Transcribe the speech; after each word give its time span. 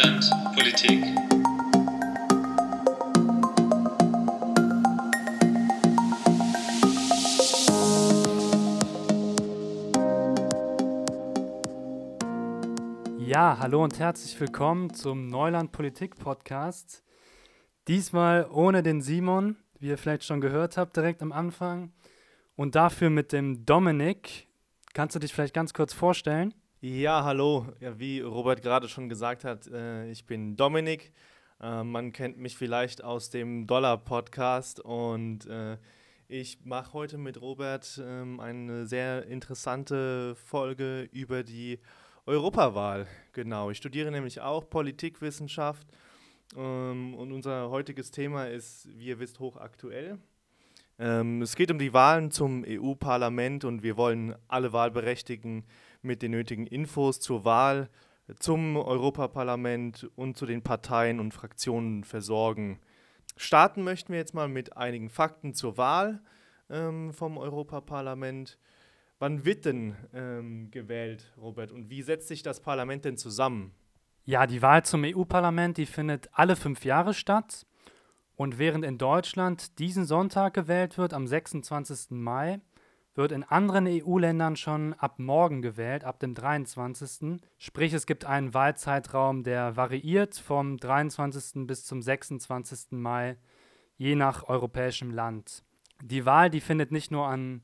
Neuland 0.00 0.30
Politik. 0.54 1.04
Ja, 13.18 13.58
hallo 13.58 13.84
und 13.84 13.98
herzlich 13.98 14.40
willkommen 14.40 14.94
zum 14.94 15.26
Neuland 15.26 15.72
Politik 15.72 16.16
Podcast. 16.18 17.04
Diesmal 17.86 18.48
ohne 18.50 18.82
den 18.82 19.02
Simon, 19.02 19.56
wie 19.80 19.88
ihr 19.88 19.98
vielleicht 19.98 20.24
schon 20.24 20.40
gehört 20.40 20.78
habt, 20.78 20.96
direkt 20.96 21.20
am 21.20 21.32
Anfang. 21.32 21.92
Und 22.56 22.74
dafür 22.74 23.10
mit 23.10 23.32
dem 23.32 23.66
Dominik. 23.66 24.48
Kannst 24.94 25.14
du 25.14 25.18
dich 25.18 25.34
vielleicht 25.34 25.54
ganz 25.54 25.74
kurz 25.74 25.92
vorstellen? 25.92 26.54
Ja, 26.82 27.24
hallo. 27.24 27.66
Ja, 27.80 27.98
wie 27.98 28.20
Robert 28.20 28.62
gerade 28.62 28.88
schon 28.88 29.10
gesagt 29.10 29.44
hat, 29.44 29.66
äh, 29.66 30.10
ich 30.10 30.24
bin 30.24 30.56
Dominik. 30.56 31.12
Äh, 31.60 31.84
man 31.84 32.10
kennt 32.10 32.38
mich 32.38 32.56
vielleicht 32.56 33.04
aus 33.04 33.28
dem 33.28 33.66
Dollar-Podcast 33.66 34.80
und 34.80 35.44
äh, 35.44 35.76
ich 36.26 36.64
mache 36.64 36.94
heute 36.94 37.18
mit 37.18 37.38
Robert 37.42 38.00
ähm, 38.02 38.40
eine 38.40 38.86
sehr 38.86 39.26
interessante 39.26 40.34
Folge 40.36 41.02
über 41.12 41.42
die 41.42 41.80
Europawahl. 42.24 43.06
Genau, 43.34 43.68
ich 43.68 43.76
studiere 43.76 44.10
nämlich 44.10 44.40
auch 44.40 44.70
Politikwissenschaft 44.70 45.86
ähm, 46.56 47.14
und 47.14 47.30
unser 47.30 47.68
heutiges 47.68 48.10
Thema 48.10 48.46
ist, 48.46 48.88
wie 48.96 49.08
ihr 49.08 49.18
wisst, 49.18 49.38
hochaktuell. 49.38 50.18
Ähm, 50.98 51.42
es 51.42 51.56
geht 51.56 51.70
um 51.70 51.78
die 51.78 51.92
Wahlen 51.92 52.30
zum 52.30 52.64
EU-Parlament 52.66 53.66
und 53.66 53.82
wir 53.82 53.98
wollen 53.98 54.34
alle 54.48 54.72
Wahlberechtigten 54.72 55.64
mit 56.02 56.22
den 56.22 56.32
nötigen 56.32 56.66
Infos 56.66 57.20
zur 57.20 57.44
Wahl 57.44 57.88
zum 58.38 58.76
Europaparlament 58.76 60.10
und 60.14 60.36
zu 60.36 60.46
den 60.46 60.62
Parteien 60.62 61.20
und 61.20 61.34
Fraktionen 61.34 62.04
versorgen. 62.04 62.78
Starten 63.36 63.82
möchten 63.82 64.12
wir 64.12 64.18
jetzt 64.18 64.34
mal 64.34 64.48
mit 64.48 64.76
einigen 64.76 65.08
Fakten 65.08 65.54
zur 65.54 65.76
Wahl 65.76 66.20
ähm, 66.68 67.12
vom 67.12 67.38
Europaparlament. 67.38 68.58
Wann 69.18 69.44
wird 69.44 69.64
denn 69.64 69.96
ähm, 70.14 70.70
gewählt, 70.70 71.32
Robert? 71.36 71.72
Und 71.72 71.90
wie 71.90 72.02
setzt 72.02 72.28
sich 72.28 72.42
das 72.42 72.60
Parlament 72.60 73.04
denn 73.04 73.16
zusammen? 73.16 73.74
Ja, 74.24 74.46
die 74.46 74.62
Wahl 74.62 74.84
zum 74.84 75.04
EU-Parlament, 75.04 75.76
die 75.76 75.86
findet 75.86 76.28
alle 76.32 76.56
fünf 76.56 76.84
Jahre 76.84 77.14
statt. 77.14 77.66
Und 78.36 78.58
während 78.58 78.84
in 78.84 78.96
Deutschland 78.96 79.78
diesen 79.78 80.06
Sonntag 80.06 80.54
gewählt 80.54 80.96
wird, 80.96 81.12
am 81.12 81.26
26. 81.26 82.10
Mai, 82.10 82.60
wird 83.20 83.32
in 83.32 83.44
anderen 83.44 83.86
EU-Ländern 83.86 84.56
schon 84.56 84.94
ab 84.94 85.18
morgen 85.18 85.62
gewählt, 85.62 86.04
ab 86.04 86.18
dem 86.18 86.34
23. 86.34 87.40
Sprich, 87.58 87.92
es 87.92 88.06
gibt 88.06 88.24
einen 88.24 88.54
Wahlzeitraum, 88.54 89.44
der 89.44 89.76
variiert 89.76 90.34
vom 90.34 90.78
23. 90.78 91.66
bis 91.66 91.84
zum 91.84 92.02
26. 92.02 92.92
Mai, 92.92 93.36
je 93.96 94.16
nach 94.16 94.48
europäischem 94.48 95.10
Land. 95.10 95.62
Die 96.02 96.26
Wahl, 96.26 96.50
die 96.50 96.60
findet 96.60 96.90
nicht 96.90 97.10
nur 97.10 97.28
an 97.28 97.62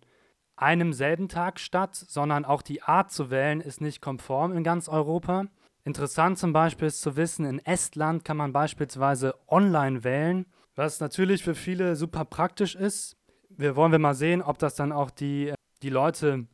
einem 0.57 0.93
selben 0.93 1.29
Tag 1.29 1.59
statt, 1.59 1.97
sondern 1.97 2.45
auch 2.45 2.63
die 2.63 2.83
Art 2.83 3.11
zu 3.11 3.31
wählen 3.31 3.61
ist 3.61 3.81
nicht 3.81 4.01
konform 4.01 4.57
in 4.57 4.63
ganz 4.63 4.89
Europa. 4.89 5.47
Interessant 5.85 6.39
zum 6.39 6.53
Beispiel 6.53 6.89
ist 6.89 7.01
zu 7.01 7.17
wissen, 7.17 7.45
in 7.45 7.65
Estland 7.65 8.25
kann 8.25 8.37
man 8.37 8.53
beispielsweise 8.53 9.35
online 9.49 10.05
wählen 10.05 10.47
was 10.77 11.01
natürlich 11.01 11.43
für 11.43 11.55
viele 11.55 11.97
super 11.97 12.25
praktisch 12.25 12.75
ist. 12.75 13.17
Wir 13.57 13.75
wollen 13.75 13.93
wir 13.93 13.99
mal 13.99 14.15
sehen, 14.15 14.43
ob 14.43 14.59
das 14.59 14.75
dann 14.75 14.93
auch 14.93 15.11
die, 15.11 15.55
die 15.83 15.89
Leute 15.89 16.47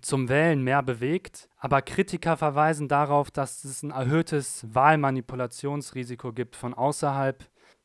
zum 0.00 0.28
Wählen 0.28 0.62
mehr 0.62 0.82
bewegt. 0.82 1.48
Aber 1.58 1.82
Kritiker 1.82 2.36
verweisen 2.36 2.88
darauf, 2.88 3.30
dass 3.30 3.64
es 3.64 3.82
ein 3.82 3.90
erhöhtes 3.90 4.64
Wahlmanipulationsrisiko 4.72 6.32
gibt 6.32 6.56
von 6.56 6.72
außerhalb. 6.74 7.44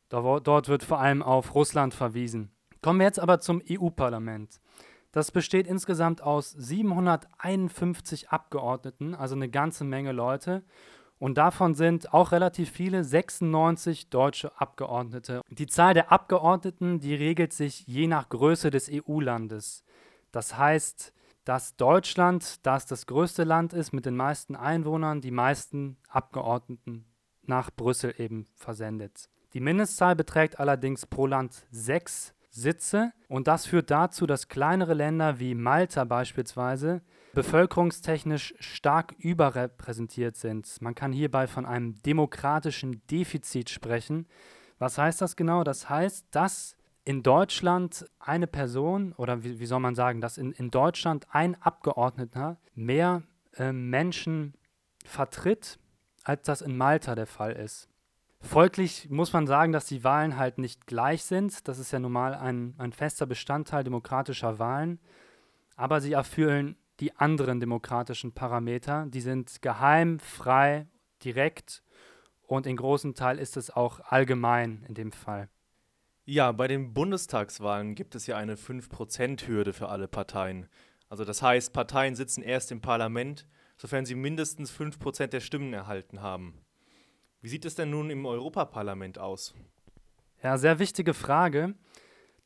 Dort 0.10 0.70
wird 0.70 0.84
vor 0.84 1.00
allem 1.00 1.22
auf 1.22 1.56
Russland 1.56 1.94
verwiesen. 1.94 2.52
Kommen 2.82 3.00
wir 3.00 3.08
jetzt 3.08 3.20
aber 3.20 3.40
zum 3.40 3.62
EU-Parlament. 3.70 4.62
Das 5.12 5.32
besteht 5.32 5.66
insgesamt 5.68 6.22
aus 6.22 6.52
751 6.52 8.30
Abgeordneten, 8.30 9.16
also 9.16 9.36
eine 9.36 9.50
ganze 9.50 9.84
Menge 9.84 10.12
Leute. 10.12 10.64
Und 11.18 11.38
davon 11.38 11.76
sind 11.76 12.14
auch 12.14 12.32
relativ 12.32 12.70
viele 12.70 13.04
96 13.04 14.10
deutsche 14.10 14.60
Abgeordnete. 14.60 15.42
Die 15.50 15.68
Zahl 15.68 15.94
der 15.94 16.12
Abgeordneten, 16.12 17.00
die 17.00 17.16
regelt 17.16 17.54
sich 17.54 17.88
je 17.88 18.08
nach 18.08 18.30
Größe 18.30 18.70
des 18.70 18.90
EU-Landes. 18.92 19.84
Das 20.32 20.58
heißt, 20.58 21.14
dass 21.46 21.78
Deutschland, 21.78 22.66
das 22.66 22.86
das 22.86 23.06
größte 23.06 23.44
Land 23.44 23.72
ist 23.72 23.94
mit 23.94 24.06
den 24.06 24.16
meisten 24.16 24.56
Einwohnern, 24.56 25.22
die 25.22 25.32
meisten 25.32 25.98
Abgeordneten 26.10 27.06
nach 27.44 27.70
Brüssel 27.72 28.14
eben 28.18 28.48
versendet. 28.56 29.30
Die 29.54 29.60
Mindestzahl 29.62 30.16
beträgt 30.16 30.60
allerdings 30.60 31.06
pro 31.06 31.28
Land 31.28 31.66
sechs 31.72 32.34
Sitze 32.50 33.14
und 33.28 33.48
das 33.48 33.66
führt 33.66 33.92
dazu, 33.92 34.26
dass 34.26 34.48
kleinere 34.48 34.94
Länder 34.94 35.40
wie 35.40 35.56
Malta 35.56 36.04
beispielsweise 36.04 37.02
bevölkerungstechnisch 37.36 38.56
stark 38.60 39.14
überrepräsentiert 39.20 40.36
sind. 40.36 40.82
Man 40.82 40.96
kann 40.96 41.12
hierbei 41.12 41.46
von 41.46 41.66
einem 41.66 42.02
demokratischen 42.02 43.06
Defizit 43.12 43.70
sprechen. 43.70 44.28
Was 44.80 44.98
heißt 44.98 45.22
das 45.22 45.36
genau? 45.36 45.64
Das 45.64 45.90
heißt, 45.90 46.26
dass 46.32 46.76
in 47.04 47.22
Deutschland 47.22 48.10
eine 48.20 48.48
Person, 48.48 49.14
oder 49.14 49.44
wie, 49.44 49.60
wie 49.60 49.66
soll 49.68 49.80
man 49.80 49.94
sagen, 49.94 50.22
dass 50.22 50.40
in, 50.40 50.52
in 50.54 50.72
Deutschland 50.72 51.28
ein 51.30 51.62
Abgeordneter 51.62 52.58
mehr 52.74 53.22
äh, 53.58 53.72
Menschen 53.72 54.56
vertritt, 55.06 55.78
als 56.24 56.42
das 56.48 56.62
in 56.62 56.76
Malta 56.76 57.14
der 57.14 57.28
Fall 57.28 57.52
ist. 57.52 57.88
Folglich 58.42 59.10
muss 59.10 59.34
man 59.34 59.48
sagen, 59.48 59.72
dass 59.72 59.86
die 59.86 60.04
Wahlen 60.04 60.38
halt 60.38 60.58
nicht 60.58 60.88
gleich 60.88 61.24
sind. 61.24 61.68
Das 61.68 61.80
ist 61.80 61.92
ja 61.92 62.00
normal 62.00 62.34
ein, 62.34 62.74
ein 62.78 62.92
fester 62.92 63.26
Bestandteil 63.26 63.84
demokratischer 63.84 64.60
Wahlen. 64.60 65.00
Aber 65.76 66.02
sie 66.02 66.14
erfüllen 66.14 66.76
die 67.00 67.16
anderen 67.16 67.60
demokratischen 67.60 68.34
Parameter. 68.34 69.06
Die 69.08 69.22
sind 69.22 69.62
geheim, 69.62 70.20
frei, 70.20 70.88
direkt 71.24 71.84
und 72.48 72.68
in 72.68 72.78
großem 72.78 73.16
Teil 73.16 73.40
ist 73.40 73.58
es 73.58 73.70
auch 73.72 74.00
allgemein 74.00 74.86
in 74.88 74.94
dem 74.94 75.12
Fall. 75.12 75.50
Ja, 76.26 76.52
bei 76.52 76.68
den 76.68 76.94
Bundestagswahlen 76.94 77.96
gibt 77.96 78.16
es 78.16 78.28
ja 78.28 78.38
eine 78.38 78.56
5%-Hürde 78.56 79.74
für 79.74 79.90
alle 79.90 80.08
Parteien. 80.08 80.68
Also 81.08 81.24
das 81.24 81.42
heißt, 81.42 81.72
Parteien 81.72 82.16
sitzen 82.16 82.42
erst 82.42 82.72
im 82.72 82.82
Parlament, 82.82 83.48
sofern 83.78 84.06
sie 84.06 84.16
mindestens 84.16 84.72
5% 84.72 85.28
der 85.28 85.40
Stimmen 85.40 85.74
erhalten 85.74 86.22
haben. 86.22 86.66
Wie 87.42 87.50
sieht 87.50 87.66
es 87.66 87.76
denn 87.76 87.92
nun 87.92 88.10
im 88.10 88.26
Europaparlament 88.26 89.20
aus? 89.20 89.54
Ja, 90.42 90.58
sehr 90.58 90.80
wichtige 90.80 91.14
Frage. 91.14 91.76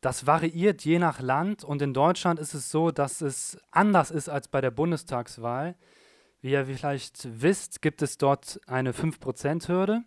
Das 0.02 0.26
variiert 0.26 0.86
je 0.86 0.98
nach 0.98 1.20
Land 1.20 1.64
und 1.64 1.82
in 1.82 1.94
Deutschland 1.94 2.40
ist 2.40 2.54
es 2.54 2.72
so, 2.72 2.92
dass 2.92 3.20
es 3.22 3.60
anders 3.72 4.12
ist 4.12 4.30
als 4.30 4.48
bei 4.48 4.62
der 4.62 4.72
Bundestagswahl. 4.72 5.76
Wie 6.42 6.52
ihr 6.52 6.66
vielleicht 6.66 7.42
wisst, 7.42 7.82
gibt 7.82 8.02
es 8.02 8.18
dort 8.18 8.62
eine 8.66 8.94
5%-Hürde. 8.94 10.04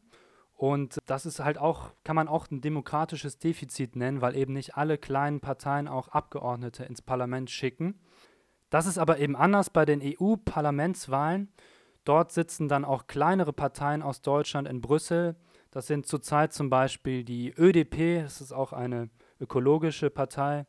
Und 0.54 0.98
das 1.06 1.26
ist 1.26 1.40
halt 1.40 1.58
auch, 1.58 1.90
kann 2.04 2.16
man 2.16 2.28
auch 2.28 2.50
ein 2.50 2.60
demokratisches 2.60 3.38
Defizit 3.38 3.96
nennen, 3.96 4.22
weil 4.22 4.36
eben 4.36 4.54
nicht 4.54 4.76
alle 4.76 4.96
kleinen 4.96 5.40
Parteien 5.40 5.88
auch 5.88 6.08
Abgeordnete 6.08 6.84
ins 6.84 7.02
Parlament 7.02 7.50
schicken. 7.50 8.00
Das 8.70 8.86
ist 8.86 8.96
aber 8.96 9.18
eben 9.18 9.36
anders 9.36 9.68
bei 9.68 9.84
den 9.84 10.00
EU-Parlamentswahlen. 10.02 11.52
Dort 12.04 12.32
sitzen 12.32 12.68
dann 12.68 12.86
auch 12.86 13.06
kleinere 13.06 13.52
Parteien 13.52 14.02
aus 14.02 14.22
Deutschland 14.22 14.66
in 14.66 14.80
Brüssel. 14.80 15.36
Das 15.70 15.86
sind 15.86 16.06
zurzeit 16.06 16.54
zum 16.54 16.70
Beispiel 16.70 17.24
die 17.24 17.52
ÖDP, 17.52 18.22
das 18.22 18.40
ist 18.40 18.52
auch 18.52 18.72
eine 18.72 19.10
ökologische 19.42 20.08
Partei 20.08 20.66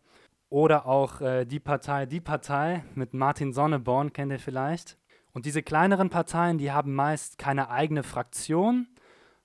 oder 0.49 0.85
auch 0.87 1.21
äh, 1.21 1.45
die 1.45 1.59
Partei 1.59 2.05
Die 2.05 2.19
Partei 2.19 2.83
mit 2.95 3.13
Martin 3.13 3.53
Sonneborn, 3.53 4.11
kennt 4.11 4.31
ihr 4.31 4.39
vielleicht. 4.39 4.97
Und 5.31 5.45
diese 5.45 5.63
kleineren 5.63 6.09
Parteien, 6.09 6.57
die 6.57 6.71
haben 6.71 6.93
meist 6.93 7.37
keine 7.37 7.69
eigene 7.69 8.03
Fraktion, 8.03 8.87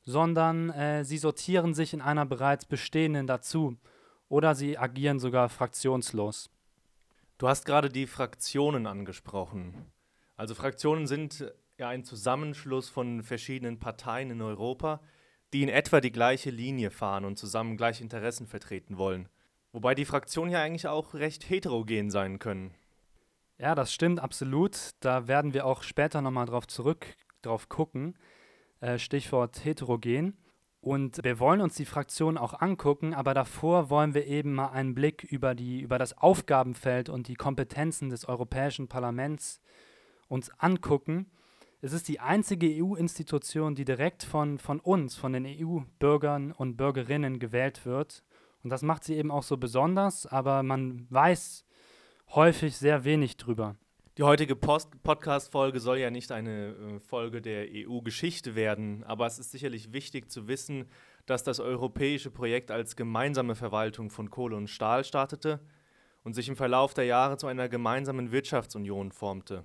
sondern 0.02 0.70
äh, 0.70 1.04
sie 1.04 1.18
sortieren 1.18 1.74
sich 1.74 1.94
in 1.94 2.00
einer 2.00 2.26
bereits 2.26 2.64
bestehenden 2.64 3.26
dazu 3.26 3.76
oder 4.28 4.54
sie 4.54 4.76
agieren 4.76 5.18
sogar 5.18 5.48
fraktionslos. 5.48 6.50
Du 7.38 7.48
hast 7.48 7.64
gerade 7.64 7.88
die 7.88 8.06
Fraktionen 8.06 8.86
angesprochen. 8.86 9.92
Also 10.36 10.54
Fraktionen 10.54 11.06
sind 11.06 11.52
ja 11.78 11.88
ein 11.88 12.04
Zusammenschluss 12.04 12.88
von 12.88 13.22
verschiedenen 13.22 13.78
Parteien 13.78 14.30
in 14.30 14.42
Europa, 14.42 15.00
die 15.52 15.62
in 15.62 15.68
etwa 15.68 16.00
die 16.00 16.12
gleiche 16.12 16.50
Linie 16.50 16.90
fahren 16.90 17.24
und 17.24 17.38
zusammen 17.38 17.76
gleiche 17.76 18.02
Interessen 18.02 18.46
vertreten 18.46 18.98
wollen. 18.98 19.28
Wobei 19.72 19.94
die 19.94 20.04
Fraktionen 20.04 20.52
ja 20.52 20.62
eigentlich 20.62 20.88
auch 20.88 21.14
recht 21.14 21.48
heterogen 21.48 22.10
sein 22.10 22.38
können. 22.38 22.74
Ja, 23.58 23.74
das 23.74 23.92
stimmt 23.92 24.20
absolut. 24.20 24.90
Da 25.00 25.26
werden 25.26 25.52
wir 25.52 25.66
auch 25.66 25.82
später 25.82 26.22
nochmal 26.22 26.46
drauf 26.46 26.66
zurück 26.66 27.06
drauf 27.42 27.68
gucken. 27.68 28.16
Äh, 28.80 28.98
Stichwort 28.98 29.64
heterogen. 29.64 30.36
Und 30.80 31.22
wir 31.24 31.40
wollen 31.40 31.60
uns 31.60 31.74
die 31.74 31.84
Fraktionen 31.84 32.38
auch 32.38 32.60
angucken, 32.60 33.12
aber 33.12 33.34
davor 33.34 33.90
wollen 33.90 34.14
wir 34.14 34.26
eben 34.26 34.54
mal 34.54 34.68
einen 34.68 34.94
Blick 34.94 35.24
über, 35.24 35.56
die, 35.56 35.80
über 35.80 35.98
das 35.98 36.16
Aufgabenfeld 36.16 37.08
und 37.08 37.26
die 37.26 37.34
Kompetenzen 37.34 38.10
des 38.10 38.26
Europäischen 38.26 38.86
Parlaments 38.86 39.60
uns 40.28 40.50
angucken 40.58 41.30
Es 41.80 41.92
ist 41.92 42.08
die 42.08 42.18
einzige 42.18 42.66
EU-Institution, 42.66 43.76
die 43.76 43.84
direkt 43.84 44.24
von, 44.24 44.58
von 44.58 44.80
uns, 44.80 45.14
von 45.14 45.32
den 45.32 45.46
EU-Bürgern 45.46 46.50
und 46.50 46.76
Bürgerinnen 46.76 47.38
gewählt 47.38 47.86
wird. 47.86 48.24
Und 48.64 48.70
das 48.70 48.82
macht 48.82 49.04
sie 49.04 49.14
eben 49.14 49.30
auch 49.30 49.44
so 49.44 49.56
besonders, 49.56 50.26
aber 50.26 50.64
man 50.64 51.06
weiß 51.10 51.64
häufig 52.34 52.76
sehr 52.76 53.04
wenig 53.04 53.36
drüber. 53.36 53.76
Die 54.16 54.24
heutige 54.24 54.56
Podcast-Folge 54.56 55.78
soll 55.78 55.98
ja 55.98 56.10
nicht 56.10 56.32
eine 56.32 56.70
äh, 56.70 56.98
Folge 56.98 57.40
der 57.40 57.68
EU-Geschichte 57.70 58.56
werden, 58.56 59.04
aber 59.04 59.26
es 59.26 59.38
ist 59.38 59.52
sicherlich 59.52 59.92
wichtig 59.92 60.28
zu 60.32 60.48
wissen, 60.48 60.86
dass 61.26 61.44
das 61.44 61.60
europäische 61.60 62.32
Projekt 62.32 62.72
als 62.72 62.96
gemeinsame 62.96 63.54
Verwaltung 63.54 64.10
von 64.10 64.30
Kohle 64.30 64.56
und 64.56 64.66
Stahl 64.66 65.04
startete 65.04 65.60
und 66.24 66.34
sich 66.34 66.48
im 66.48 66.56
Verlauf 66.56 66.94
der 66.94 67.04
Jahre 67.04 67.36
zu 67.36 67.46
einer 67.46 67.68
gemeinsamen 67.68 68.32
Wirtschaftsunion 68.32 69.12
formte. 69.12 69.62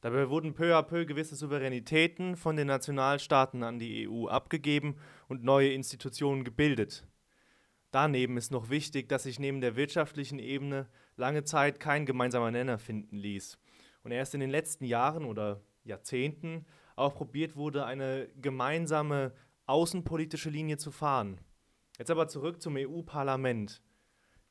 Dabei 0.00 0.28
wurden 0.28 0.54
peu 0.54 0.74
à 0.76 0.82
peu 0.82 1.06
gewisse 1.06 1.36
Souveränitäten 1.36 2.36
von 2.36 2.56
den 2.56 2.66
Nationalstaaten 2.66 3.62
an 3.62 3.78
die 3.78 4.08
EU 4.08 4.28
abgegeben 4.28 4.96
und 5.28 5.42
neue 5.42 5.72
Institutionen 5.72 6.44
gebildet. 6.44 7.06
Daneben 7.90 8.36
ist 8.36 8.50
noch 8.50 8.68
wichtig, 8.68 9.08
dass 9.08 9.22
sich 9.22 9.38
neben 9.38 9.60
der 9.60 9.74
wirtschaftlichen 9.74 10.38
Ebene 10.38 10.86
lange 11.16 11.44
Zeit 11.44 11.80
kein 11.80 12.04
gemeinsamer 12.04 12.50
Nenner 12.50 12.78
finden 12.78 13.16
ließ 13.16 13.58
und 14.02 14.12
erst 14.12 14.34
in 14.34 14.40
den 14.40 14.50
letzten 14.50 14.84
Jahren 14.84 15.24
oder 15.24 15.62
Jahrzehnten 15.82 16.66
auch 16.94 17.14
probiert 17.14 17.56
wurde, 17.56 17.86
eine 17.86 18.28
gemeinsame 18.40 19.32
außenpolitische 19.66 20.50
Linie 20.50 20.76
zu 20.76 20.90
fahren. 20.90 21.40
Jetzt 21.98 22.10
aber 22.10 22.28
zurück 22.28 22.60
zum 22.60 22.76
EU-Parlament. 22.76 23.82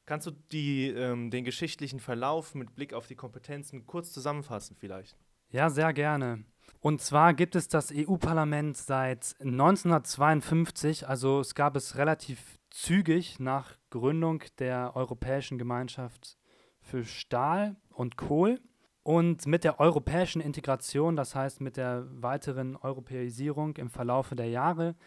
Kannst 0.05 0.27
du 0.27 0.31
die, 0.51 0.89
ähm, 0.89 1.31
den 1.31 1.45
geschichtlichen 1.45 1.99
Verlauf 1.99 2.53
mit 2.53 2.75
Blick 2.75 2.93
auf 2.93 3.07
die 3.07 3.15
Kompetenzen 3.15 3.85
kurz 3.85 4.11
zusammenfassen 4.11 4.75
vielleicht? 4.75 5.17
Ja, 5.55 5.69
sehr 5.69 5.93
gerne. 5.93 6.43
Und 6.81 6.99
zwar 6.99 7.33
gibt 7.33 7.55
es 7.55 7.69
das 7.69 7.89
EU-Parlament 7.89 8.75
seit 8.75 9.37
1952, 9.39 11.07
also 11.07 11.39
es 11.39 11.55
gab 11.55 11.77
es 11.77 11.95
relativ 11.95 12.59
zügig 12.71 13.39
nach 13.39 13.77
Gründung 13.89 14.43
der 14.59 14.97
Europäischen 14.97 15.57
Gemeinschaft 15.57 16.37
für 16.81 17.05
Stahl 17.05 17.77
und 17.87 18.17
Kohl. 18.17 18.59
Und 19.01 19.47
mit 19.47 19.63
der 19.63 19.79
europäischen 19.79 20.41
Integration, 20.41 21.15
das 21.15 21.35
heißt 21.35 21.61
mit 21.61 21.77
der 21.77 22.05
weiteren 22.09 22.75
Europäisierung 22.75 23.77
im 23.77 23.89
Verlaufe 23.89 24.35
der 24.35 24.49
Jahre, 24.49 24.97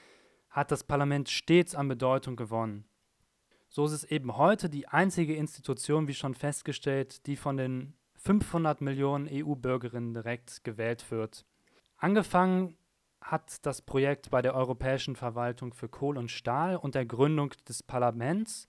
hat 0.48 0.70
das 0.70 0.82
Parlament 0.82 1.28
stets 1.28 1.74
an 1.74 1.88
Bedeutung 1.88 2.36
gewonnen. 2.36 2.86
So 3.68 3.84
ist 3.84 3.92
es 3.92 4.04
eben 4.04 4.38
heute 4.38 4.70
die 4.70 4.88
einzige 4.88 5.36
Institution, 5.36 6.08
wie 6.08 6.14
schon 6.14 6.34
festgestellt, 6.34 7.26
die 7.26 7.36
von 7.36 7.58
den 7.58 7.97
500 8.18 8.80
Millionen 8.80 9.28
EU-Bürgerinnen 9.30 10.14
direkt 10.14 10.64
gewählt 10.64 11.10
wird. 11.10 11.46
Angefangen 11.96 12.76
hat 13.20 13.64
das 13.66 13.82
Projekt 13.82 14.30
bei 14.30 14.42
der 14.42 14.54
Europäischen 14.54 15.16
Verwaltung 15.16 15.74
für 15.74 15.88
Kohl 15.88 16.16
und 16.16 16.30
Stahl 16.30 16.76
und 16.76 16.94
der 16.94 17.06
Gründung 17.06 17.50
des 17.68 17.82
Parlaments 17.82 18.68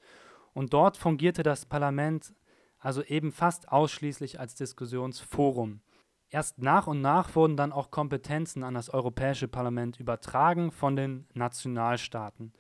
und 0.54 0.74
dort 0.74 0.98
fungierte 0.98 1.44
das 1.44 1.66
Parlament 1.66 2.34
also 2.80 3.04
eben 3.04 3.32
fast 3.32 3.70
ausschließlich 3.72 4.40
als 4.40 4.56
Diskussionsforum. 4.56 5.82
Erst 6.30 6.60
nach 6.60 6.88
und 6.88 7.02
nach 7.02 7.36
wurden 7.36 7.58
dann 7.58 7.72
auch 7.72 7.92
Kompetenzen 7.92 8.64
an 8.64 8.74
das 8.74 8.90
Europäische 8.90 9.48
Parlament 9.48 10.00
übertragen 10.00 10.72
von 10.72 10.96
den 10.96 11.28
Nationalstaaten. 11.34 12.54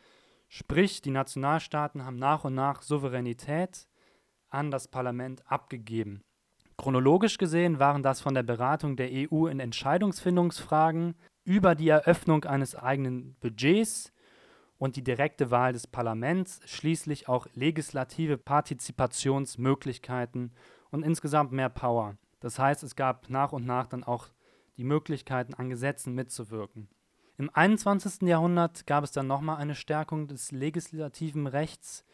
Sprich, 0.47 1.01
die 1.01 1.11
Nationalstaaten 1.11 2.03
haben 2.03 2.17
nach 2.17 2.43
und 2.43 2.55
nach 2.55 2.81
Souveränität 2.81 3.87
an 4.49 4.71
das 4.71 4.87
Parlament 4.87 5.49
abgegeben. 5.49 6.23
Chronologisch 6.79 7.37
gesehen 7.37 7.77
waren 7.79 8.01
das 8.03 8.21
von 8.21 8.33
der 8.33 8.43
Beratung 8.43 8.95
der 8.95 9.09
EU 9.11 9.47
in 9.47 9.59
Entscheidungsfindungsfragen 9.59 11.15
über 11.43 11.75
die 11.75 11.89
Eröffnung 11.89 12.45
eines 12.45 12.73
eigenen 12.73 13.35
Budgets 13.41 14.13
und 14.77 14.95
die 14.95 15.03
direkte 15.03 15.51
Wahl 15.51 15.73
des 15.73 15.87
Parlaments, 15.87 16.61
schließlich 16.63 17.27
auch 17.27 17.47
legislative 17.53 18.37
Partizipationsmöglichkeiten 18.37 20.53
und 20.89 21.03
insgesamt 21.03 21.51
mehr 21.51 21.67
Power. 21.67 22.15
Das 22.39 22.57
heißt, 22.57 22.83
es 22.83 22.95
gab 22.95 23.29
nach 23.29 23.51
und 23.51 23.65
nach 23.65 23.87
dann 23.87 24.05
auch 24.05 24.27
die 24.77 24.85
Möglichkeiten, 24.85 25.55
an 25.55 25.69
Gesetzen 25.69 26.15
mitzuwirken. 26.15 26.87
Im 27.37 27.49
21. 27.53 28.21
Jahrhundert 28.21 28.87
gab 28.87 29.03
es 29.03 29.11
dann 29.11 29.27
nochmal 29.27 29.57
eine 29.57 29.75
Stärkung 29.75 30.29
des 30.29 30.53
legislativen 30.53 31.45
Rechts. 31.45 32.05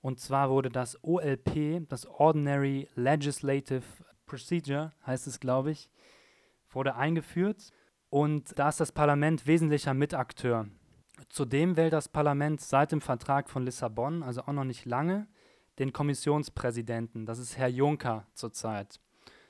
Und 0.00 0.18
zwar 0.18 0.50
wurde 0.50 0.70
das 0.70 1.02
OLP, 1.04 1.88
das 1.88 2.06
Ordinary 2.06 2.88
Legislative 2.94 3.82
Procedure, 4.26 4.92
heißt 5.06 5.26
es, 5.26 5.40
glaube 5.40 5.72
ich, 5.72 5.90
wurde 6.70 6.94
eingeführt. 6.94 7.72
Und 8.08 8.58
da 8.58 8.70
ist 8.70 8.80
das 8.80 8.92
Parlament 8.92 9.46
wesentlicher 9.46 9.94
Mitakteur. 9.94 10.68
Zudem 11.28 11.76
wählt 11.76 11.92
das 11.92 12.08
Parlament 12.08 12.60
seit 12.60 12.92
dem 12.92 13.00
Vertrag 13.00 13.50
von 13.50 13.64
Lissabon, 13.64 14.22
also 14.22 14.42
auch 14.42 14.52
noch 14.52 14.64
nicht 14.64 14.86
lange, 14.86 15.28
den 15.78 15.92
Kommissionspräsidenten. 15.92 17.26
Das 17.26 17.38
ist 17.38 17.58
Herr 17.58 17.68
Juncker 17.68 18.26
zurzeit. 18.34 19.00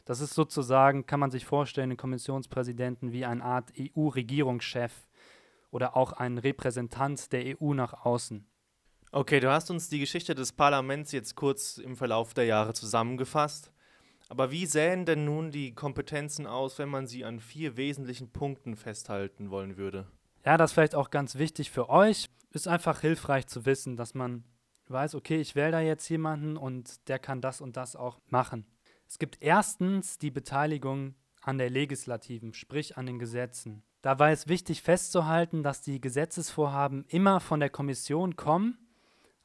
Das 0.04 0.20
ist 0.20 0.34
sozusagen, 0.34 1.06
kann 1.06 1.20
man 1.20 1.30
sich 1.30 1.46
vorstellen, 1.46 1.90
den 1.90 1.96
Kommissionspräsidenten 1.96 3.12
wie 3.12 3.24
eine 3.24 3.44
Art 3.44 3.72
EU-Regierungschef 3.78 5.06
oder 5.70 5.96
auch 5.96 6.12
ein 6.12 6.38
Repräsentant 6.38 7.32
der 7.32 7.60
EU 7.60 7.74
nach 7.74 8.04
außen. 8.04 8.49
Okay, 9.12 9.40
du 9.40 9.50
hast 9.50 9.72
uns 9.72 9.88
die 9.88 9.98
Geschichte 9.98 10.36
des 10.36 10.52
Parlaments 10.52 11.10
jetzt 11.10 11.34
kurz 11.34 11.78
im 11.78 11.96
Verlauf 11.96 12.32
der 12.32 12.44
Jahre 12.44 12.74
zusammengefasst. 12.74 13.72
Aber 14.28 14.52
wie 14.52 14.66
sähen 14.66 15.04
denn 15.04 15.24
nun 15.24 15.50
die 15.50 15.74
Kompetenzen 15.74 16.46
aus, 16.46 16.78
wenn 16.78 16.88
man 16.88 17.08
sie 17.08 17.24
an 17.24 17.40
vier 17.40 17.76
wesentlichen 17.76 18.30
Punkten 18.30 18.76
festhalten 18.76 19.50
wollen 19.50 19.76
würde? 19.76 20.06
Ja, 20.44 20.56
das 20.56 20.70
ist 20.70 20.74
vielleicht 20.74 20.94
auch 20.94 21.10
ganz 21.10 21.34
wichtig 21.34 21.72
für 21.72 21.90
euch. 21.90 22.30
Ist 22.52 22.68
einfach 22.68 23.00
hilfreich 23.00 23.48
zu 23.48 23.66
wissen, 23.66 23.96
dass 23.96 24.14
man 24.14 24.44
weiß, 24.86 25.16
okay, 25.16 25.40
ich 25.40 25.56
wähle 25.56 25.72
da 25.72 25.80
jetzt 25.80 26.08
jemanden 26.08 26.56
und 26.56 27.08
der 27.08 27.18
kann 27.18 27.40
das 27.40 27.60
und 27.60 27.76
das 27.76 27.96
auch 27.96 28.20
machen. 28.28 28.64
Es 29.08 29.18
gibt 29.18 29.38
erstens 29.40 30.18
die 30.18 30.30
Beteiligung 30.30 31.16
an 31.42 31.58
der 31.58 31.70
Legislativen, 31.70 32.54
sprich 32.54 32.96
an 32.96 33.06
den 33.06 33.18
Gesetzen. 33.18 33.82
Dabei 34.02 34.32
ist 34.32 34.48
wichtig 34.48 34.82
festzuhalten, 34.82 35.64
dass 35.64 35.82
die 35.82 36.00
Gesetzesvorhaben 36.00 37.06
immer 37.08 37.40
von 37.40 37.58
der 37.58 37.70
Kommission 37.70 38.36
kommen, 38.36 38.78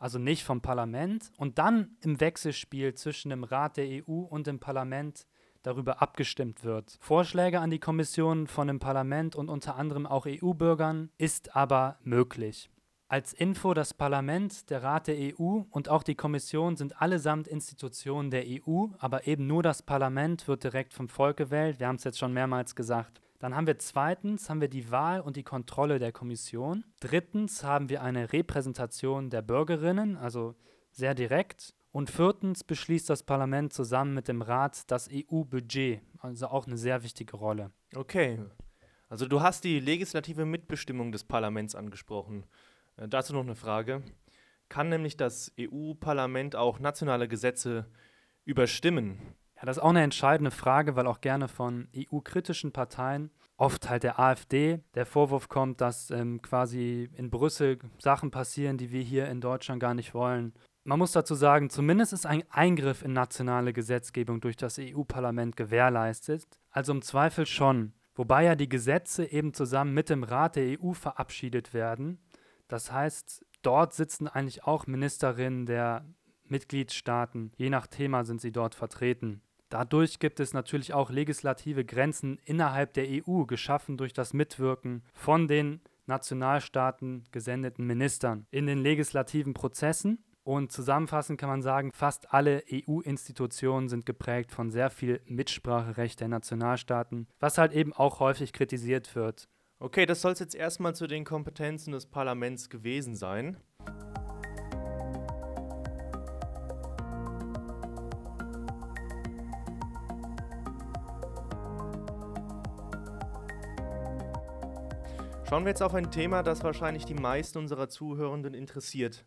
also 0.06 0.19
nicht 0.19 0.44
vom 0.44 0.62
Parlament, 0.62 1.31
und 1.36 1.57
dann 1.57 1.98
im 2.04 2.19
Wechselspiel 2.19 2.94
zwischen 2.94 3.31
dem 3.31 3.44
Rat 3.44 3.75
der 3.75 3.88
EU 3.88 4.19
und 4.19 4.46
dem 4.46 4.60
Parlament 4.60 5.25
darüber 5.63 6.00
abgestimmt 6.00 6.63
wird. 6.63 6.96
Vorschläge 7.00 7.60
an 7.60 7.72
die 7.72 7.80
Kommission 7.80 8.46
von 8.46 8.68
dem 8.68 8.78
Parlament 8.78 9.36
und 9.36 9.50
unter 9.50 9.78
anderem 9.78 10.06
auch 10.06 10.28
EU-Bürgern 10.28 11.10
ist 11.18 11.56
aber 11.56 11.98
möglich. 12.04 12.69
Als 13.07 13.33
Info, 13.33 13.74
das 13.74 13.95
Parlament, 13.95 14.69
der 14.69 14.83
Rat 14.83 15.07
der 15.07 15.16
EU 15.18 15.64
und 15.71 15.90
auch 15.90 16.04
die 16.04 16.14
Kommission 16.14 16.78
sind 16.78 17.02
allesamt 17.02 17.47
Institutionen 17.47 18.30
der 18.30 18.45
EU, 18.45 18.90
aber 19.00 19.26
eben 19.26 19.47
nur 19.47 19.64
das 19.64 19.81
Parlament 19.81 20.47
wird 20.47 20.64
direkt 20.64 20.94
vom 20.94 21.09
Volk 21.09 21.38
gewählt. 21.38 21.80
Wir 21.80 21.88
haben 21.88 21.95
es 21.95 22.04
jetzt 22.04 22.19
schon 22.19 22.31
mehrmals 22.31 22.76
gesagt. 22.76 23.21
Dann 23.39 23.56
haben 23.56 23.68
wir 23.68 23.77
zweitens 23.80 24.49
haben 24.49 24.61
wir 24.61 24.69
die 24.69 24.92
Wahl 24.92 25.21
und 25.21 25.35
die 25.35 25.44
Kontrolle 25.44 25.99
der 25.99 26.11
Kommission. 26.11 26.85
Drittens 26.99 27.63
haben 27.63 27.89
wir 27.89 28.01
eine 28.01 28.31
Repräsentation 28.31 29.30
der 29.30 29.42
Bürgerinnen, 29.42 30.18
also 30.18 30.56
sehr 30.92 31.13
direkt. 31.15 31.73
Und 31.92 32.09
viertens 32.09 32.63
beschließt 32.63 33.09
das 33.09 33.23
Parlament 33.23 33.71
zusammen 33.71 34.13
mit 34.13 34.27
dem 34.27 34.42
Rat 34.42 34.89
das 34.92 35.09
EU-Budget, 35.11 36.01
also 36.19 36.47
auch 36.47 36.68
eine 36.68 36.77
sehr 36.77 37.04
wichtige 37.04 37.37
Rolle. 37.37 37.71
Okay. 37.95 38.39
Also 39.07 39.27
du 39.27 39.42
hast 39.42 39.63
die 39.63 39.80
legislative 39.80 40.45
Mitbestimmung 40.45 41.11
des 41.11 41.23
Parlaments 41.23 41.75
angesprochen. 41.75 42.45
Äh, 42.97 43.07
dazu 43.07 43.33
noch 43.33 43.44
eine 43.44 43.56
Frage. 43.56 44.04
Kann 44.68 44.89
nämlich 44.89 45.15
das 45.15 45.54
EU-Parlament 45.59 46.56
auch 46.56 46.80
nationale 46.80 47.27
Gesetze 47.27 47.85
überstimmen? 48.45 49.35
Das 49.66 49.78
ist 49.78 49.84
auch 49.84 49.90
eine 49.90 50.04
entscheidende 50.04 50.52
Frage, 50.52 50.95
weil 50.95 51.07
auch 51.07 51.22
gerne 51.22 51.48
von 51.48 51.88
EU-kritischen 51.95 52.72
Parteien, 52.72 53.31
oft 53.57 53.90
halt 53.90 54.04
der 54.04 54.19
AfD, 54.19 54.81
der 54.94 55.06
Vorwurf 55.06 55.50
kommt, 55.50 55.81
dass 55.81 56.12
ähm, 56.12 56.42
quasi 56.42 57.10
in 57.16 57.30
Brüssel 57.30 57.80
Sachen 57.98 58.31
passieren, 58.31 58.78
die 58.78 58.92
wir 58.92 59.02
hier 59.02 59.28
in 59.28 59.42
Deutschland 59.42 59.80
gar 59.80 59.94
nicht 59.94 60.14
wollen. 60.14 60.54
Man 60.84 61.00
muss 61.00 61.14
dazu 61.14 61.34
sagen, 61.34 61.69
zumindest 61.72 62.14
ist 62.14 62.28
ein 62.28 62.44
Eingriff 62.52 63.02
in 63.02 63.14
nationale 63.14 63.74
Gesetzgebung 63.74 64.40
durch 64.40 64.56
das 64.56 64.78
EU-Parlament 64.80 65.56
gewährleistet, 65.56 66.45
also 66.69 66.92
im 66.92 67.02
Zweifel 67.02 67.48
schon, 67.48 67.94
wobei 68.14 68.44
ja 68.44 68.56
die 68.56 68.69
Gesetze 68.69 69.26
eben 69.26 69.54
zusammen 69.54 69.95
mit 69.95 70.10
dem 70.10 70.24
Rat 70.24 70.57
der 70.57 70.80
EU 70.80 70.92
verabschiedet 70.92 71.74
werden. 71.74 72.19
Das 72.68 72.92
heißt, 72.92 73.44
dort 73.64 73.94
sitzen 73.94 74.28
eigentlich 74.28 74.64
auch 74.66 74.86
Ministerinnen 74.86 75.66
der 75.66 76.06
Mitgliedstaaten, 76.44 77.52
je 77.56 77.72
nach 77.72 77.88
Thema 77.88 78.24
sind 78.24 78.40
sie 78.40 78.52
dort 78.52 78.76
vertreten. 78.76 79.42
Dadurch 79.69 80.19
gibt 80.19 80.40
es 80.40 80.54
natürlich 80.54 80.94
auch 80.94 81.10
legislative 81.10 81.86
Grenzen 81.86 82.40
innerhalb 82.45 82.94
der 82.94 83.07
EU, 83.10 83.45
geschaffen 83.45 83.98
durch 83.98 84.14
das 84.14 84.34
Mitwirken 84.34 85.04
von 85.14 85.48
den 85.48 85.81
Nationalstaaten 86.06 87.24
gesendeten 87.31 87.86
Ministern 87.86 88.45
in 88.52 88.68
den 88.68 88.78
legislativen 88.78 89.54
Prozessen 89.54 90.24
Und 90.44 90.72
zusammenfassend 90.72 91.40
kann 91.40 91.50
man 91.50 91.64
sagen, 91.64 91.92
fast 91.92 92.31
alle 92.31 92.64
EU-Institutionen 92.72 93.90
sind 93.90 94.06
geprägt 94.06 94.52
von 94.52 94.69
sehr 94.69 94.92
viel 94.92 95.19
Mitspracherecht 95.26 96.19
der 96.19 96.28
Nationalstaaten, 96.28 97.28
was 97.40 97.57
halt 97.57 97.74
eben 97.74 97.94
auch 97.94 98.19
häufig 98.19 98.54
kritisiert 98.54 99.16
wird. 99.16 99.50
Okay, 99.80 100.06
das 100.06 100.22
soll 100.22 100.34
es 100.34 100.40
jetzt 100.40 100.54
erstmal 100.54 100.95
zu 100.95 101.07
den 101.07 101.26
Kompetenzen 101.26 101.94
des 101.94 102.06
Parlaments 102.06 102.69
gewesen 102.69 103.16
sein. 103.16 103.57
Schauen 115.47 115.64
wir 115.64 115.69
jetzt 115.69 115.83
auf 115.83 115.94
ein 115.94 116.09
Thema, 116.09 116.42
das 116.42 116.64
wahrscheinlich 116.64 117.06
die 117.06 117.14
meisten 117.14 117.59
unserer 117.59 117.87
Zuhörenden 117.87 118.56
interessiert. 118.56 119.25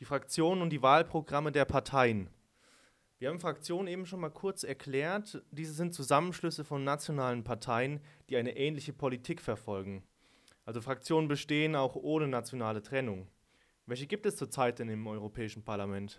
Die 0.00 0.04
Fraktionen 0.04 0.60
und 0.60 0.70
die 0.70 0.82
Wahlprogramme 0.82 1.52
der 1.52 1.64
Parteien. 1.66 2.28
Wir 3.20 3.28
haben 3.28 3.38
Fraktionen 3.38 3.86
eben 3.86 4.04
schon 4.04 4.18
mal 4.18 4.30
kurz 4.30 4.64
erklärt. 4.64 5.40
Diese 5.52 5.72
sind 5.72 5.94
Zusammenschlüsse 5.94 6.64
von 6.64 6.82
nationalen 6.82 7.44
Parteien, 7.44 8.00
die 8.28 8.36
eine 8.36 8.56
ähnliche 8.56 8.92
Politik 8.92 9.40
verfolgen. 9.40 10.02
Also 10.64 10.80
Fraktionen 10.80 11.28
bestehen 11.28 11.76
auch 11.76 11.94
ohne 11.94 12.26
nationale 12.26 12.82
Trennung. 12.82 13.28
Welche 13.86 14.08
gibt 14.08 14.26
es 14.26 14.34
zurzeit 14.34 14.80
denn 14.80 14.88
im 14.88 15.06
Europäischen 15.06 15.62
Parlament? 15.62 16.18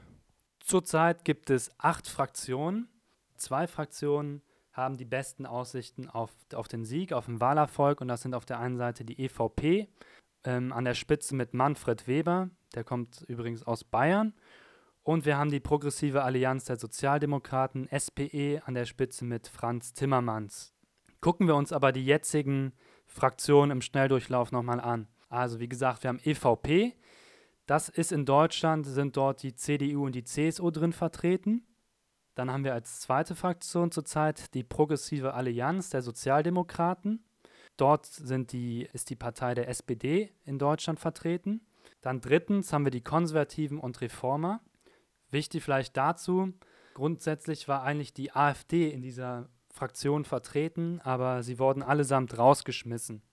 Zurzeit 0.62 1.26
gibt 1.26 1.50
es 1.50 1.70
acht 1.80 2.08
Fraktionen. 2.08 2.88
Zwei 3.36 3.68
Fraktionen 3.68 4.42
haben 4.74 4.98
die 4.98 5.06
besten 5.06 5.46
Aussichten 5.46 6.10
auf, 6.10 6.32
auf 6.54 6.68
den 6.68 6.84
Sieg, 6.84 7.14
auf 7.14 7.28
den 7.28 7.40
Wahlerfolg. 7.40 8.02
Und 8.02 8.08
das 8.08 8.22
sind 8.22 8.34
auf 8.34 8.46
der 8.46 8.60
einen 8.60 8.78
Seite 8.78 9.06
die 9.06 9.24
EVP, 9.24 9.88
ähm, 10.44 10.74
an 10.74 10.84
der 10.84 10.96
Spitze 10.96 11.36
mit 11.36 11.54
Manfred 11.54 12.08
Weber, 12.08 12.50
der 12.76 12.84
kommt 12.84 13.22
übrigens 13.28 13.64
aus 13.64 13.84
Bayern. 13.84 14.34
Und 15.04 15.26
wir 15.26 15.38
haben 15.38 15.52
die 15.52 15.60
Progressive 15.60 16.24
Allianz 16.24 16.66
der 16.66 16.78
Sozialdemokraten, 16.78 17.88
SPE, 17.98 18.62
an 18.66 18.74
der 18.74 18.86
Spitze 18.86 19.26
mit 19.26 19.48
Franz 19.48 19.94
Timmermans. 19.94 20.74
Gucken 21.20 21.48
wir 21.48 21.56
uns 21.56 21.72
aber 21.72 21.92
die 21.92 22.06
jetzigen 22.06 22.74
Fraktionen 23.06 23.72
im 23.72 23.82
Schnelldurchlauf 23.82 24.52
nochmal 24.52 24.80
an. 24.80 25.08
Also 25.30 25.60
wie 25.60 25.70
gesagt, 25.70 26.04
wir 26.04 26.10
haben 26.10 26.20
EVP. 26.24 26.96
Das 27.66 27.90
ist 27.90 28.12
in 28.12 28.26
Deutschland, 28.26 28.86
sind 28.86 29.16
dort 29.16 29.44
die 29.44 29.56
CDU 29.56 30.06
und 30.06 30.16
die 30.16 30.24
CSU 30.24 30.72
drin 30.72 30.94
vertreten. 30.94 31.66
Dann 32.36 32.52
haben 32.52 32.64
wir 32.64 32.74
als 32.74 33.00
zweite 33.00 33.36
Fraktion 33.36 33.92
zurzeit 33.92 34.54
die 34.54 34.64
Progressive 34.64 35.34
Allianz 35.34 35.90
der 35.90 36.02
Sozialdemokraten. 36.02 37.24
Dort 37.78 38.06
sind 38.06 38.52
die, 38.52 38.88
ist 38.94 39.10
die 39.10 39.16
Partei 39.16 39.54
der 39.54 39.68
SPD 39.68 40.32
in 40.46 40.60
Deutschland 40.60 41.00
vertreten. 41.00 41.62
Dann 42.02 42.22
drittens 42.22 42.74
haben 42.74 42.86
wir 42.86 42.92
die 42.92 43.02
Konservativen 43.02 43.80
und 43.80 44.02
Reformer. 44.02 44.62
Wichtig 45.30 45.64
vielleicht 45.64 45.98
dazu, 45.98 46.54
grundsätzlich 46.94 47.68
war 47.68 47.84
eigentlich 47.84 48.14
die 48.14 48.36
AfD 48.36 48.90
in 48.90 49.02
dieser 49.02 49.50
Fraktion 49.72 50.26
vertreten, 50.26 51.02
aber 51.02 51.42
sie 51.42 51.58
wurden 51.58 51.82
allesamt 51.82 52.38
rausgeschmissen. 52.38 53.24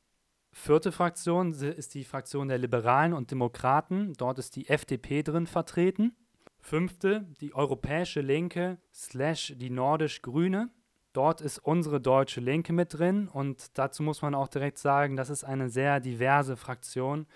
Vierte 0.52 0.90
Fraktion 0.90 1.52
ist 1.52 1.95
die 1.95 2.04
Fraktion 2.04 2.49
der 2.49 2.59
Liberalen 2.59 3.12
und 3.12 3.30
Demokraten. 3.30 4.14
Dort 4.14 4.38
ist 4.38 4.57
die 4.57 4.69
FDP 4.69 5.23
drin 5.23 5.47
vertreten. 5.47 6.16
Fünfte, 6.61 7.26
die 7.40 7.55
europäische 7.55 8.21
Linke 8.21 8.79
slash 8.93 9.55
die 9.57 9.71
nordisch-grüne. 9.71 10.71
Dort 11.12 11.40
ist 11.40 11.59
unsere 11.59 12.00
deutsche 12.00 12.40
Linke 12.40 12.73
mit 12.73 12.95
drin 12.99 13.26
und 13.29 13.76
dazu 13.79 14.02
muss 14.02 14.23
man 14.23 14.35
auch 14.35 14.49
direkt 14.49 14.79
sagen, 14.79 15.17
das 15.17 15.29
ist 15.29 15.43
eine 15.43 15.69
sehr 15.69 15.99
diverse 15.99 16.57
Fraktion. 16.57 17.26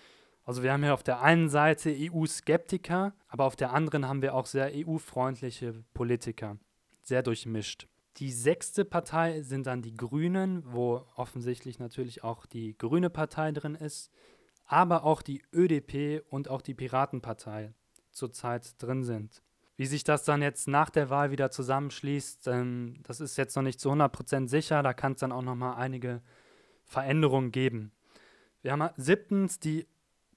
Also 0.45 0.63
wir 0.63 0.73
haben 0.73 0.83
hier 0.83 0.95
auf 0.95 1.03
der 1.03 1.23
einen 1.23 1.49
Seite 1.49 1.93
EU-Skeptiker, 1.93 3.15
aber 3.29 3.45
auf 3.47 3.57
der 3.57 3.73
anderen 3.73 4.07
haben 4.07 4.23
wir 4.23 4.35
auch 4.35 4.47
sehr 4.47 4.71
EU-freundliche 4.73 5.85
Politiker. 5.95 6.59
Sehr 7.03 7.23
durchmischt. 7.23 7.89
Die 8.19 8.31
sechste 8.31 8.85
Partei 8.85 9.43
sind 9.43 9.67
dann 9.67 9.83
die 9.83 9.97
Grünen, 9.97 10.63
wo 10.67 11.05
offensichtlich 11.17 11.81
natürlich 11.81 12.23
auch 12.23 12.47
die 12.47 12.79
Grüne 12.79 13.11
Partei 13.11 13.51
drin 13.51 13.75
ist, 13.75 14.13
aber 14.67 15.05
auch 15.05 15.21
die 15.21 15.43
ÖDP 15.53 16.23
und 16.31 16.49
auch 16.49 16.63
die 16.63 16.75
Piratenpartei 16.75 17.75
zurzeit 18.15 18.81
drin 18.83 19.05
sind. 19.05 19.43
Wie 19.77 19.87
sich 19.87 20.05
das 20.05 20.25
dann 20.25 20.41
jetzt 20.41 20.69
nach 20.69 20.91
der 20.91 21.11
Wahl 21.11 21.31
wieder 21.31 21.51
zusammenschließt, 21.51 22.47
ähm, 22.49 23.01
das 23.03 23.21
ist 23.21 23.37
jetzt 23.37 23.57
noch 23.57 23.63
nicht 23.63 23.81
zu 23.81 23.91
100% 23.91 24.49
sicher. 24.49 24.83
Da 24.83 24.95
kann 24.95 25.13
es 25.13 25.21
dann 25.21 25.33
auch 25.33 25.43
noch 25.43 25.57
mal 25.57 25.75
einige 25.75 26.23
Veränderungen 26.85 27.51
geben. 27.51 27.93
Wir 28.63 28.73
haben 28.73 28.89
siebtens 28.97 29.59
die 29.59 29.87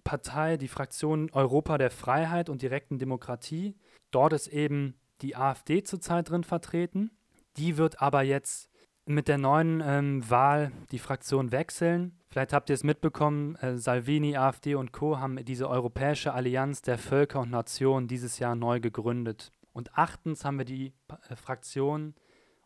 Partei, 0.04 0.58
die 0.58 0.68
Fraktion 0.68 1.30
Europa 1.32 1.78
der 1.78 1.92
Freiheit 1.92 2.50
und 2.50 2.62
direkten 2.62 2.98
Demokratie. 2.98 3.76
Dort 4.12 4.34
ist 4.34 4.48
eben 4.48 4.96
die 5.22 5.36
AfD 5.36 5.84
zurzeit 5.84 6.30
drin 6.30 6.44
vertreten. 6.44 7.12
Die 7.58 7.78
wird 7.78 8.02
aber 8.02 8.24
jetzt 8.24 8.70
mit 9.08 9.28
der 9.28 9.38
neuen 9.38 9.82
ähm, 9.86 10.30
Wahl 10.30 10.72
die 10.92 11.00
Fraktion 11.00 11.52
wechseln. 11.52 12.14
Vielleicht 12.30 12.54
habt 12.54 12.70
ihr 12.70 12.74
es 12.74 12.84
mitbekommen, 12.84 13.56
äh, 13.56 13.78
Salvini, 13.78 14.36
AfD 14.36 14.76
und 14.76 14.92
Co. 14.92 15.20
haben 15.20 15.44
diese 15.46 15.70
Europäische 15.70 16.34
Allianz 16.34 16.82
der 16.82 16.98
Völker 16.98 17.40
und 17.40 17.52
Nationen 17.52 18.08
dieses 18.08 18.40
Jahr 18.40 18.56
neu 18.56 18.80
gegründet. 18.80 19.52
Und 19.74 19.98
achtens 19.98 20.44
haben 20.44 20.58
wir 20.58 20.66
die 20.66 20.94
äh, 21.30 21.36
Fraktion 21.36 22.16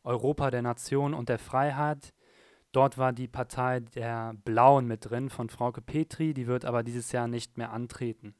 Europa 0.03 0.49
der 0.49 0.61
Nation 0.61 1.13
und 1.13 1.29
der 1.29 1.39
Freiheit. 1.39 2.13
Dort 2.71 2.97
war 2.97 3.13
die 3.13 3.27
Partei 3.27 3.81
der 3.81 4.33
Blauen 4.45 4.87
mit 4.87 5.09
drin 5.09 5.29
von 5.29 5.49
Frauke 5.49 5.81
Petri, 5.81 6.33
die 6.33 6.47
wird 6.47 6.65
aber 6.65 6.83
dieses 6.83 7.11
Jahr 7.11 7.27
nicht 7.27 7.57
mehr 7.57 7.71
antreten. 7.71 8.33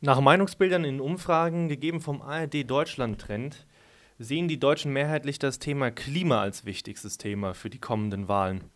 Nach 0.00 0.20
Meinungsbildern 0.20 0.84
in 0.84 1.00
Umfragen, 1.00 1.68
gegeben 1.68 2.00
vom 2.00 2.22
ARD 2.22 2.68
Deutschland 2.68 3.20
Trend, 3.20 3.66
sehen 4.22 4.46
die 4.46 4.60
Deutschen 4.60 4.92
mehrheitlich 4.92 5.38
das 5.40 5.58
Thema 5.58 5.90
Klima 5.90 6.40
als 6.40 6.64
wichtigstes 6.64 7.18
Thema 7.18 7.54
für 7.54 7.70
die 7.70 7.80
kommenden 7.80 8.28
Wahlen. 8.28 8.70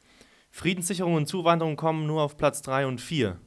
Friedenssicherung 0.50 1.14
und 1.14 1.28
Zuwanderung 1.28 1.76
kommen 1.76 2.06
nur 2.06 2.22
auf 2.22 2.36
Platz 2.36 2.62
3 2.62 2.86
und 2.86 3.00
4. 3.00 3.38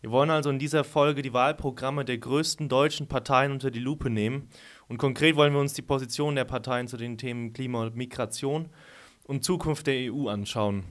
Wir 0.00 0.10
wollen 0.10 0.30
also 0.30 0.50
in 0.50 0.58
dieser 0.58 0.84
Folge 0.84 1.22
die 1.22 1.32
Wahlprogramme 1.32 2.04
der 2.04 2.18
größten 2.18 2.68
deutschen 2.68 3.08
Parteien 3.08 3.50
unter 3.50 3.70
die 3.70 3.80
Lupe 3.80 4.10
nehmen 4.10 4.50
und 4.88 4.98
konkret 4.98 5.36
wollen 5.36 5.54
wir 5.54 5.60
uns 5.60 5.72
die 5.72 5.82
Position 5.82 6.36
der 6.36 6.44
Parteien 6.44 6.86
zu 6.86 6.96
den 6.98 7.16
Themen 7.16 7.52
Klima 7.52 7.82
und 7.82 7.96
Migration 7.96 8.68
und 9.24 9.42
Zukunft 9.42 9.86
der 9.86 10.12
EU 10.12 10.28
anschauen. 10.28 10.84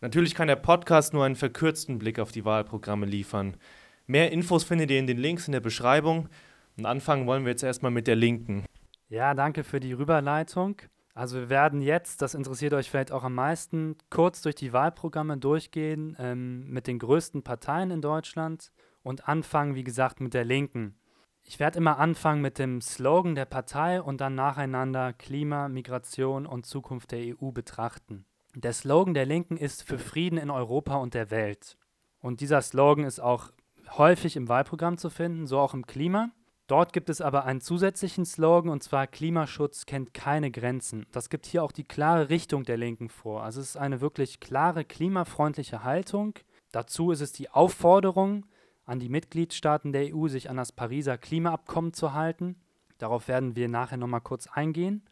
Natürlich 0.00 0.34
kann 0.34 0.48
der 0.48 0.56
Podcast 0.56 1.12
nur 1.12 1.24
einen 1.24 1.36
verkürzten 1.36 1.98
Blick 1.98 2.18
auf 2.18 2.32
die 2.32 2.46
Wahlprogramme 2.46 3.04
liefern. 3.04 3.58
Mehr 4.06 4.32
Infos 4.32 4.64
findet 4.64 4.90
ihr 4.90 4.98
in 4.98 5.06
den 5.06 5.18
Links 5.18 5.46
in 5.46 5.52
der 5.52 5.60
Beschreibung 5.60 6.30
und 6.78 6.86
anfangen 6.86 7.26
wollen 7.26 7.44
wir 7.44 7.50
jetzt 7.50 7.62
erstmal 7.62 7.92
mit 7.92 8.06
der 8.06 8.16
Linken. 8.16 8.64
Ja, 9.10 9.34
danke 9.34 9.64
für 9.64 9.80
die 9.80 9.92
Rüberleitung. 9.92 10.76
Also 11.14 11.36
wir 11.36 11.50
werden 11.50 11.82
jetzt, 11.82 12.22
das 12.22 12.34
interessiert 12.34 12.72
euch 12.74 12.88
vielleicht 12.88 13.10
auch 13.10 13.24
am 13.24 13.34
meisten, 13.34 13.96
kurz 14.08 14.40
durch 14.40 14.54
die 14.54 14.72
Wahlprogramme 14.72 15.36
durchgehen 15.36 16.16
ähm, 16.20 16.70
mit 16.70 16.86
den 16.86 17.00
größten 17.00 17.42
Parteien 17.42 17.90
in 17.90 18.02
Deutschland 18.02 18.70
und 19.02 19.28
anfangen, 19.28 19.74
wie 19.74 19.82
gesagt, 19.82 20.20
mit 20.20 20.32
der 20.32 20.44
Linken. 20.44 20.94
Ich 21.42 21.58
werde 21.58 21.78
immer 21.78 21.98
anfangen 21.98 22.40
mit 22.40 22.60
dem 22.60 22.80
Slogan 22.80 23.34
der 23.34 23.46
Partei 23.46 24.00
und 24.00 24.20
dann 24.20 24.36
nacheinander 24.36 25.12
Klima, 25.12 25.68
Migration 25.68 26.46
und 26.46 26.64
Zukunft 26.64 27.10
der 27.10 27.34
EU 27.36 27.50
betrachten. 27.50 28.24
Der 28.54 28.72
Slogan 28.72 29.14
der 29.14 29.26
Linken 29.26 29.56
ist 29.56 29.82
für 29.82 29.98
Frieden 29.98 30.38
in 30.38 30.50
Europa 30.50 30.94
und 30.94 31.14
der 31.14 31.32
Welt. 31.32 31.76
Und 32.20 32.40
dieser 32.40 32.62
Slogan 32.62 33.04
ist 33.04 33.18
auch 33.18 33.50
häufig 33.98 34.36
im 34.36 34.48
Wahlprogramm 34.48 34.98
zu 34.98 35.10
finden, 35.10 35.48
so 35.48 35.58
auch 35.58 35.74
im 35.74 35.84
Klima. 35.84 36.30
Dort 36.70 36.92
gibt 36.92 37.10
es 37.10 37.20
aber 37.20 37.46
einen 37.46 37.60
zusätzlichen 37.60 38.24
Slogan 38.24 38.70
und 38.70 38.80
zwar 38.80 39.08
Klimaschutz 39.08 39.86
kennt 39.86 40.14
keine 40.14 40.52
Grenzen. 40.52 41.04
Das 41.10 41.28
gibt 41.28 41.46
hier 41.46 41.64
auch 41.64 41.72
die 41.72 41.82
klare 41.82 42.28
Richtung 42.28 42.62
der 42.62 42.76
Linken 42.76 43.08
vor. 43.08 43.42
Also 43.42 43.60
es 43.60 43.70
ist 43.70 43.76
eine 43.76 44.00
wirklich 44.00 44.38
klare 44.38 44.84
klimafreundliche 44.84 45.82
Haltung. 45.82 46.34
Dazu 46.70 47.10
ist 47.10 47.22
es 47.22 47.32
die 47.32 47.50
Aufforderung 47.50 48.46
an 48.84 49.00
die 49.00 49.08
Mitgliedstaaten 49.08 49.90
der 49.90 50.14
EU, 50.14 50.28
sich 50.28 50.48
an 50.48 50.58
das 50.58 50.70
Pariser 50.70 51.18
Klimaabkommen 51.18 51.92
zu 51.92 52.12
halten. 52.12 52.54
Darauf 52.98 53.26
werden 53.26 53.56
wir 53.56 53.68
nachher 53.68 53.96
nochmal 53.96 54.20
kurz 54.20 54.46
eingehen. 54.46 55.02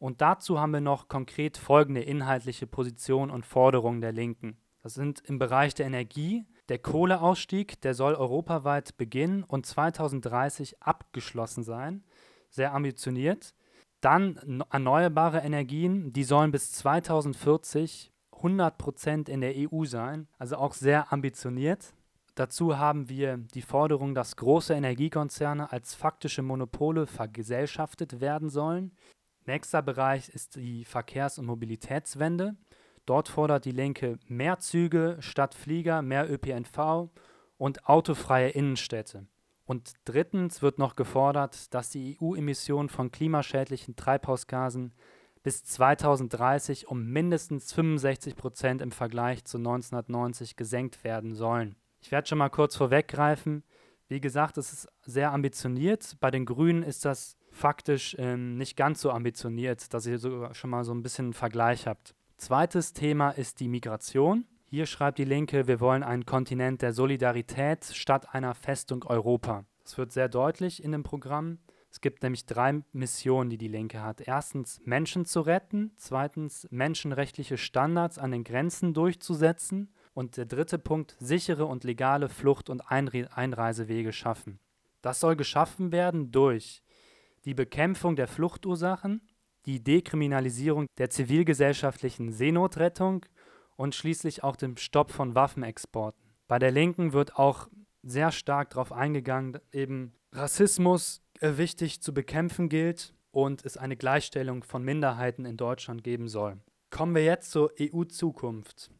Und 0.00 0.20
dazu 0.20 0.58
haben 0.58 0.72
wir 0.72 0.80
noch 0.80 1.06
konkret 1.06 1.56
folgende 1.56 2.00
inhaltliche 2.00 2.66
Positionen 2.66 3.30
und 3.30 3.46
Forderungen 3.46 4.00
der 4.00 4.10
Linken. 4.10 4.56
Das 4.82 4.94
sind 4.94 5.22
im 5.24 5.38
Bereich 5.38 5.72
der 5.72 5.86
Energie 5.86 6.46
der 6.68 6.78
Kohleausstieg, 6.78 7.80
der 7.80 7.94
soll 7.94 8.14
europaweit 8.14 8.96
beginnen 8.96 9.44
und 9.44 9.66
2030 9.66 10.82
abgeschlossen 10.82 11.62
sein. 11.62 12.04
Sehr 12.50 12.74
ambitioniert. 12.74 13.54
Dann 14.00 14.64
erneuerbare 14.70 15.40
Energien, 15.40 16.12
die 16.12 16.24
sollen 16.24 16.52
bis 16.52 16.72
2040 16.72 18.12
100 18.32 18.78
Prozent 18.78 19.28
in 19.28 19.40
der 19.40 19.54
EU 19.56 19.84
sein, 19.84 20.28
also 20.38 20.56
auch 20.56 20.74
sehr 20.74 21.12
ambitioniert. 21.12 21.94
Dazu 22.34 22.76
haben 22.76 23.08
wir 23.08 23.38
die 23.38 23.62
Forderung, 23.62 24.14
dass 24.14 24.36
große 24.36 24.74
Energiekonzerne 24.74 25.72
als 25.72 25.94
faktische 25.94 26.42
Monopole 26.42 27.06
vergesellschaftet 27.06 28.20
werden 28.20 28.50
sollen. 28.50 28.92
Nächster 29.46 29.80
Bereich 29.80 30.28
ist 30.28 30.56
die 30.56 30.84
Verkehrs- 30.84 31.38
und 31.38 31.46
Mobilitätswende. 31.46 32.56
Dort 33.06 33.28
fordert 33.28 33.64
die 33.64 33.72
Linke 33.72 34.18
mehr 34.26 34.58
Züge 34.58 35.16
statt 35.20 35.54
Flieger, 35.54 36.02
mehr 36.02 36.30
ÖPNV 36.30 37.08
und 37.56 37.88
autofreie 37.88 38.50
Innenstädte. 38.50 39.26
Und 39.64 39.92
drittens 40.04 40.62
wird 40.62 40.78
noch 40.78 40.94
gefordert, 40.94 41.72
dass 41.74 41.90
die 41.90 42.18
EU-Emissionen 42.20 42.88
von 42.88 43.10
klimaschädlichen 43.10 43.96
Treibhausgasen 43.96 44.92
bis 45.42 45.64
2030 45.64 46.88
um 46.88 47.04
mindestens 47.06 47.72
65 47.72 48.36
Prozent 48.36 48.82
im 48.82 48.90
Vergleich 48.90 49.44
zu 49.44 49.58
1990 49.58 50.56
gesenkt 50.56 51.04
werden 51.04 51.34
sollen. 51.34 51.76
Ich 52.00 52.10
werde 52.10 52.28
schon 52.28 52.38
mal 52.38 52.48
kurz 52.48 52.76
vorweggreifen. 52.76 53.64
Wie 54.08 54.20
gesagt, 54.20 54.58
es 54.58 54.72
ist 54.72 54.88
sehr 55.02 55.32
ambitioniert. 55.32 56.16
Bei 56.20 56.30
den 56.30 56.46
Grünen 56.46 56.82
ist 56.82 57.04
das 57.04 57.36
faktisch 57.50 58.14
ähm, 58.18 58.56
nicht 58.56 58.76
ganz 58.76 59.00
so 59.00 59.10
ambitioniert, 59.10 59.92
dass 59.94 60.06
ihr 60.06 60.18
so 60.18 60.52
schon 60.52 60.70
mal 60.70 60.84
so 60.84 60.92
ein 60.92 61.02
bisschen 61.02 61.26
einen 61.26 61.32
Vergleich 61.32 61.86
habt. 61.86 62.14
Zweites 62.36 62.92
Thema 62.92 63.30
ist 63.30 63.60
die 63.60 63.68
Migration. 63.68 64.44
Hier 64.66 64.84
schreibt 64.84 65.16
die 65.18 65.24
Linke, 65.24 65.66
wir 65.66 65.80
wollen 65.80 66.02
einen 66.02 66.26
Kontinent 66.26 66.82
der 66.82 66.92
Solidarität 66.92 67.86
statt 67.86 68.34
einer 68.34 68.54
Festung 68.54 69.04
Europa. 69.04 69.64
Das 69.82 69.96
wird 69.96 70.12
sehr 70.12 70.28
deutlich 70.28 70.84
in 70.84 70.92
dem 70.92 71.02
Programm. 71.02 71.58
Es 71.90 72.02
gibt 72.02 72.22
nämlich 72.22 72.44
drei 72.44 72.82
Missionen, 72.92 73.48
die 73.48 73.56
die 73.56 73.68
Linke 73.68 74.02
hat. 74.02 74.20
Erstens, 74.20 74.82
Menschen 74.84 75.24
zu 75.24 75.40
retten. 75.40 75.92
Zweitens, 75.96 76.68
menschenrechtliche 76.70 77.56
Standards 77.56 78.18
an 78.18 78.32
den 78.32 78.44
Grenzen 78.44 78.92
durchzusetzen. 78.92 79.94
Und 80.12 80.36
der 80.36 80.44
dritte 80.44 80.78
Punkt, 80.78 81.16
sichere 81.18 81.64
und 81.64 81.84
legale 81.84 82.28
Flucht- 82.28 82.68
und 82.68 82.82
Einre 82.82 83.34
Einreisewege 83.34 84.12
schaffen. 84.12 84.58
Das 85.00 85.20
soll 85.20 85.36
geschaffen 85.36 85.90
werden 85.90 86.32
durch 86.32 86.82
die 87.46 87.54
Bekämpfung 87.54 88.14
der 88.14 88.28
Fluchtursachen, 88.28 89.22
die 89.66 89.82
Dekriminalisierung 89.82 90.86
der 90.98 91.10
zivilgesellschaftlichen 91.10 92.32
Seenotrettung 92.32 93.26
und 93.76 93.94
schließlich 93.94 94.42
auch 94.44 94.56
dem 94.56 94.76
Stopp 94.76 95.10
von 95.10 95.34
Waffenexporten. 95.34 96.22
Bei 96.48 96.58
der 96.58 96.70
Linken 96.70 97.12
wird 97.12 97.36
auch 97.36 97.68
sehr 98.02 98.30
stark 98.30 98.70
darauf 98.70 98.92
eingegangen, 98.92 99.58
eben 99.72 100.12
Rassismus 100.32 101.22
äh, 101.40 101.56
wichtig 101.56 102.00
zu 102.00 102.14
bekämpfen 102.14 102.68
gilt 102.68 103.14
und 103.32 103.64
es 103.64 103.76
eine 103.76 103.96
Gleichstellung 103.96 104.62
von 104.62 104.82
Minderheiten 104.84 105.44
in 105.44 105.56
Deutschland 105.56 106.04
geben 106.04 106.28
soll. 106.28 106.58
Kommen 106.90 107.14
wir 107.14 107.24
jetzt 107.24 107.50
zur 107.50 107.72
EU-Zukunft. 107.80 108.90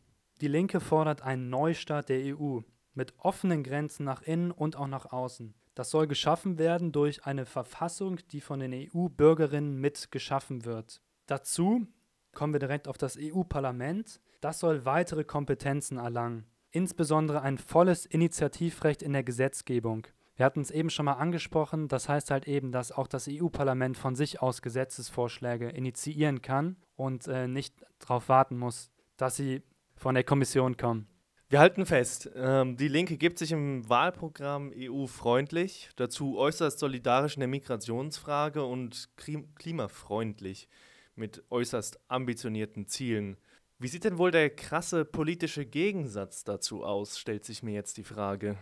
Die 0.41 0.49
Linke 0.49 0.81
fordert 0.81 1.23
einen 1.23 1.49
Neustart 1.49 2.09
der 2.09 2.37
EU 2.37 2.61
mit 2.95 3.15
offenen 3.19 3.63
Grenzen 3.63 4.05
nach 4.05 4.23
innen 4.23 4.51
und 4.51 4.77
auch 4.77 4.89
nach 4.89 5.13
außen. 5.13 5.55
Das 5.77 5.91
soll 5.91 6.07
geschaffen 6.07 6.59
werden 6.59 6.91
durch 6.91 7.27
eine 7.27 7.45
Verfassung, 7.45 8.17
die 8.33 8.41
von 8.41 8.61
den 8.61 8.73
EU-Bürgerinnen 8.73 9.77
mit 9.77 10.11
geschaffen 10.11 10.65
wird. 10.65 11.03
Dazu 11.27 11.87
kommen 12.33 12.55
wir 12.55 12.61
direkt 12.61 12.89
auf 12.89 12.97
das 12.97 13.19
EU-Parlament. 13.21 14.19
Das 14.41 14.59
soll 14.59 14.87
weitere 14.87 15.23
Kompetenzen 15.23 15.99
erlangen, 15.99 16.47
insbesondere 16.71 17.43
ein 17.43 17.59
volles 17.59 18.07
Initiativrecht 18.07 19.03
in 19.03 19.13
der 19.13 19.23
Gesetzgebung. 19.23 20.07
Wir 20.35 20.47
hatten 20.47 20.63
es 20.63 20.71
eben 20.71 20.89
schon 20.89 21.05
mal 21.05 21.15
angesprochen, 21.15 21.89
das 21.89 22.09
heißt 22.09 22.31
halt 22.31 22.49
eben, 22.49 22.73
dass 22.73 22.91
auch 22.91 23.07
das 23.07 23.29
EU-Parlament 23.29 23.99
von 23.99 24.17
sich 24.17 24.41
aus 24.41 24.63
Gesetzesvorschläge 24.63 25.69
initiieren 25.69 26.41
kann 26.41 26.77
und 26.95 27.29
äh, 27.29 27.49
nicht 27.49 27.75
darauf 27.99 28.31
warten 28.31 28.57
muss, 28.57 28.91
dass 29.19 29.37
sie 29.37 29.63
von 29.95 30.15
der 30.15 30.25
Kommission 30.25 30.79
kommen. 30.79 31.07
Wir 31.49 31.61
halten 31.61 31.87
fest, 31.87 32.29
ähm, 32.35 32.77
die 32.77 32.89
Linke 32.89 33.17
gibt 33.17 33.39
sich 33.39 33.53
im 33.53 33.89
Wahlprogramm 33.89 34.73
EU-freundlich, 34.77 35.91
dazu 35.95 36.37
äußerst 36.39 36.81
solidarisch 36.81 37.37
in 37.37 37.41
der 37.41 37.49
Migrationsfrage 37.49 38.65
und 38.65 39.11
klimafreundlich 39.55 40.69
mit 41.15 41.45
äußerst 41.49 42.01
ambitionierten 42.09 42.89
Zielen. 42.89 43.37
Wie 43.79 43.87
sieht 43.87 44.03
denn 44.03 44.19
wohl 44.19 44.33
der 44.33 44.51
krasse 44.51 45.05
politische 45.05 45.65
Gegensatz 45.67 46.43
dazu 46.43 46.83
aus, 46.83 47.17
stellt 47.17 47.45
sich 47.45 47.63
mir 47.63 47.75
jetzt 47.75 47.97
die 47.97 48.03
Frage. 48.03 48.59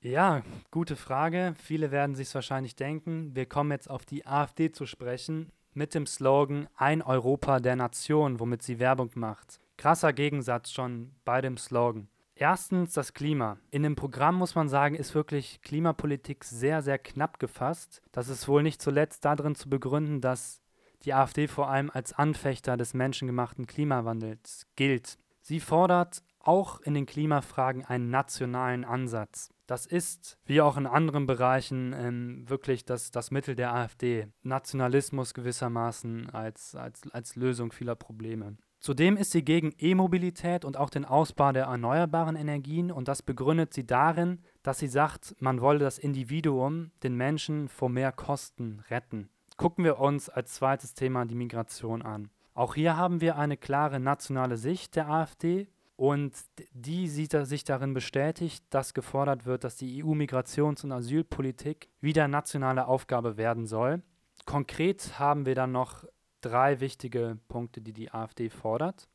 Ja, 0.00 0.42
gute 0.70 0.96
Frage. 0.96 1.54
Viele 1.62 1.90
werden 1.90 2.16
sich 2.16 2.34
wahrscheinlich 2.34 2.76
denken. 2.76 3.36
Wir 3.36 3.44
kommen 3.44 3.72
jetzt 3.72 3.90
auf 3.90 4.06
die 4.06 4.26
AfD 4.26 4.72
zu 4.72 4.86
sprechen 4.86 5.52
mit 5.74 5.94
dem 5.94 6.06
Slogan 6.06 6.66
Ein 6.76 7.02
Europa 7.02 7.60
der 7.60 7.76
Nation, 7.76 8.40
womit 8.40 8.62
sie 8.62 8.78
Werbung 8.78 9.10
macht. 9.16 9.60
Krasser 9.76 10.14
Gegensatz 10.14 10.70
schon 10.70 11.12
bei 11.26 11.42
dem 11.42 11.58
Slogan. 11.58 12.08
Erstens 12.34 12.94
das 12.94 13.12
Klima. 13.12 13.58
In 13.70 13.82
dem 13.82 13.94
Programm 13.94 14.36
muss 14.36 14.54
man 14.54 14.68
sagen, 14.68 14.94
ist 14.94 15.14
wirklich 15.14 15.60
Klimapolitik 15.62 16.44
sehr, 16.44 16.82
sehr 16.82 16.98
knapp 16.98 17.38
gefasst. 17.38 18.02
Das 18.10 18.28
ist 18.28 18.48
wohl 18.48 18.62
nicht 18.62 18.80
zuletzt 18.80 19.24
darin 19.24 19.54
zu 19.54 19.68
begründen, 19.68 20.20
dass 20.20 20.62
die 21.04 21.14
AfD 21.14 21.48
vor 21.48 21.68
allem 21.68 21.90
als 21.90 22.12
Anfechter 22.12 22.76
des 22.76 22.94
menschengemachten 22.94 23.66
Klimawandels 23.66 24.66
gilt. 24.76 25.18
Sie 25.40 25.60
fordert 25.60 26.22
auch 26.38 26.80
in 26.80 26.94
den 26.94 27.06
Klimafragen 27.06 27.84
einen 27.84 28.10
nationalen 28.10 28.84
Ansatz. 28.84 29.50
Das 29.66 29.86
ist, 29.86 30.38
wie 30.44 30.60
auch 30.60 30.76
in 30.76 30.86
anderen 30.86 31.26
Bereichen, 31.26 31.94
ähm, 31.96 32.48
wirklich 32.48 32.84
das, 32.84 33.10
das 33.10 33.30
Mittel 33.30 33.54
der 33.54 33.72
AfD. 33.74 34.28
Nationalismus 34.42 35.34
gewissermaßen 35.34 36.30
als, 36.30 36.74
als, 36.74 37.02
als 37.12 37.36
Lösung 37.36 37.72
vieler 37.72 37.94
Probleme. 37.94 38.56
Zudem 38.82 39.16
ist 39.16 39.30
sie 39.30 39.44
gegen 39.44 39.72
E-Mobilität 39.78 40.64
und 40.64 40.76
auch 40.76 40.90
den 40.90 41.04
Ausbau 41.04 41.52
der 41.52 41.66
erneuerbaren 41.66 42.34
Energien 42.34 42.90
und 42.90 43.06
das 43.06 43.22
begründet 43.22 43.72
sie 43.72 43.86
darin, 43.86 44.40
dass 44.64 44.80
sie 44.80 44.88
sagt, 44.88 45.36
man 45.38 45.60
wolle 45.60 45.78
das 45.78 45.98
Individuum, 45.98 46.90
den 47.04 47.14
Menschen 47.14 47.68
vor 47.68 47.88
mehr 47.88 48.10
Kosten 48.10 48.82
retten. 48.90 49.30
Gucken 49.56 49.84
wir 49.84 50.00
uns 50.00 50.28
als 50.28 50.54
zweites 50.54 50.94
Thema 50.94 51.24
die 51.26 51.36
Migration 51.36 52.02
an. 52.02 52.30
Auch 52.54 52.74
hier 52.74 52.96
haben 52.96 53.20
wir 53.20 53.38
eine 53.38 53.56
klare 53.56 54.00
nationale 54.00 54.56
Sicht 54.56 54.96
der 54.96 55.08
AfD 55.08 55.68
und 55.94 56.32
die 56.72 57.06
sieht 57.06 57.30
sich 57.46 57.62
darin 57.62 57.94
bestätigt, 57.94 58.64
dass 58.70 58.94
gefordert 58.94 59.46
wird, 59.46 59.62
dass 59.62 59.76
die 59.76 60.02
EU-Migrations- 60.02 60.82
und 60.82 60.90
Asylpolitik 60.90 61.88
wieder 62.00 62.26
nationale 62.26 62.88
Aufgabe 62.88 63.36
werden 63.36 63.64
soll. 63.64 64.02
Konkret 64.44 65.20
haben 65.20 65.46
wir 65.46 65.54
dann 65.54 65.70
noch 65.70 66.04
drei 66.42 66.80
wichtige 66.80 67.38
Punkte, 67.48 67.80
die 67.80 67.92
die 67.92 68.12
AfD 68.12 68.50
fordert. 68.50 69.08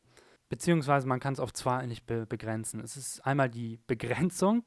Beziehungsweise 0.49 1.07
man 1.07 1.19
kann 1.19 1.33
es 1.33 1.39
auf 1.39 1.53
zwei 1.53 1.77
eigentlich 1.77 2.05
be 2.05 2.25
begrenzen. 2.25 2.79
Es 2.79 2.97
ist 2.97 3.25
einmal 3.25 3.49
die 3.49 3.79
Begrenzung. 3.85 4.63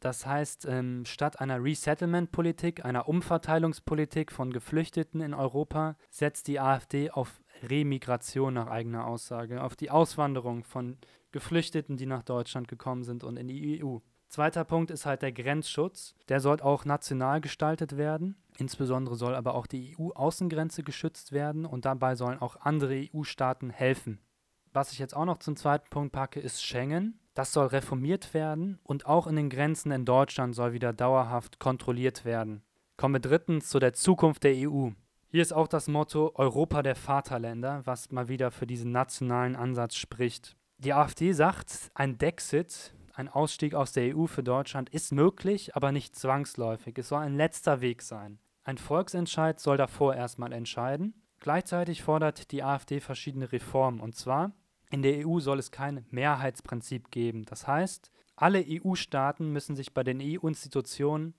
Das 0.00 0.26
heißt, 0.26 0.66
ähm, 0.66 1.04
statt 1.04 1.40
einer 1.40 1.62
Resettlement-Politik, 1.62 2.84
einer 2.84 3.08
Umverteilungspolitik 3.08 4.30
von 4.30 4.52
Geflüchteten 4.52 5.20
in 5.20 5.34
Europa, 5.34 5.96
setzt 6.10 6.46
die 6.48 6.60
AfD 6.60 7.10
auf 7.10 7.40
Remigration 7.62 8.54
nach 8.54 8.68
eigener 8.68 9.06
Aussage, 9.06 9.62
auf 9.62 9.74
die 9.74 9.90
Auswanderung 9.90 10.64
von 10.64 10.98
Geflüchteten, 11.32 11.96
die 11.96 12.06
nach 12.06 12.22
Deutschland 12.22 12.68
gekommen 12.68 13.02
sind 13.04 13.24
und 13.24 13.36
in 13.36 13.48
die 13.48 13.82
EU. 13.82 13.98
Zweiter 14.36 14.64
Punkt 14.64 14.90
ist 14.90 15.06
halt 15.06 15.22
der 15.22 15.32
Grenzschutz. 15.32 16.14
Der 16.28 16.40
soll 16.40 16.60
auch 16.60 16.84
national 16.84 17.40
gestaltet 17.40 17.96
werden. 17.96 18.36
Insbesondere 18.58 19.16
soll 19.16 19.34
aber 19.34 19.54
auch 19.54 19.66
die 19.66 19.96
EU-Außengrenze 19.98 20.82
geschützt 20.82 21.32
werden 21.32 21.64
und 21.64 21.86
dabei 21.86 22.16
sollen 22.16 22.38
auch 22.38 22.56
andere 22.56 23.08
EU-Staaten 23.14 23.70
helfen. 23.70 24.20
Was 24.74 24.92
ich 24.92 24.98
jetzt 24.98 25.16
auch 25.16 25.24
noch 25.24 25.38
zum 25.38 25.56
zweiten 25.56 25.88
Punkt 25.88 26.12
packe, 26.12 26.38
ist 26.38 26.62
Schengen. 26.62 27.18
Das 27.32 27.54
soll 27.54 27.68
reformiert 27.68 28.34
werden 28.34 28.78
und 28.82 29.06
auch 29.06 29.26
in 29.26 29.36
den 29.36 29.48
Grenzen 29.48 29.90
in 29.90 30.04
Deutschland 30.04 30.54
soll 30.54 30.74
wieder 30.74 30.92
dauerhaft 30.92 31.58
kontrolliert 31.58 32.26
werden. 32.26 32.62
Kommen 32.98 33.14
wir 33.14 33.20
drittens 33.20 33.70
zu 33.70 33.78
der 33.78 33.94
Zukunft 33.94 34.44
der 34.44 34.52
EU. 34.54 34.90
Hier 35.28 35.40
ist 35.40 35.54
auch 35.54 35.66
das 35.66 35.88
Motto 35.88 36.32
Europa 36.34 36.82
der 36.82 36.94
Vaterländer, 36.94 37.86
was 37.86 38.10
mal 38.10 38.28
wieder 38.28 38.50
für 38.50 38.66
diesen 38.66 38.92
nationalen 38.92 39.56
Ansatz 39.56 39.96
spricht. 39.96 40.58
Die 40.76 40.92
AfD 40.92 41.32
sagt, 41.32 41.90
ein 41.94 42.18
Dexit 42.18 42.92
ein 43.16 43.30
Ausstieg 43.30 43.74
aus 43.74 43.92
der 43.92 44.14
EU 44.14 44.26
für 44.26 44.42
Deutschland 44.42 44.90
ist 44.90 45.10
möglich, 45.10 45.74
aber 45.74 45.90
nicht 45.90 46.14
zwangsläufig. 46.14 46.98
Es 46.98 47.08
soll 47.08 47.20
ein 47.20 47.34
letzter 47.34 47.80
Weg 47.80 48.02
sein. 48.02 48.38
Ein 48.62 48.76
Volksentscheid 48.76 49.58
soll 49.58 49.78
davor 49.78 50.14
erstmal 50.14 50.52
entscheiden. 50.52 51.14
Gleichzeitig 51.40 52.02
fordert 52.02 52.52
die 52.52 52.62
AfD 52.62 53.00
verschiedene 53.00 53.50
Reformen. 53.52 54.00
Und 54.00 54.16
zwar, 54.16 54.52
in 54.90 55.00
der 55.00 55.26
EU 55.26 55.40
soll 55.40 55.58
es 55.58 55.70
kein 55.70 56.04
Mehrheitsprinzip 56.10 57.10
geben. 57.10 57.46
Das 57.46 57.66
heißt, 57.66 58.12
alle 58.36 58.62
EU-Staaten 58.68 59.50
müssen 59.50 59.76
sich 59.76 59.94
bei 59.94 60.04
den 60.04 60.20
EU-Institutionen 60.20 61.32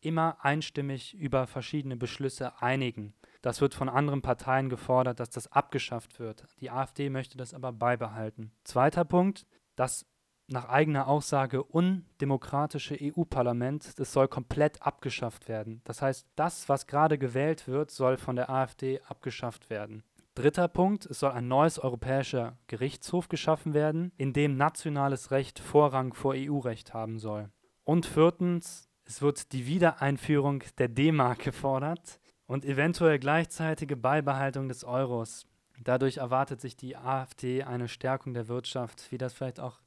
immer 0.00 0.44
einstimmig 0.44 1.14
über 1.14 1.46
verschiedene 1.46 1.96
Beschlüsse 1.96 2.60
einigen. 2.60 3.14
Das 3.40 3.60
wird 3.60 3.74
von 3.74 3.88
anderen 3.88 4.20
Parteien 4.20 4.68
gefordert, 4.68 5.20
dass 5.20 5.30
das 5.30 5.52
abgeschafft 5.52 6.18
wird. 6.18 6.48
Die 6.58 6.72
AfD 6.72 7.08
möchte 7.08 7.36
das 7.36 7.54
aber 7.54 7.72
beibehalten. 7.72 8.50
Zweiter 8.64 9.04
Punkt, 9.04 9.46
das 9.76 10.06
nach 10.50 10.68
eigener 10.68 11.06
Aussage 11.08 11.62
undemokratische 11.62 12.96
EU-Parlament, 13.00 13.98
das 13.98 14.12
soll 14.12 14.28
komplett 14.28 14.82
abgeschafft 14.82 15.48
werden. 15.48 15.80
Das 15.84 16.02
heißt, 16.02 16.26
das, 16.36 16.68
was 16.68 16.86
gerade 16.86 17.18
gewählt 17.18 17.68
wird, 17.68 17.90
soll 17.90 18.16
von 18.16 18.36
der 18.36 18.50
AfD 18.50 19.00
abgeschafft 19.02 19.70
werden. 19.70 20.02
Dritter 20.34 20.68
Punkt, 20.68 21.06
es 21.06 21.20
soll 21.20 21.32
ein 21.32 21.48
neues 21.48 21.78
europäischer 21.78 22.56
Gerichtshof 22.66 23.28
geschaffen 23.28 23.74
werden, 23.74 24.12
in 24.16 24.32
dem 24.32 24.56
nationales 24.56 25.30
Recht 25.30 25.58
Vorrang 25.58 26.14
vor 26.14 26.34
EU-Recht 26.36 26.94
haben 26.94 27.18
soll. 27.18 27.50
Und 27.84 28.06
viertens, 28.06 28.88
es 29.04 29.22
wird 29.22 29.52
die 29.52 29.66
Wiedereinführung 29.66 30.62
der 30.78 30.88
D-Mark 30.88 31.40
gefordert 31.40 32.20
und 32.46 32.64
eventuell 32.64 33.18
gleichzeitige 33.18 33.96
Beibehaltung 33.96 34.68
des 34.68 34.84
Euros. 34.84 35.46
Dadurch 35.82 36.18
erwartet 36.18 36.60
sich 36.60 36.76
die 36.76 36.96
AfD 36.96 37.64
eine 37.64 37.88
Stärkung 37.88 38.34
der 38.34 38.48
Wirtschaft, 38.48 39.10
wie 39.10 39.18
das 39.18 39.32
vielleicht 39.32 39.60
auch 39.60 39.80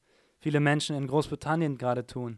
viele 0.44 0.60
Menschen 0.60 0.96
in 0.98 1.08
Großbritannien 1.08 1.78
gerade 1.78 2.06
tun. 2.06 2.38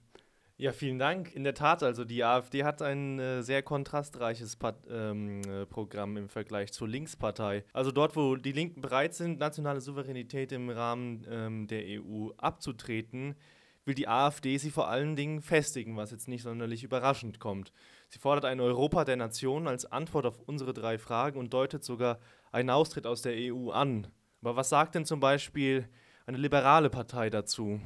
Ja, 0.58 0.72
vielen 0.72 1.00
Dank. 1.00 1.36
In 1.36 1.44
der 1.44 1.56
Tat, 1.56 1.84
also 1.84 2.06
die 2.06 2.24
AfD 2.24 2.64
hat 2.64 2.82
ein 2.82 3.20
äh, 3.20 3.42
sehr 3.42 3.62
kontrastreiches 3.62 4.56
Pat 4.56 4.78
ähm, 4.90 5.42
äh, 5.42 5.66
Programm 5.66 6.16
im 6.16 6.30
Vergleich 6.30 6.72
zur 6.72 6.88
Linkspartei. 6.88 7.66
Also 7.74 7.92
dort, 7.92 8.16
wo 8.16 8.38
die 8.38 8.54
Linken 8.54 8.80
bereit 8.80 9.16
sind, 9.16 9.40
nationale 9.40 9.82
Souveränität 9.82 10.54
im 10.54 10.70
Rahmen 10.70 11.26
ähm, 11.30 11.68
der 11.68 11.84
EU 12.00 12.30
abzutreten, 12.38 13.36
will 13.84 13.96
die 13.96 14.08
AfD 14.08 14.58
sie 14.58 14.72
vor 14.72 14.88
allen 14.88 15.16
Dingen 15.18 15.42
festigen, 15.42 15.98
was 15.98 16.12
jetzt 16.12 16.30
nicht 16.30 16.44
sonderlich 16.44 16.84
überraschend 16.84 17.40
kommt. 17.40 17.74
Sie 18.08 18.20
fordert 18.20 18.46
ein 18.46 18.62
Europa 18.62 19.04
der 19.04 19.18
Nationen 19.18 19.68
als 19.68 19.92
Antwort 19.92 20.26
auf 20.26 20.40
unsere 20.46 20.74
drei 20.74 20.98
Fragen 21.00 21.38
und 21.38 21.54
deutet 21.54 21.84
sogar 21.84 22.20
einen 22.52 22.70
Austritt 22.70 23.08
aus 23.08 23.22
der 23.22 23.34
EU 23.36 23.72
an. 23.72 24.08
Aber 24.42 24.56
was 24.56 24.70
sagt 24.70 24.96
denn 24.96 25.06
zum 25.06 25.20
Beispiel 25.20 25.90
eine 26.28 26.38
liberale 26.38 26.90
Partei 26.90 27.30
dazu? 27.30 27.80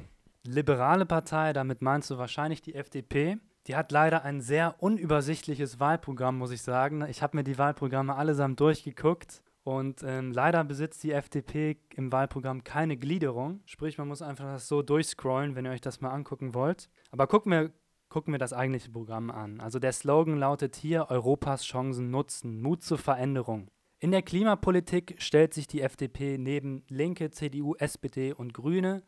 liberale 0.44 1.06
Partei, 1.06 1.52
damit 1.52 1.82
meinst 1.82 2.10
du 2.10 2.18
wahrscheinlich 2.18 2.62
die 2.62 2.74
FDP. 2.74 3.38
Die 3.66 3.76
hat 3.76 3.92
leider 3.92 4.24
ein 4.24 4.40
sehr 4.40 4.76
unübersichtliches 4.78 5.80
Wahlprogramm, 5.80 6.38
muss 6.38 6.50
ich 6.50 6.62
sagen. 6.62 7.04
Ich 7.08 7.22
habe 7.22 7.36
mir 7.36 7.44
die 7.44 7.58
Wahlprogramme 7.58 8.14
allesamt 8.14 8.58
durchgeguckt 8.60 9.42
und 9.64 10.02
ähm, 10.02 10.32
leider 10.32 10.64
besitzt 10.64 11.02
die 11.02 11.12
FDP 11.12 11.76
im 11.94 12.10
Wahlprogramm 12.10 12.64
keine 12.64 12.96
Gliederung. 12.96 13.60
Sprich, 13.66 13.98
man 13.98 14.08
muss 14.08 14.22
einfach 14.22 14.46
das 14.46 14.66
so 14.66 14.82
durchscrollen, 14.82 15.54
wenn 15.54 15.66
ihr 15.66 15.72
euch 15.72 15.82
das 15.82 16.00
mal 16.00 16.10
angucken 16.10 16.54
wollt. 16.54 16.88
Aber 17.10 17.26
gucken 17.26 17.52
wir, 17.52 17.70
gucken 18.08 18.32
wir 18.32 18.38
das 18.38 18.54
eigentliche 18.54 18.90
Programm 18.90 19.30
an. 19.30 19.60
Also 19.60 19.78
der 19.78 19.92
Slogan 19.92 20.38
lautet 20.38 20.74
hier: 20.74 21.10
Europas 21.10 21.64
Chancen 21.64 22.10
nutzen, 22.10 22.62
Mut 22.62 22.82
zur 22.82 22.98
Veränderung. 22.98 23.68
In 24.02 24.12
der 24.12 24.22
Klimapolitik 24.22 25.16
stellt 25.18 25.52
sich 25.52 25.66
die 25.66 25.82
FDP 25.82 26.38
neben 26.38 26.84
Linke, 26.88 27.30
CDU, 27.30 27.74
SPD 27.74 28.32
und 28.32 28.54
Grüne 28.54 29.02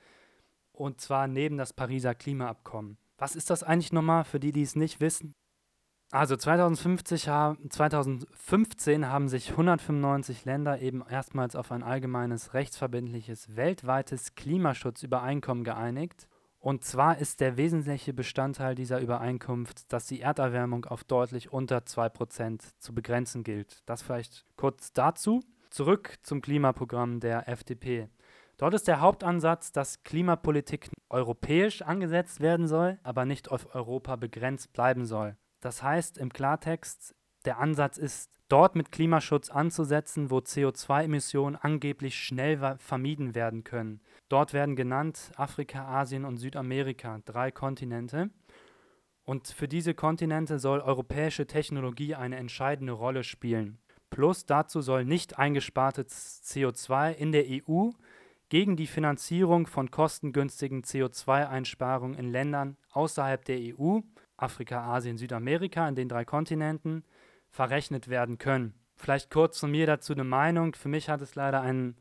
und 0.71 1.01
zwar 1.01 1.29
neben 1.29 1.57
das 1.57 1.73
Pariser 1.73 2.15
Klimaabkommen. 2.15 2.99
Was 3.17 3.35
ist 3.35 3.49
das 3.49 3.63
eigentlich 3.63 3.93
nochmal 3.93 4.25
für 4.25 4.39
die, 4.39 4.53
die 4.53 4.61
es 4.61 4.77
nicht 4.77 5.01
wissen? 5.01 5.35
Also 6.11 6.37
2050 6.37 7.29
haben, 7.29 7.71
2015 7.71 9.09
haben 9.09 9.31
sich 9.31 9.53
195 9.53 10.45
Länder 10.45 10.79
eben 10.83 11.03
erstmals 11.09 11.57
auf 11.57 11.73
ein 11.73 11.83
allgemeines 11.83 12.53
rechtsverbindliches 12.53 13.57
weltweites 13.57 14.35
Klimaschutzübereinkommen 14.35 15.65
geeinigt. 15.65 16.29
Und 16.63 16.85
zwar 16.85 17.19
ist 17.19 17.41
der 17.41 17.57
wesentliche 17.57 18.15
Bestandteil 18.15 18.77
dieser 18.77 19.01
Übereinkunft, 19.01 19.93
dass 19.93 20.07
die 20.07 20.21
Erderwärmung 20.21 20.85
auf 20.85 21.03
deutlich 21.03 21.53
unter 21.53 21.79
2% 21.79 22.61
zu 22.79 22.95
begrenzen 22.95 23.43
gilt. 23.43 23.83
Das 23.85 24.01
vielleicht 24.01 24.47
kurz 24.55 24.93
dazu. 24.93 25.43
Zurück 25.71 26.19
zum 26.23 26.41
Klimaprogramm 26.41 27.19
der 27.19 27.49
FDP. 27.49 28.09
Dort 28.59 28.75
ist 28.75 28.87
der 28.87 29.01
Hauptansatz, 29.01 29.73
dass 29.73 30.05
Klimapolitik 30.05 30.89
europäisch 31.11 31.83
angesetzt 31.83 32.41
werden 32.41 32.69
soll, 32.69 33.01
aber 33.03 33.25
nicht 33.25 33.51
auf 33.51 33.75
Europa 33.75 34.15
begrenzt 34.15 34.73
bleiben 34.73 35.05
soll. 35.05 35.37
Das 35.61 35.83
heißt 35.83 36.17
im 36.17 36.33
Klartext, 36.33 37.17
der 37.45 37.59
Ansatz 37.59 37.99
ist, 37.99 38.31
dort 38.53 38.77
mit 38.77 38.93
Klimaschutz 38.93 39.49
anzusetzen, 39.49 40.31
wo 40.31 40.39
CO2-Emissionen 40.39 41.57
angeblich 41.57 42.17
schnell 42.17 42.77
vermieden 42.79 43.35
werden 43.35 43.65
können. 43.65 44.03
Dort 44.29 44.53
werden 44.53 44.77
genannt 44.77 45.33
Afrika, 45.37 45.87
Asien 45.87 46.27
und 46.27 46.37
Südamerika, 46.37 47.21
drei 47.25 47.51
Kontinente. 47.51 48.29
Und 49.25 49.49
für 49.49 49.69
diese 49.69 49.95
Kontinente 49.95 50.59
soll 50.59 50.81
europäische 50.81 51.47
Technologie 51.47 52.15
eine 52.15 52.37
entscheidende 52.37 52.93
Rolle 52.93 53.25
spielen. 53.25 53.79
Plus 54.11 54.45
dazu 54.45 54.83
soll 54.83 55.07
nicht 55.07 55.39
eingespartes 55.39 56.43
CO2 56.45 57.15
in 57.15 57.33
der 57.33 57.45
EU 57.47 57.93
gegen 58.51 58.77
die 58.77 58.87
Finanzierung 58.87 59.67
von 59.67 59.91
kostengünstigen 59.91 60.83
CO2-Einsparungen 60.83 62.19
in 62.19 62.31
Ländern 62.31 62.77
außerhalb 62.91 63.43
der 63.47 63.59
EU, 63.79 64.01
Afrika, 64.37 64.93
Asien, 64.93 65.17
Südamerika, 65.17 65.89
in 65.89 65.95
den 65.95 66.11
drei 66.11 66.27
Kontinenten, 66.27 67.03
verrechnet 67.53 68.09
werden 68.09 68.39
können. 68.39 68.75
Vielleicht 68.97 69.31
kurz 69.31 69.61
von 69.61 69.71
mir 69.71 69.87
dazu 69.87 70.13
eine 70.13 70.25
Meinung. 70.25 70.75
Für 70.75 70.89
mich 70.89 71.09
hat 71.09 71.21
es 71.21 71.35
leider 71.35 71.61
einen 71.61 71.97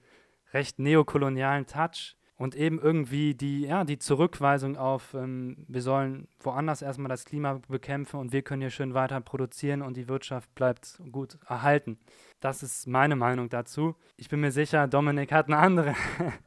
recht 0.54 0.80
neokolonialen 0.80 1.66
Touch 1.68 2.16
und 2.42 2.56
eben 2.56 2.80
irgendwie 2.80 3.36
die, 3.36 3.62
ja, 3.62 3.84
die 3.84 4.00
Zurückweisung 4.00 4.76
auf, 4.76 5.14
ähm, 5.14 5.66
wir 5.68 5.82
sollen 5.82 6.28
woanders 6.40 6.82
erstmal 6.82 7.10
das 7.10 7.26
Klima 7.26 7.62
bekämpfen 7.68 8.20
und 8.20 8.32
wir 8.34 8.42
können 8.42 8.62
hier 8.62 8.72
schön 8.72 8.94
weiter 8.94 9.22
produzieren 9.22 9.82
und 9.82 9.96
die 9.96 10.08
Wirtschaft 10.08 10.54
bleibt 10.56 11.00
gut 11.12 11.38
erhalten. 11.48 12.00
Das 12.40 12.64
ist 12.64 12.88
meine 12.88 13.16
Meinung 13.16 13.50
dazu. 13.50 13.96
Ich 14.18 14.30
bin 14.30 14.40
mir 14.40 14.52
sicher, 14.52 14.88
Dominik 14.88 15.32
hat 15.32 15.48
eine 15.48 15.58
andere. 15.58 15.96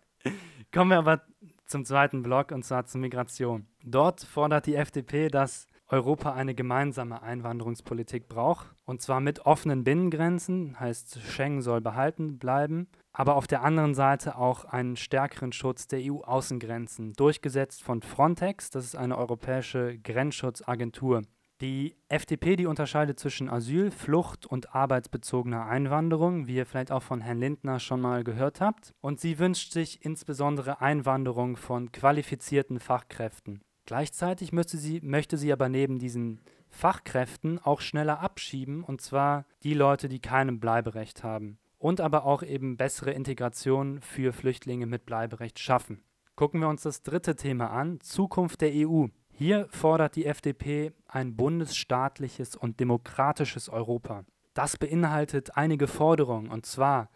Kommen 0.73 0.91
wir 0.91 0.99
aber 0.99 1.23
zum 1.67 1.85
zweiten 1.85 2.23
Block 2.23 2.51
und 2.51 2.65
zwar 2.65 2.87
zur 2.87 3.01
Migration. 3.01 3.67
Dort 3.85 4.23
fordert 4.23 4.67
die 4.67 4.75
FDP, 4.75 5.29
dass 5.29 5.69
Europa 5.95 6.33
eine 6.33 6.55
gemeinsame 6.55 7.23
Einwanderungspolitik 7.23 8.29
braucht. 8.29 8.75
Und 8.85 9.01
zwar 9.01 9.21
mit 9.21 9.47
offenen 9.47 9.85
Binnengrenzen, 9.85 10.79
heißt 10.81 11.21
Schengen 11.23 11.63
soll 11.63 11.81
behalten 11.81 12.39
bleiben, 12.39 12.89
aber 13.13 13.37
auf 13.37 13.47
der 13.47 13.63
anderen 13.63 13.95
Seite 13.95 14.37
auch 14.37 14.65
einen 14.65 14.97
stärkeren 14.97 15.53
Schutz 15.53 15.87
der 15.87 16.01
EU-Außengrenzen, 16.03 17.13
durchgesetzt 17.13 17.85
von 17.85 18.03
Frontex, 18.03 18.71
das 18.71 18.85
ist 18.85 18.97
eine 18.97 19.17
europäische 19.17 19.97
Grenzschutzagentur. 19.99 21.23
Die 21.61 21.97
FDP, 22.09 22.57
die 22.57 22.67
unterscheidet 22.67 23.21
zwischen 23.21 23.49
Asyl, 23.49 23.93
Flucht 23.93 24.45
und 24.45 24.75
arbeitsbezogener 24.75 25.67
Einwanderung, 25.67 26.49
wie 26.49 26.57
ihr 26.57 26.67
vielleicht 26.67 26.91
auch 26.91 27.05
von 27.05 27.21
Herrn 27.21 27.39
Lindner 27.39 27.79
schon 27.79 28.01
mal 28.01 28.25
gehört 28.25 28.61
habt. 28.61 28.93
Und 29.01 29.21
sie 29.21 29.39
wünscht 29.39 29.73
sich 29.73 30.05
insbesondere 30.05 30.81
Einwanderung 30.81 31.57
von 31.57 31.93
qualifizierten 31.93 32.81
Fachkräften. 32.81 33.63
Gleichzeitig 33.87 34.53
möchte 34.53 34.79
sie, 34.79 35.01
möchte 35.03 35.37
sie 35.37 35.53
aber 35.53 35.69
neben 35.69 35.99
diesen 35.99 36.41
Fachkräften 36.71 37.59
auch 37.59 37.81
schneller 37.81 38.21
abschieben, 38.21 38.83
und 38.83 39.01
zwar 39.01 39.45
die 39.63 39.75
Leute, 39.75 40.09
die 40.09 40.21
kein 40.21 40.59
Bleiberecht 40.59 41.23
haben. 41.23 41.59
Und 41.79 42.01
aber 42.01 42.25
auch 42.25 42.43
eben 42.43 42.77
bessere 42.77 43.13
Integration 43.13 44.01
für 44.01 44.33
Flüchtlinge 44.33 44.87
mit 44.87 45.05
Bleiberecht 45.05 45.59
schaffen. 45.59 46.03
Gucken 46.35 46.61
wir 46.61 46.69
uns 46.69 46.83
das 46.83 47.03
dritte 47.03 47.37
Thema 47.37 47.71
an, 47.71 48.01
Zukunft 48.01 48.63
der 48.63 48.73
EU. 48.73 49.07
Hier 49.31 49.69
fordert 49.71 50.17
die 50.17 50.27
FDP 50.27 50.93
ein 51.07 51.37
bundesstaatliches 51.37 52.57
und 52.57 52.81
demokratisches 52.81 53.69
Europa. 53.69 54.25
Das 54.55 54.77
beinhaltet 54.77 55.57
einige 55.57 55.87
Forderungen, 55.87 56.51
und 56.51 56.65
zwar 56.65 57.11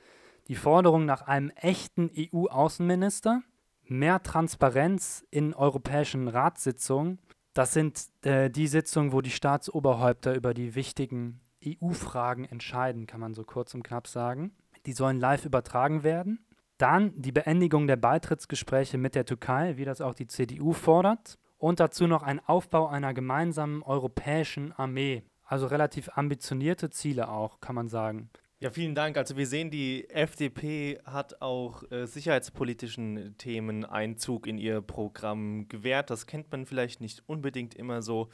die 0.48 0.56
Forderung 0.56 1.04
nach 1.04 1.22
einem 1.22 1.50
echten 1.50 2.10
EU-Außenminister, 2.16 3.42
mehr 3.90 4.22
Transparenz 4.22 5.24
in 5.30 5.54
europäischen 5.54 6.28
Ratssitzungen. 6.28 7.18
Das 7.54 7.72
sind 7.72 8.08
äh, 8.22 8.50
die 8.50 8.66
Sitzungen, 8.66 9.12
wo 9.12 9.20
die 9.20 9.30
Staatsoberhäupter 9.30 10.34
über 10.34 10.54
die 10.54 10.74
wichtigen 10.74 11.40
EU-Fragen 11.64 12.44
entscheiden, 12.44 13.06
kann 13.06 13.20
man 13.20 13.34
so 13.34 13.44
kurz 13.44 13.74
und 13.74 13.82
knapp 13.82 14.06
sagen. 14.06 14.52
Die 14.86 14.92
sollen 14.92 15.18
live 15.18 15.44
übertragen 15.44 16.02
werden. 16.02 16.44
Dann 16.78 17.12
die 17.20 17.32
Beendigung 17.32 17.88
der 17.88 17.96
Beitrittsgespräche 17.96 18.98
mit 18.98 19.16
der 19.16 19.24
Türkei, 19.24 19.76
wie 19.76 19.84
das 19.84 20.00
auch 20.00 20.14
die 20.14 20.28
CDU 20.28 20.72
fordert. 20.72 21.38
Und 21.56 21.80
dazu 21.80 22.06
noch 22.06 22.22
ein 22.22 22.40
Aufbau 22.46 22.86
einer 22.86 23.12
gemeinsamen 23.12 23.82
europäischen 23.82 24.72
Armee. 24.72 25.24
Also 25.44 25.66
relativ 25.66 26.10
ambitionierte 26.14 26.90
Ziele 26.90 27.28
auch, 27.28 27.60
kann 27.60 27.74
man 27.74 27.88
sagen. 27.88 28.30
Ja, 28.60 28.70
vielen 28.70 28.96
Dank. 28.96 29.16
Also 29.16 29.36
wir 29.36 29.46
sehen, 29.46 29.70
die 29.70 30.10
FDP 30.10 30.98
hat 31.04 31.40
auch 31.40 31.88
äh, 31.92 32.06
sicherheitspolitischen 32.06 33.36
Themen 33.38 33.84
Einzug 33.84 34.48
in 34.48 34.58
ihr 34.58 34.80
Programm 34.80 35.68
gewährt. 35.68 36.10
Das 36.10 36.26
kennt 36.26 36.50
man 36.50 36.66
vielleicht 36.66 37.00
nicht 37.00 37.22
unbedingt 37.28 37.74
immer 37.74 38.02
so. 38.02 38.30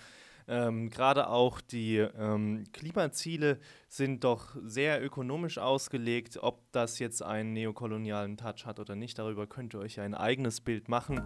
Ähm, 0.48 0.88
Gerade 0.88 1.28
auch 1.28 1.60
die 1.60 1.98
ähm, 1.98 2.64
Klimaziele 2.72 3.58
sind 3.87 4.24
doch 4.24 4.56
sehr 4.64 5.04
ökonomisch 5.04 5.58
ausgelegt. 5.58 6.38
Ob 6.40 6.72
das 6.72 6.98
jetzt 6.98 7.22
einen 7.22 7.52
neokolonialen 7.52 8.38
Touch 8.38 8.64
hat 8.64 8.80
oder 8.80 8.96
nicht, 8.96 9.18
darüber 9.18 9.46
könnt 9.46 9.74
ihr 9.74 9.80
euch 9.80 10.00
ein 10.00 10.14
eigenes 10.14 10.62
Bild 10.62 10.88
machen. 10.88 11.22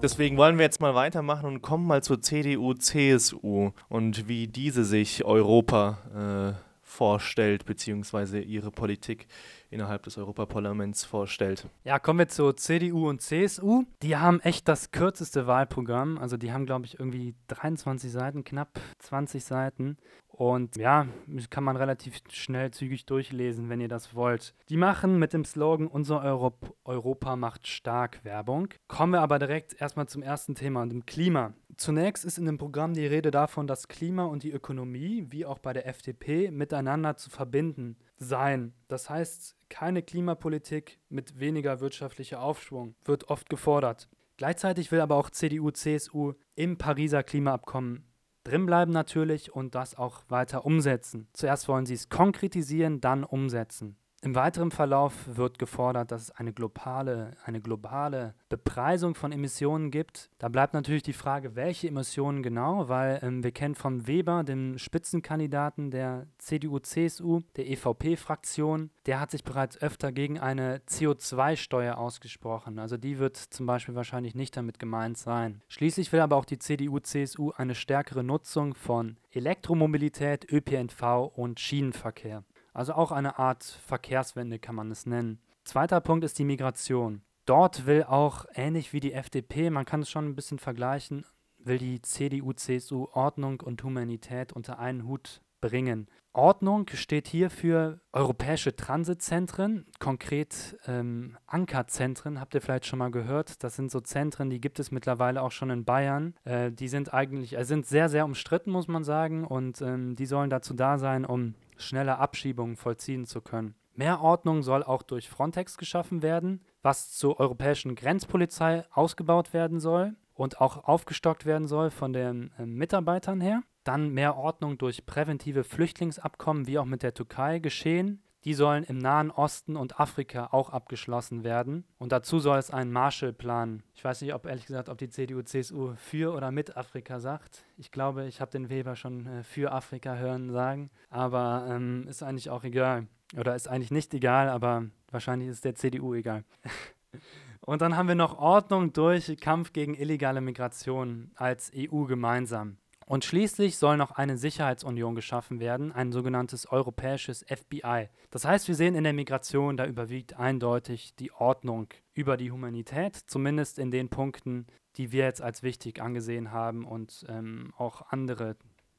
Deswegen 0.00 0.36
wollen 0.36 0.58
wir 0.58 0.64
jetzt 0.64 0.80
mal 0.80 0.94
weitermachen 0.94 1.46
und 1.46 1.60
kommen 1.60 1.84
mal 1.84 2.04
zur 2.04 2.22
CDU, 2.22 2.72
CSU 2.74 3.72
und 3.88 4.28
wie 4.28 4.46
diese 4.46 4.84
sich 4.84 5.24
Europa 5.24 6.54
äh, 6.54 6.68
vorstellt, 6.88 7.66
beziehungsweise 7.66 8.38
ihre 8.38 8.70
Politik 8.70 9.26
innerhalb 9.70 10.04
des 10.04 10.16
Europaparlaments 10.16 11.04
vorstellt. 11.04 11.66
Ja, 11.82 11.98
kommen 11.98 12.20
wir 12.20 12.28
zur 12.28 12.56
CDU 12.56 13.08
und 13.08 13.22
CSU. 13.22 13.84
Die 14.02 14.16
haben 14.16 14.38
echt 14.40 14.68
das 14.68 14.92
kürzeste 14.92 15.48
Wahlprogramm. 15.48 16.16
Also 16.18 16.36
die 16.36 16.52
haben, 16.52 16.64
glaube 16.64 16.86
ich, 16.86 16.98
irgendwie 16.98 17.34
23 17.48 18.10
Seiten, 18.12 18.44
knapp 18.44 18.80
20 19.00 19.44
Seiten. 19.44 19.96
Und 20.38 20.76
ja, 20.76 21.08
kann 21.50 21.64
man 21.64 21.76
relativ 21.76 22.20
schnell 22.30 22.70
zügig 22.70 23.06
durchlesen, 23.06 23.68
wenn 23.68 23.80
ihr 23.80 23.88
das 23.88 24.14
wollt. 24.14 24.54
Die 24.68 24.76
machen 24.76 25.18
mit 25.18 25.32
dem 25.32 25.44
Slogan 25.44 25.88
Unser 25.88 26.22
Europ 26.22 26.76
Europa 26.84 27.34
macht 27.34 27.66
stark 27.66 28.24
Werbung. 28.24 28.68
Kommen 28.86 29.14
wir 29.14 29.20
aber 29.20 29.40
direkt 29.40 29.80
erstmal 29.80 30.06
zum 30.06 30.22
ersten 30.22 30.54
Thema 30.54 30.82
und 30.82 30.90
dem 30.90 31.06
Klima. 31.06 31.54
Zunächst 31.76 32.24
ist 32.24 32.38
in 32.38 32.46
dem 32.46 32.56
Programm 32.56 32.94
die 32.94 33.04
Rede 33.04 33.32
davon, 33.32 33.66
dass 33.66 33.88
Klima 33.88 34.26
und 34.26 34.44
die 34.44 34.52
Ökonomie, 34.52 35.26
wie 35.28 35.44
auch 35.44 35.58
bei 35.58 35.72
der 35.72 35.88
FDP, 35.88 36.52
miteinander 36.52 37.16
zu 37.16 37.30
verbinden 37.30 37.96
seien. 38.16 38.74
Das 38.86 39.10
heißt, 39.10 39.56
keine 39.68 40.02
Klimapolitik 40.04 41.00
mit 41.08 41.40
weniger 41.40 41.80
wirtschaftlicher 41.80 42.40
Aufschwung 42.40 42.94
wird 43.04 43.28
oft 43.28 43.50
gefordert. 43.50 44.08
Gleichzeitig 44.36 44.92
will 44.92 45.00
aber 45.00 45.16
auch 45.16 45.30
CDU, 45.30 45.72
CSU 45.72 46.34
im 46.54 46.78
Pariser 46.78 47.24
Klimaabkommen 47.24 48.07
drinbleiben 48.48 48.92
natürlich 48.92 49.52
und 49.52 49.74
das 49.74 49.94
auch 49.96 50.22
weiter 50.28 50.64
umsetzen. 50.64 51.28
Zuerst 51.32 51.68
wollen 51.68 51.86
sie 51.86 51.94
es 51.94 52.08
konkretisieren, 52.08 53.00
dann 53.00 53.24
umsetzen. 53.24 53.96
Im 54.20 54.34
weiteren 54.34 54.72
Verlauf 54.72 55.14
wird 55.36 55.60
gefordert, 55.60 56.10
dass 56.10 56.22
es 56.22 56.30
eine 56.32 56.52
globale, 56.52 57.36
eine 57.44 57.60
globale 57.60 58.34
Bepreisung 58.48 59.14
von 59.14 59.30
Emissionen 59.30 59.92
gibt. 59.92 60.28
Da 60.38 60.48
bleibt 60.48 60.74
natürlich 60.74 61.04
die 61.04 61.12
Frage, 61.12 61.54
welche 61.54 61.86
Emissionen 61.86 62.42
genau, 62.42 62.88
weil 62.88 63.20
ähm, 63.22 63.44
wir 63.44 63.52
kennen 63.52 63.76
von 63.76 64.08
Weber, 64.08 64.42
dem 64.42 64.76
Spitzenkandidaten 64.76 65.92
der 65.92 66.26
CDU-CSU, 66.38 67.42
der 67.54 67.70
EVP-Fraktion, 67.70 68.90
der 69.06 69.20
hat 69.20 69.30
sich 69.30 69.44
bereits 69.44 69.80
öfter 69.80 70.10
gegen 70.10 70.40
eine 70.40 70.78
CO2-Steuer 70.88 71.96
ausgesprochen. 71.96 72.80
Also 72.80 72.96
die 72.96 73.20
wird 73.20 73.36
zum 73.36 73.66
Beispiel 73.66 73.94
wahrscheinlich 73.94 74.34
nicht 74.34 74.56
damit 74.56 74.80
gemeint 74.80 75.16
sein. 75.16 75.62
Schließlich 75.68 76.12
will 76.12 76.20
aber 76.20 76.34
auch 76.34 76.44
die 76.44 76.58
CDU-CSU 76.58 77.52
eine 77.52 77.76
stärkere 77.76 78.24
Nutzung 78.24 78.74
von 78.74 79.16
Elektromobilität, 79.30 80.50
ÖPNV 80.50 81.30
und 81.36 81.60
Schienenverkehr. 81.60 82.42
Also 82.78 82.92
auch 82.92 83.10
eine 83.10 83.40
Art 83.40 83.64
Verkehrswende 83.64 84.60
kann 84.60 84.76
man 84.76 84.92
es 84.92 85.04
nennen. 85.04 85.40
Zweiter 85.64 86.00
Punkt 86.00 86.24
ist 86.24 86.38
die 86.38 86.44
Migration. 86.44 87.22
Dort 87.44 87.86
will 87.86 88.04
auch, 88.04 88.44
ähnlich 88.54 88.92
wie 88.92 89.00
die 89.00 89.14
FDP, 89.14 89.68
man 89.70 89.84
kann 89.84 90.02
es 90.02 90.08
schon 90.08 90.26
ein 90.26 90.36
bisschen 90.36 90.60
vergleichen, 90.60 91.26
will 91.58 91.78
die 91.78 92.00
CDU-CSU 92.00 93.08
Ordnung 93.12 93.62
und 93.62 93.82
Humanität 93.82 94.52
unter 94.52 94.78
einen 94.78 95.08
Hut 95.08 95.40
bringen. 95.60 96.06
Ordnung 96.32 96.88
steht 96.94 97.26
hier 97.26 97.50
für 97.50 98.00
europäische 98.12 98.76
Transitzentren, 98.76 99.86
konkret 99.98 100.78
ähm, 100.86 101.36
Ankerzentren, 101.48 102.38
habt 102.38 102.54
ihr 102.54 102.60
vielleicht 102.60 102.86
schon 102.86 103.00
mal 103.00 103.10
gehört. 103.10 103.64
Das 103.64 103.74
sind 103.74 103.90
so 103.90 103.98
Zentren, 103.98 104.50
die 104.50 104.60
gibt 104.60 104.78
es 104.78 104.92
mittlerweile 104.92 105.42
auch 105.42 105.50
schon 105.50 105.70
in 105.70 105.84
Bayern. 105.84 106.36
Äh, 106.44 106.70
die 106.70 106.86
sind 106.86 107.12
eigentlich, 107.12 107.58
äh, 107.58 107.64
sind 107.64 107.86
sehr, 107.86 108.08
sehr 108.08 108.24
umstritten, 108.24 108.70
muss 108.70 108.86
man 108.86 109.02
sagen, 109.02 109.44
und 109.44 109.82
ähm, 109.82 110.14
die 110.14 110.26
sollen 110.26 110.48
dazu 110.48 110.74
da 110.74 110.98
sein, 110.98 111.24
um 111.24 111.54
schnelle 111.78 112.18
Abschiebungen 112.18 112.76
vollziehen 112.76 113.24
zu 113.26 113.40
können. 113.40 113.74
Mehr 113.94 114.20
Ordnung 114.20 114.62
soll 114.62 114.84
auch 114.84 115.02
durch 115.02 115.28
Frontex 115.28 115.76
geschaffen 115.76 116.22
werden, 116.22 116.64
was 116.82 117.10
zur 117.10 117.40
europäischen 117.40 117.96
Grenzpolizei 117.96 118.84
ausgebaut 118.92 119.52
werden 119.52 119.80
soll 119.80 120.14
und 120.34 120.60
auch 120.60 120.84
aufgestockt 120.84 121.46
werden 121.46 121.66
soll 121.66 121.90
von 121.90 122.12
den 122.12 122.52
äh, 122.58 122.64
Mitarbeitern 122.66 123.40
her. 123.40 123.62
Dann 123.82 124.10
mehr 124.10 124.36
Ordnung 124.36 124.78
durch 124.78 125.04
präventive 125.04 125.64
Flüchtlingsabkommen 125.64 126.66
wie 126.66 126.78
auch 126.78 126.84
mit 126.84 127.02
der 127.02 127.14
Türkei 127.14 127.58
geschehen. 127.58 128.22
Die 128.44 128.54
sollen 128.54 128.84
im 128.84 128.98
Nahen 128.98 129.30
Osten 129.30 129.76
und 129.76 129.98
Afrika 129.98 130.48
auch 130.52 130.70
abgeschlossen 130.70 131.44
werden. 131.44 131.84
Und 131.98 132.12
dazu 132.12 132.38
soll 132.38 132.58
es 132.58 132.70
einen 132.70 132.92
Marshallplan. 132.92 133.82
Ich 133.94 134.04
weiß 134.04 134.22
nicht, 134.22 134.32
ob 134.34 134.46
ehrlich 134.46 134.66
gesagt, 134.66 134.88
ob 134.88 134.98
die 134.98 135.08
CDU, 135.08 135.42
CSU 135.42 135.94
für 135.96 136.34
oder 136.34 136.50
mit 136.52 136.76
Afrika 136.76 137.18
sagt. 137.18 137.64
Ich 137.76 137.90
glaube, 137.90 138.26
ich 138.26 138.40
habe 138.40 138.50
den 138.50 138.68
Weber 138.68 138.96
schon 138.96 139.26
äh, 139.26 139.42
für 139.42 139.72
Afrika 139.72 140.14
hören 140.14 140.50
sagen. 140.50 140.90
Aber 141.10 141.66
ähm, 141.68 142.06
ist 142.08 142.22
eigentlich 142.22 142.50
auch 142.50 142.64
egal. 142.64 143.08
Oder 143.36 143.54
ist 143.54 143.68
eigentlich 143.68 143.90
nicht 143.90 144.14
egal, 144.14 144.48
aber 144.48 144.86
wahrscheinlich 145.10 145.48
ist 145.48 145.64
der 145.64 145.74
CDU 145.74 146.14
egal. 146.14 146.44
und 147.60 147.82
dann 147.82 147.96
haben 147.96 148.08
wir 148.08 148.14
noch 148.14 148.38
Ordnung 148.38 148.92
durch 148.92 149.36
Kampf 149.40 149.72
gegen 149.72 149.94
illegale 149.94 150.40
Migration 150.40 151.30
als 151.34 151.70
EU 151.74 152.04
gemeinsam. 152.04 152.78
Und 153.08 153.24
schließlich 153.24 153.78
soll 153.78 153.96
noch 153.96 154.10
eine 154.10 154.36
Sicherheitsunion 154.36 155.14
geschaffen 155.14 155.60
werden, 155.60 155.92
ein 155.92 156.12
sogenanntes 156.12 156.70
europäisches 156.70 157.42
FBI. 157.48 158.10
Das 158.30 158.44
heißt, 158.44 158.68
wir 158.68 158.74
sehen 158.74 158.94
in 158.94 159.02
der 159.04 159.14
Migration, 159.14 159.78
da 159.78 159.86
überwiegt 159.86 160.38
eindeutig 160.38 161.16
die 161.16 161.32
Ordnung 161.32 161.88
über 162.12 162.36
die 162.36 162.52
Humanität, 162.52 163.16
zumindest 163.16 163.78
in 163.78 163.90
den 163.90 164.10
Punkten, 164.10 164.66
die 164.98 165.10
wir 165.10 165.24
jetzt 165.24 165.40
als 165.40 165.62
wichtig 165.62 166.02
angesehen 166.02 166.52
haben 166.52 166.84
und 166.84 167.24
ähm, 167.30 167.72
auch 167.78 168.02
andere 168.10 168.56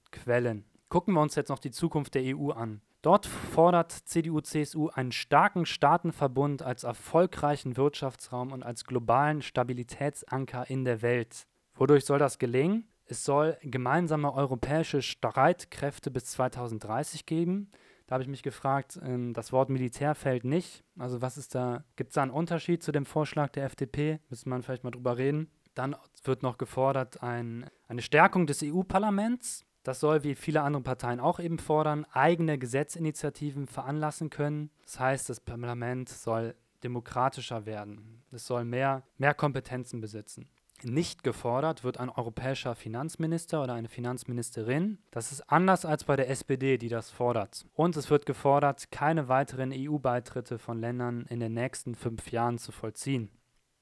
Quellen. 0.09 0.65
Gucken 0.89 1.13
wir 1.13 1.21
uns 1.21 1.35
jetzt 1.35 1.49
noch 1.49 1.59
die 1.59 1.69
Zukunft 1.69 2.15
der 2.15 2.35
EU 2.35 2.49
an. 2.49 2.81
Dort 3.03 3.27
fordert 3.27 3.91
CDU-CSU 3.91 4.89
einen 4.89 5.11
starken 5.11 5.67
Staatenverbund 5.67 6.63
als 6.63 6.83
erfolgreichen 6.83 7.77
Wirtschaftsraum 7.77 8.53
und 8.53 8.63
als 8.63 8.85
globalen 8.85 9.43
Stabilitätsanker 9.43 10.67
in 10.67 10.83
der 10.83 11.03
Welt. 11.03 11.45
Wodurch 11.75 12.05
soll 12.05 12.17
das 12.17 12.39
gelingen? 12.39 12.88
Es 13.11 13.25
soll 13.25 13.57
gemeinsame 13.63 14.31
europäische 14.31 15.01
Streitkräfte 15.01 16.11
bis 16.11 16.25
2030 16.25 17.25
geben. 17.25 17.71
Da 18.05 18.13
habe 18.13 18.23
ich 18.23 18.29
mich 18.29 18.43
gefragt, 18.43 18.99
ähm, 19.03 19.33
das 19.33 19.51
Wort 19.51 19.69
Militär 19.69 20.13
fällt 20.13 20.43
nicht. 20.43 20.83
Also 20.95 21.19
was 21.19 21.35
ist 21.35 21.55
da, 21.55 21.83
gibt 21.95 22.11
es 22.11 22.13
da 22.13 22.21
einen 22.21 22.29
Unterschied 22.29 22.83
zu 22.83 22.91
dem 22.91 23.07
Vorschlag 23.07 23.49
der 23.49 23.65
FDP? 23.65 24.19
Müsste 24.29 24.47
man 24.47 24.61
vielleicht 24.61 24.83
mal 24.83 24.91
drüber 24.91 25.17
reden. 25.17 25.49
Dann 25.73 25.95
wird 26.23 26.43
noch 26.43 26.59
gefordert 26.59 27.23
ein, 27.23 27.67
eine 27.87 28.03
Stärkung 28.03 28.45
des 28.45 28.61
EU-Parlaments. 28.63 29.65
Das 29.81 29.99
soll, 29.99 30.23
wie 30.23 30.35
viele 30.35 30.61
andere 30.61 30.83
Parteien 30.83 31.19
auch 31.19 31.39
eben 31.39 31.57
fordern, 31.57 32.05
eigene 32.11 32.59
Gesetzinitiativen 32.59 33.65
veranlassen 33.65 34.29
können. 34.29 34.69
Das 34.83 34.99
heißt, 34.99 35.29
das 35.29 35.39
Parlament 35.39 36.09
soll 36.09 36.53
demokratischer 36.83 37.65
werden. 37.65 38.21
Es 38.31 38.45
soll 38.45 38.65
mehr, 38.65 39.01
mehr 39.17 39.33
Kompetenzen 39.33 39.99
besitzen. 39.99 40.47
Nicht 40.83 41.23
gefordert 41.23 41.83
wird 41.83 41.99
ein 41.99 42.09
europäischer 42.09 42.75
Finanzminister 42.75 43.63
oder 43.63 43.73
eine 43.73 43.89
Finanzministerin. 43.89 44.97
Das 45.11 45.31
ist 45.31 45.41
anders 45.49 45.85
als 45.85 46.03
bei 46.03 46.15
der 46.15 46.29
SPD, 46.29 46.77
die 46.77 46.89
das 46.89 47.09
fordert. 47.09 47.65
Und 47.73 47.95
es 47.97 48.09
wird 48.09 48.25
gefordert, 48.25 48.91
keine 48.91 49.27
weiteren 49.27 49.71
EU-Beitritte 49.73 50.59
von 50.59 50.79
Ländern 50.79 51.25
in 51.29 51.39
den 51.39 51.53
nächsten 51.53 51.95
fünf 51.95 52.31
Jahren 52.31 52.57
zu 52.57 52.71
vollziehen. 52.71 53.29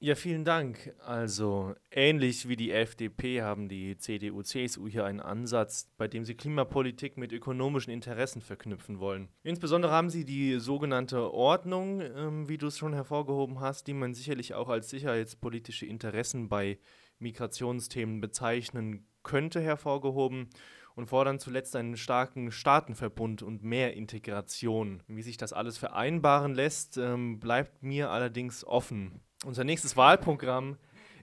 Ja, 0.00 0.14
vielen 0.14 0.44
Dank. 0.44 0.94
Also 1.04 1.74
ähnlich 1.90 2.46
wie 2.46 2.54
die 2.54 2.70
FDP 2.70 3.42
haben 3.42 3.68
die 3.68 3.98
CDU, 3.98 4.42
CSU 4.42 4.86
hier 4.86 5.04
einen 5.04 5.18
Ansatz, 5.18 5.90
bei 5.96 6.06
dem 6.06 6.24
sie 6.24 6.36
Klimapolitik 6.36 7.16
mit 7.16 7.32
ökonomischen 7.32 7.92
Interessen 7.92 8.40
verknüpfen 8.40 9.00
wollen. 9.00 9.28
Insbesondere 9.42 9.90
haben 9.90 10.08
sie 10.08 10.24
die 10.24 10.60
sogenannte 10.60 11.32
Ordnung, 11.32 12.00
ähm, 12.00 12.48
wie 12.48 12.58
du 12.58 12.68
es 12.68 12.78
schon 12.78 12.92
hervorgehoben 12.92 13.58
hast, 13.58 13.88
die 13.88 13.92
man 13.92 14.14
sicherlich 14.14 14.54
auch 14.54 14.68
als 14.68 14.88
sicherheitspolitische 14.88 15.86
Interessen 15.86 16.48
bei 16.48 16.78
Migrationsthemen 17.18 18.20
bezeichnen 18.20 19.04
könnte, 19.24 19.60
hervorgehoben 19.60 20.48
und 20.94 21.06
fordern 21.06 21.40
zuletzt 21.40 21.74
einen 21.74 21.96
starken 21.96 22.52
Staatenverbund 22.52 23.42
und 23.42 23.64
mehr 23.64 23.94
Integration. 23.94 25.02
Wie 25.08 25.22
sich 25.22 25.38
das 25.38 25.52
alles 25.52 25.76
vereinbaren 25.76 26.54
lässt, 26.54 26.98
ähm, 26.98 27.40
bleibt 27.40 27.82
mir 27.82 28.10
allerdings 28.10 28.64
offen. 28.64 29.22
Unser 29.44 29.64
nächstes 29.64 29.96
Wahlprogramm 29.96 30.76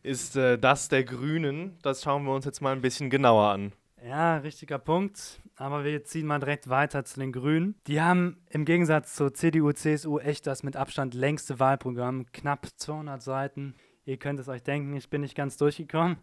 ist 0.04 0.36
äh, 0.36 0.58
das 0.58 0.88
der 0.88 1.04
Grünen. 1.04 1.78
Das 1.82 2.04
schauen 2.04 2.23
wir 2.23 2.34
uns 2.34 2.45
jetzt 2.45 2.62
mal 2.62 2.73
ein 2.73 2.82
bisschen 2.82 3.10
genauer 3.10 3.49
an. 3.49 3.73
Ja, 4.08 4.38
richtiger 4.38 4.78
Punkt. 4.78 5.41
Aber 5.56 5.84
wir 5.84 6.04
ziehen 6.04 6.28
mal 6.28 6.39
direkt 6.39 6.69
weiter 6.69 7.06
zu 7.06 7.19
den 7.19 7.32
Grünen. 7.32 7.75
Die 7.88 8.01
haben 8.01 8.38
im 8.49 8.65
Gegensatz 8.65 9.15
zur 9.15 9.34
CDU, 9.34 9.71
CSU 9.71 10.19
echt 10.19 10.47
das 10.47 10.63
mit 10.63 10.75
Abstand 10.75 11.13
längste 11.13 11.60
Wahlprogramm. 11.60 12.25
Knapp 12.32 12.67
200 12.78 13.21
Seiten. 13.21 13.75
Ihr 14.06 14.17
könnt 14.17 14.39
es 14.39 14.47
euch 14.47 14.63
denken, 14.63 14.95
ich 14.95 15.10
bin 15.10 15.21
nicht 15.21 15.36
ganz 15.36 15.58
durchgekommen. 15.58 16.17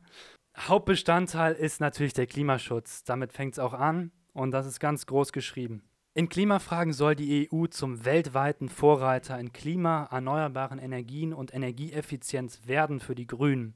Hauptbestandteil 0.57 1.55
ist 1.55 1.81
natürlich 1.81 2.12
der 2.12 2.26
Klimaschutz. 2.26 3.05
Damit 3.05 3.33
fängt 3.33 3.55
es 3.55 3.59
auch 3.59 3.72
an 3.72 4.12
und 4.33 4.52
das 4.52 4.66
ist 4.66 4.78
ganz 4.78 5.07
groß 5.07 5.33
geschrieben. 5.33 5.83
In 6.14 6.29
Klimafragen 6.29 6.92
soll 6.92 7.16
die 7.16 7.48
EU 7.51 7.66
zum 7.68 8.05
weltweiten 8.05 8.68
Vorreiter 8.68 9.38
in 9.38 9.55
Klima, 9.55 10.09
erneuerbaren 10.11 10.79
Energien 10.79 11.33
und 11.33 11.55
Energieeffizienz 11.55 12.66
werden 12.66 13.01
für 13.01 13.14
die 13.14 13.27
Grünen. 13.27 13.75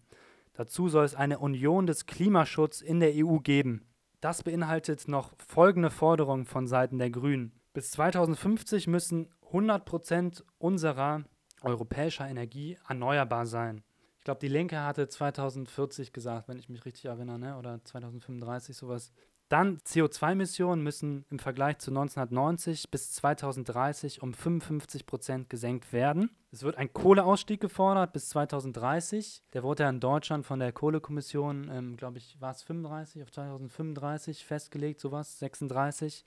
Dazu 0.52 0.90
soll 0.90 1.06
es 1.06 1.14
eine 1.14 1.38
Union 1.38 1.86
des 1.86 2.04
Klimaschutzes 2.04 2.82
in 2.82 3.00
der 3.00 3.12
EU 3.14 3.38
geben. 3.38 3.86
Das 4.20 4.42
beinhaltet 4.42 5.08
noch 5.08 5.32
folgende 5.38 5.88
Forderungen 5.88 6.44
von 6.44 6.66
Seiten 6.66 6.98
der 6.98 7.08
Grünen. 7.08 7.52
Bis 7.72 7.90
2050 7.92 8.86
müssen 8.86 9.30
100% 9.50 10.42
unserer 10.58 11.24
europäischer 11.62 12.28
Energie 12.28 12.76
erneuerbar 12.86 13.46
sein. 13.46 13.82
Ich 14.18 14.24
glaube, 14.24 14.40
die 14.40 14.48
Linke 14.48 14.82
hatte 14.82 15.08
2040 15.08 16.12
gesagt, 16.12 16.48
wenn 16.48 16.58
ich 16.58 16.68
mich 16.68 16.84
richtig 16.84 17.06
erinnere, 17.06 17.38
ne? 17.38 17.56
oder 17.56 17.82
2035 17.82 18.76
sowas. 18.76 19.12
Dann 19.48 19.78
CO2-Emissionen 19.78 20.82
müssen 20.82 21.24
im 21.30 21.38
Vergleich 21.38 21.78
zu 21.78 21.92
1990 21.92 22.90
bis 22.90 23.12
2030 23.12 24.20
um 24.20 24.34
55 24.34 25.06
Prozent 25.06 25.48
gesenkt 25.48 25.92
werden. 25.92 26.30
Es 26.50 26.64
wird 26.64 26.76
ein 26.76 26.92
Kohleausstieg 26.92 27.60
gefordert 27.60 28.12
bis 28.12 28.28
2030. 28.30 29.44
Der 29.52 29.62
wurde 29.62 29.84
ja 29.84 29.90
in 29.90 30.00
Deutschland 30.00 30.44
von 30.44 30.58
der 30.58 30.72
Kohlekommission, 30.72 31.70
ähm, 31.70 31.96
glaube 31.96 32.18
ich, 32.18 32.40
war 32.40 32.50
es 32.50 32.62
35 32.64 33.22
auf 33.22 33.30
2035 33.30 34.44
festgelegt, 34.44 35.00
sowas, 35.00 35.38
36. 35.38 36.24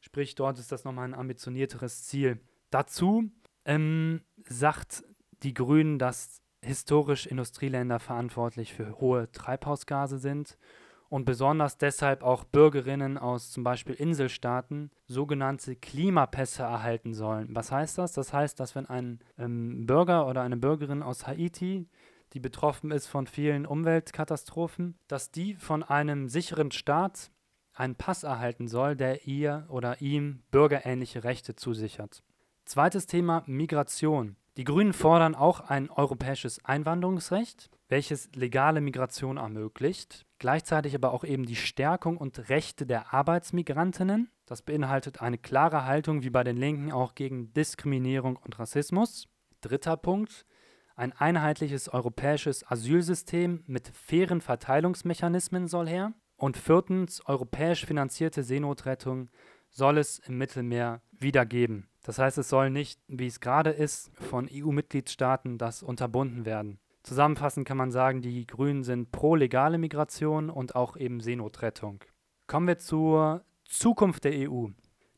Sprich, 0.00 0.34
dort 0.34 0.58
ist 0.58 0.70
das 0.70 0.84
nochmal 0.84 1.06
ein 1.06 1.14
ambitionierteres 1.14 2.04
Ziel. 2.04 2.38
Dazu 2.70 3.30
ähm, 3.64 4.20
sagt 4.46 5.04
die 5.42 5.54
Grünen, 5.54 5.98
dass 5.98 6.42
historisch 6.62 7.26
Industrieländer 7.26 7.98
verantwortlich 7.98 8.74
für 8.74 9.00
hohe 9.00 9.32
Treibhausgase 9.32 10.18
sind 10.18 10.58
und 11.08 11.24
besonders 11.24 11.78
deshalb 11.78 12.22
auch 12.22 12.44
Bürgerinnen 12.44 13.18
aus 13.18 13.50
zum 13.50 13.64
Beispiel 13.64 13.94
Inselstaaten 13.94 14.90
sogenannte 15.06 15.76
Klimapässe 15.76 16.62
erhalten 16.62 17.14
sollen. 17.14 17.48
Was 17.54 17.72
heißt 17.72 17.98
das? 17.98 18.12
Das 18.12 18.32
heißt, 18.32 18.60
dass 18.60 18.74
wenn 18.74 18.86
ein 18.86 19.20
ähm, 19.38 19.86
Bürger 19.86 20.26
oder 20.26 20.42
eine 20.42 20.56
Bürgerin 20.56 21.02
aus 21.02 21.26
Haiti, 21.26 21.88
die 22.34 22.40
betroffen 22.40 22.90
ist 22.90 23.06
von 23.06 23.26
vielen 23.26 23.64
Umweltkatastrophen, 23.64 24.98
dass 25.08 25.30
die 25.30 25.54
von 25.54 25.82
einem 25.82 26.28
sicheren 26.28 26.70
Staat 26.70 27.30
einen 27.72 27.94
Pass 27.94 28.22
erhalten 28.22 28.68
soll, 28.68 28.96
der 28.96 29.26
ihr 29.26 29.66
oder 29.68 30.00
ihm 30.02 30.42
bürgerähnliche 30.50 31.24
Rechte 31.24 31.54
zusichert. 31.54 32.22
Zweites 32.64 33.06
Thema 33.06 33.44
Migration. 33.46 34.36
Die 34.58 34.64
Grünen 34.64 34.92
fordern 34.92 35.34
auch 35.34 35.60
ein 35.60 35.88
europäisches 35.88 36.62
Einwanderungsrecht, 36.64 37.70
welches 37.88 38.28
legale 38.34 38.80
Migration 38.80 39.36
ermöglicht, 39.36 40.26
gleichzeitig 40.38 40.94
aber 40.94 41.12
auch 41.12 41.24
eben 41.24 41.46
die 41.46 41.56
Stärkung 41.56 42.16
und 42.16 42.48
Rechte 42.48 42.86
der 42.86 43.12
Arbeitsmigrantinnen. 43.12 44.30
Das 44.46 44.62
beinhaltet 44.62 45.20
eine 45.20 45.38
klare 45.38 45.84
Haltung 45.84 46.22
wie 46.22 46.30
bei 46.30 46.44
den 46.44 46.56
Linken 46.56 46.92
auch 46.92 47.14
gegen 47.14 47.52
Diskriminierung 47.52 48.36
und 48.36 48.58
Rassismus. 48.58 49.28
Dritter 49.60 49.96
Punkt, 49.96 50.46
ein 50.96 51.12
einheitliches 51.12 51.88
europäisches 51.88 52.68
Asylsystem 52.68 53.62
mit 53.66 53.88
fairen 53.94 54.40
Verteilungsmechanismen 54.40 55.68
soll 55.68 55.88
her. 55.88 56.12
Und 56.36 56.56
viertens, 56.56 57.20
europäisch 57.26 57.84
finanzierte 57.84 58.42
Seenotrettung 58.42 59.28
soll 59.70 59.98
es 59.98 60.18
im 60.18 60.38
Mittelmeer 60.38 61.02
wieder 61.10 61.44
geben. 61.44 61.88
Das 62.02 62.18
heißt, 62.18 62.38
es 62.38 62.48
soll 62.48 62.70
nicht, 62.70 63.00
wie 63.06 63.26
es 63.26 63.40
gerade 63.40 63.70
ist, 63.70 64.10
von 64.16 64.48
EU-Mitgliedstaaten 64.50 65.58
das 65.58 65.82
unterbunden 65.82 66.46
werden. 66.46 66.80
Zusammenfassend 67.02 67.66
kann 67.66 67.76
man 67.76 67.90
sagen, 67.90 68.20
die 68.20 68.46
Grünen 68.46 68.84
sind 68.84 69.12
pro 69.12 69.34
legale 69.34 69.78
Migration 69.78 70.50
und 70.50 70.74
auch 70.74 70.96
eben 70.96 71.20
Seenotrettung. 71.20 72.04
Kommen 72.46 72.66
wir 72.66 72.78
zur 72.78 73.44
Zukunft 73.64 74.24
der 74.24 74.50
EU. 74.50 74.68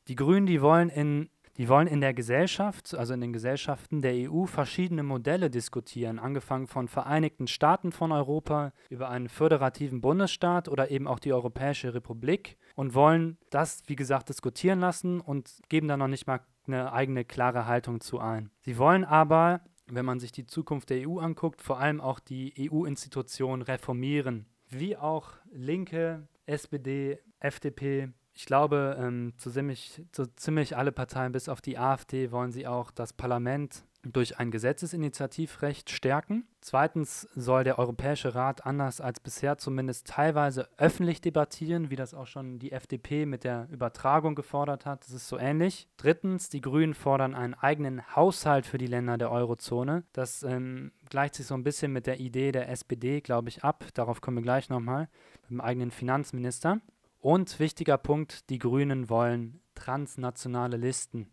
Die 0.09 0.17
Grünen, 0.17 0.47
die 0.47 0.61
wollen 0.61 0.89
in 0.89 1.31
die 1.61 1.69
wollen 1.69 1.89
in 1.89 2.01
der 2.01 2.15
Gesellschaft, 2.15 2.95
also 2.95 3.13
in 3.13 3.21
den 3.21 3.35
Gesellschaften 3.35 4.01
der 4.01 4.15
EU, 4.15 4.47
verschiedene 4.47 5.03
Modelle 5.03 5.51
diskutieren, 5.51 6.19
angefangen 6.19 6.67
von 6.67 6.89
Vereinigten 6.89 7.47
Staaten 7.49 7.93
von 7.93 8.13
Europa 8.13 8.73
über 8.89 9.11
einen 9.11 9.29
föderativen 9.29 10.01
Bundesstaat 10.01 10.71
oder 10.71 10.91
eben 10.91 11.07
auch 11.07 11.19
die 11.19 11.35
Europäische 11.35 11.93
Republik 11.93 12.57
und 12.77 12.95
wollen 12.95 13.37
das, 13.51 13.83
wie 13.89 13.97
gesagt, 13.97 14.31
diskutieren 14.31 14.81
lassen 14.81 15.21
und 15.21 15.59
geben 15.69 15.87
da 15.87 15.99
noch 15.99 16.09
nicht 16.09 16.27
mal 16.27 16.41
eine 16.67 16.95
eigene 16.95 17.27
klare 17.27 17.67
Haltung 17.67 18.01
zu 18.01 18.21
ein. 18.21 18.51
Sie 18.61 18.79
wollen 18.79 19.05
aber, 19.05 19.61
wenn 19.95 20.05
man 20.05 20.21
sich 20.21 20.33
die 20.33 20.47
Zukunft 20.47 20.91
der 20.91 21.09
EU 21.09 21.19
anguckt, 21.19 21.63
vor 21.63 21.79
allem 21.79 22.01
auch 22.01 22.21
die 22.21 22.71
EU-Institutionen 22.71 23.63
reformieren, 23.63 24.47
wie 24.69 24.97
auch 24.97 25.33
Linke, 25.53 26.29
SPD, 26.47 27.19
FDP, 27.41 28.13
ich 28.35 28.47
glaube, 28.47 28.97
ähm, 28.99 29.33
so, 29.37 29.51
ziemlich, 29.51 30.03
so 30.15 30.25
ziemlich 30.27 30.77
alle 30.77 30.93
Parteien 30.93 31.33
bis 31.33 31.49
auf 31.49 31.61
die 31.61 31.79
AfD 31.79 32.31
wollen 32.31 32.53
sie 32.53 32.67
auch 32.67 32.91
das 32.91 33.13
Parlament 33.13 33.85
durch 34.03 34.39
ein 34.39 34.51
Gesetzesinitiativrecht 34.51 35.91
stärken. 35.91 36.47
Zweitens 36.61 37.29
soll 37.35 37.65
der 37.65 37.79
Europäische 37.79 38.35
Rat 38.35 38.65
anders 38.65 39.01
als 39.01 39.21
bisher 39.21 39.59
zumindest 39.59 40.07
teilweise 40.07 40.69
öffentlich 40.79 41.21
debattieren, 41.21 41.91
wie 41.91 41.97
das 41.97 42.15
auch 42.15 42.27
schon 42.27 42.59
die 42.59 42.73
FDP 42.73 43.27
mit 43.27 43.45
der 43.45 43.69
Übertragung 43.71 44.35
gefordert 44.35 44.87
hat. 44.87 45.05
Das 45.05 45.13
ist 45.13 45.29
so 45.29 45.39
ähnlich. 45.39 45.89
Drittens, 45.97 46.49
die 46.49 46.61
Grünen 46.61 46.95
fordern 46.95 47.35
einen 47.35 47.55
eigenen 47.55 48.15
Haushalt 48.15 48.67
für 48.67 48.79
die 48.79 48.87
Länder 48.87 49.19
der 49.19 49.31
Eurozone. 49.31 50.05
Das 50.13 50.43
ähm, 50.43 50.93
gleicht 51.09 51.35
sich 51.35 51.47
so 51.47 51.55
ein 51.55 51.65
bisschen 51.65 51.93
mit 51.93 52.07
der 52.07 52.21
Idee 52.21 52.53
der 52.53 52.69
SPD, 52.71 53.21
glaube 53.21 53.49
ich, 53.49 53.65
ab. 53.65 53.85
Darauf 53.95 54.21
kommen 54.21 54.39
wir 54.39 54.43
gleich 54.43 54.69
nochmal, 54.71 55.09
mit 55.43 55.51
dem 55.51 55.61
eigenen 55.61 55.91
Finanzminister. 55.91 56.81
Und 57.21 57.61
wichtiger 57.61 57.99
Punkt, 57.99 58.49
die 58.49 58.59
Grünen 58.59 59.11
wollen 59.11 59.61
transnationale 59.75 60.77
Listen. 60.77 61.29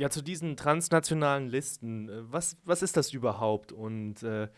Ja, 0.00 0.08
zu 0.08 0.22
diesen 0.22 0.56
transnationalen 0.56 1.48
Listen, 1.48 2.08
äh, 2.08 2.32
was, 2.32 2.56
was 2.64 2.82
ist 2.82 2.96
das 2.96 3.12
überhaupt 3.12 3.70
und 3.70 4.22
äh, 4.22 4.48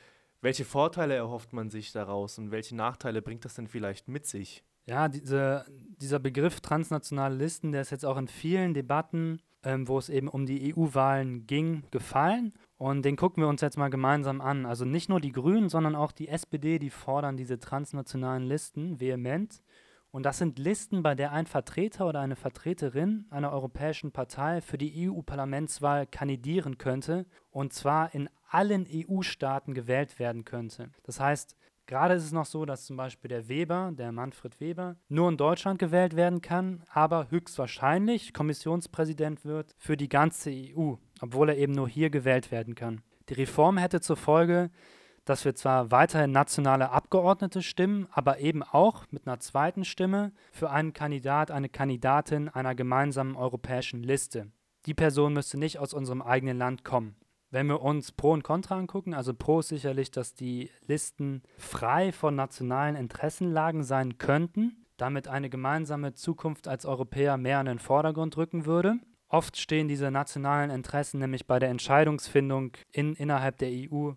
welche 0.40 0.64
Vorteile 0.64 1.14
erhofft 1.14 1.52
man 1.52 1.68
sich 1.68 1.90
daraus 1.90 2.38
und 2.38 2.52
welche 2.52 2.76
Nachteile 2.76 3.22
bringt 3.22 3.44
das 3.44 3.54
denn 3.54 3.66
vielleicht 3.66 4.06
mit 4.06 4.24
sich? 4.24 4.62
Ja, 4.86 5.08
diese, 5.08 5.64
dieser 6.00 6.20
Begriff 6.20 6.60
transnationale 6.60 7.34
Listen, 7.34 7.72
der 7.72 7.80
ist 7.80 7.90
jetzt 7.90 8.04
auch 8.04 8.18
in 8.18 8.28
vielen 8.28 8.72
Debatten, 8.72 9.40
ähm, 9.64 9.88
wo 9.88 9.98
es 9.98 10.08
eben 10.08 10.28
um 10.28 10.46
die 10.46 10.72
EU-Wahlen 10.76 11.44
ging, 11.48 11.82
gefallen. 11.90 12.52
Und 12.78 13.04
den 13.04 13.16
gucken 13.16 13.42
wir 13.42 13.48
uns 13.48 13.62
jetzt 13.62 13.78
mal 13.78 13.90
gemeinsam 13.90 14.40
an. 14.40 14.64
Also 14.64 14.84
nicht 14.84 15.08
nur 15.08 15.20
die 15.20 15.32
Grünen, 15.32 15.68
sondern 15.68 15.96
auch 15.96 16.12
die 16.12 16.28
SPD, 16.28 16.78
die 16.78 16.90
fordern 16.90 17.36
diese 17.36 17.58
transnationalen 17.58 18.44
Listen 18.44 19.00
vehement. 19.00 19.60
Und 20.12 20.24
das 20.24 20.36
sind 20.36 20.58
Listen, 20.58 21.02
bei 21.02 21.14
der 21.14 21.32
ein 21.32 21.46
Vertreter 21.46 22.06
oder 22.06 22.20
eine 22.20 22.36
Vertreterin 22.36 23.24
einer 23.30 23.50
europäischen 23.50 24.12
Partei 24.12 24.60
für 24.60 24.76
die 24.76 25.08
EU-Parlamentswahl 25.08 26.06
kandidieren 26.06 26.76
könnte 26.76 27.24
und 27.50 27.72
zwar 27.72 28.14
in 28.14 28.28
allen 28.50 28.86
EU-Staaten 28.86 29.72
gewählt 29.72 30.18
werden 30.18 30.44
könnte. 30.44 30.90
Das 31.04 31.18
heißt, 31.18 31.56
gerade 31.86 32.12
ist 32.12 32.24
es 32.24 32.32
noch 32.32 32.44
so, 32.44 32.66
dass 32.66 32.84
zum 32.84 32.98
Beispiel 32.98 33.30
der 33.30 33.48
Weber, 33.48 33.90
der 33.94 34.12
Manfred 34.12 34.60
Weber, 34.60 34.96
nur 35.08 35.30
in 35.30 35.38
Deutschland 35.38 35.78
gewählt 35.78 36.14
werden 36.14 36.42
kann, 36.42 36.84
aber 36.92 37.30
höchstwahrscheinlich 37.30 38.34
Kommissionspräsident 38.34 39.46
wird 39.46 39.74
für 39.78 39.96
die 39.96 40.10
ganze 40.10 40.50
EU, 40.50 40.96
obwohl 41.22 41.48
er 41.48 41.56
eben 41.56 41.72
nur 41.72 41.88
hier 41.88 42.10
gewählt 42.10 42.50
werden 42.50 42.74
kann. 42.74 43.00
Die 43.30 43.34
Reform 43.34 43.78
hätte 43.78 44.02
zur 44.02 44.18
Folge, 44.18 44.70
dass 45.24 45.44
wir 45.44 45.54
zwar 45.54 45.90
weiterhin 45.90 46.32
nationale 46.32 46.90
Abgeordnete 46.90 47.62
stimmen, 47.62 48.08
aber 48.10 48.40
eben 48.40 48.62
auch 48.62 49.04
mit 49.10 49.26
einer 49.26 49.40
zweiten 49.40 49.84
Stimme 49.84 50.32
für 50.50 50.70
einen 50.70 50.92
Kandidat, 50.92 51.50
eine 51.50 51.68
Kandidatin 51.68 52.48
einer 52.48 52.74
gemeinsamen 52.74 53.36
europäischen 53.36 54.02
Liste. 54.02 54.50
Die 54.86 54.94
Person 54.94 55.32
müsste 55.32 55.58
nicht 55.58 55.78
aus 55.78 55.94
unserem 55.94 56.22
eigenen 56.22 56.58
Land 56.58 56.84
kommen. 56.84 57.16
Wenn 57.50 57.66
wir 57.68 57.82
uns 57.82 58.12
Pro 58.12 58.32
und 58.32 58.42
Contra 58.42 58.78
angucken, 58.78 59.14
also 59.14 59.34
Pro 59.34 59.60
ist 59.60 59.68
sicherlich, 59.68 60.10
dass 60.10 60.34
die 60.34 60.70
Listen 60.86 61.42
frei 61.58 62.10
von 62.10 62.34
nationalen 62.34 62.96
Interessenlagen 62.96 63.84
sein 63.84 64.16
könnten, 64.16 64.86
damit 64.96 65.28
eine 65.28 65.50
gemeinsame 65.50 66.14
Zukunft 66.14 66.66
als 66.66 66.86
Europäer 66.86 67.36
mehr 67.36 67.60
in 67.60 67.66
den 67.66 67.78
Vordergrund 67.78 68.36
rücken 68.38 68.64
würde. 68.64 68.94
Oft 69.28 69.58
stehen 69.58 69.86
diese 69.86 70.10
nationalen 70.10 70.70
Interessen 70.70 71.18
nämlich 71.18 71.46
bei 71.46 71.58
der 71.58 71.68
Entscheidungsfindung 71.68 72.72
in, 72.90 73.14
innerhalb 73.14 73.58
der 73.58 73.70
EU 73.70 74.12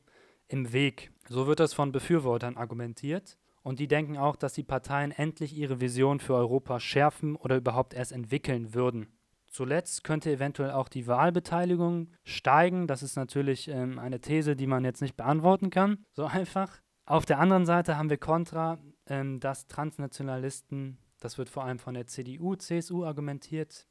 im 0.47 0.73
Weg. 0.73 1.11
So 1.27 1.47
wird 1.47 1.59
das 1.59 1.73
von 1.73 1.91
Befürwortern 1.91 2.57
argumentiert. 2.57 3.37
Und 3.63 3.79
die 3.79 3.87
denken 3.87 4.17
auch, 4.17 4.35
dass 4.35 4.53
die 4.53 4.63
Parteien 4.63 5.11
endlich 5.11 5.57
ihre 5.57 5.81
Vision 5.81 6.19
für 6.19 6.35
Europa 6.35 6.79
schärfen 6.79 7.35
oder 7.35 7.57
überhaupt 7.57 7.95
erst 7.95 8.11
entwickeln 8.11 8.75
würden. 8.75 9.07
Zuletzt 9.47 10.03
könnte 10.03 10.31
eventuell 10.31 10.71
auch 10.71 10.89
die 10.89 11.07
Wahlbeteiligung 11.07 12.11
steigen. 12.23 12.87
Das 12.87 13.01
ist 13.01 13.15
natürlich 13.15 13.67
ähm, 13.69 13.97
eine 13.97 14.19
These, 14.19 14.55
die 14.55 14.67
man 14.67 14.83
jetzt 14.83 15.01
nicht 15.01 15.15
beantworten 15.15 15.69
kann, 15.69 16.05
so 16.11 16.25
einfach. 16.25 16.81
Auf 17.05 17.25
der 17.25 17.39
anderen 17.39 17.65
Seite 17.65 17.97
haben 17.97 18.09
wir 18.09 18.17
Contra, 18.17 18.77
ähm, 19.07 19.39
dass 19.39 19.67
Transnationalisten, 19.67 20.97
das 21.19 21.37
wird 21.37 21.49
vor 21.49 21.63
allem 21.63 21.79
von 21.79 21.93
der 21.93 22.05
CDU, 22.05 22.55
CSU 22.55 23.05
argumentiert, 23.05 23.87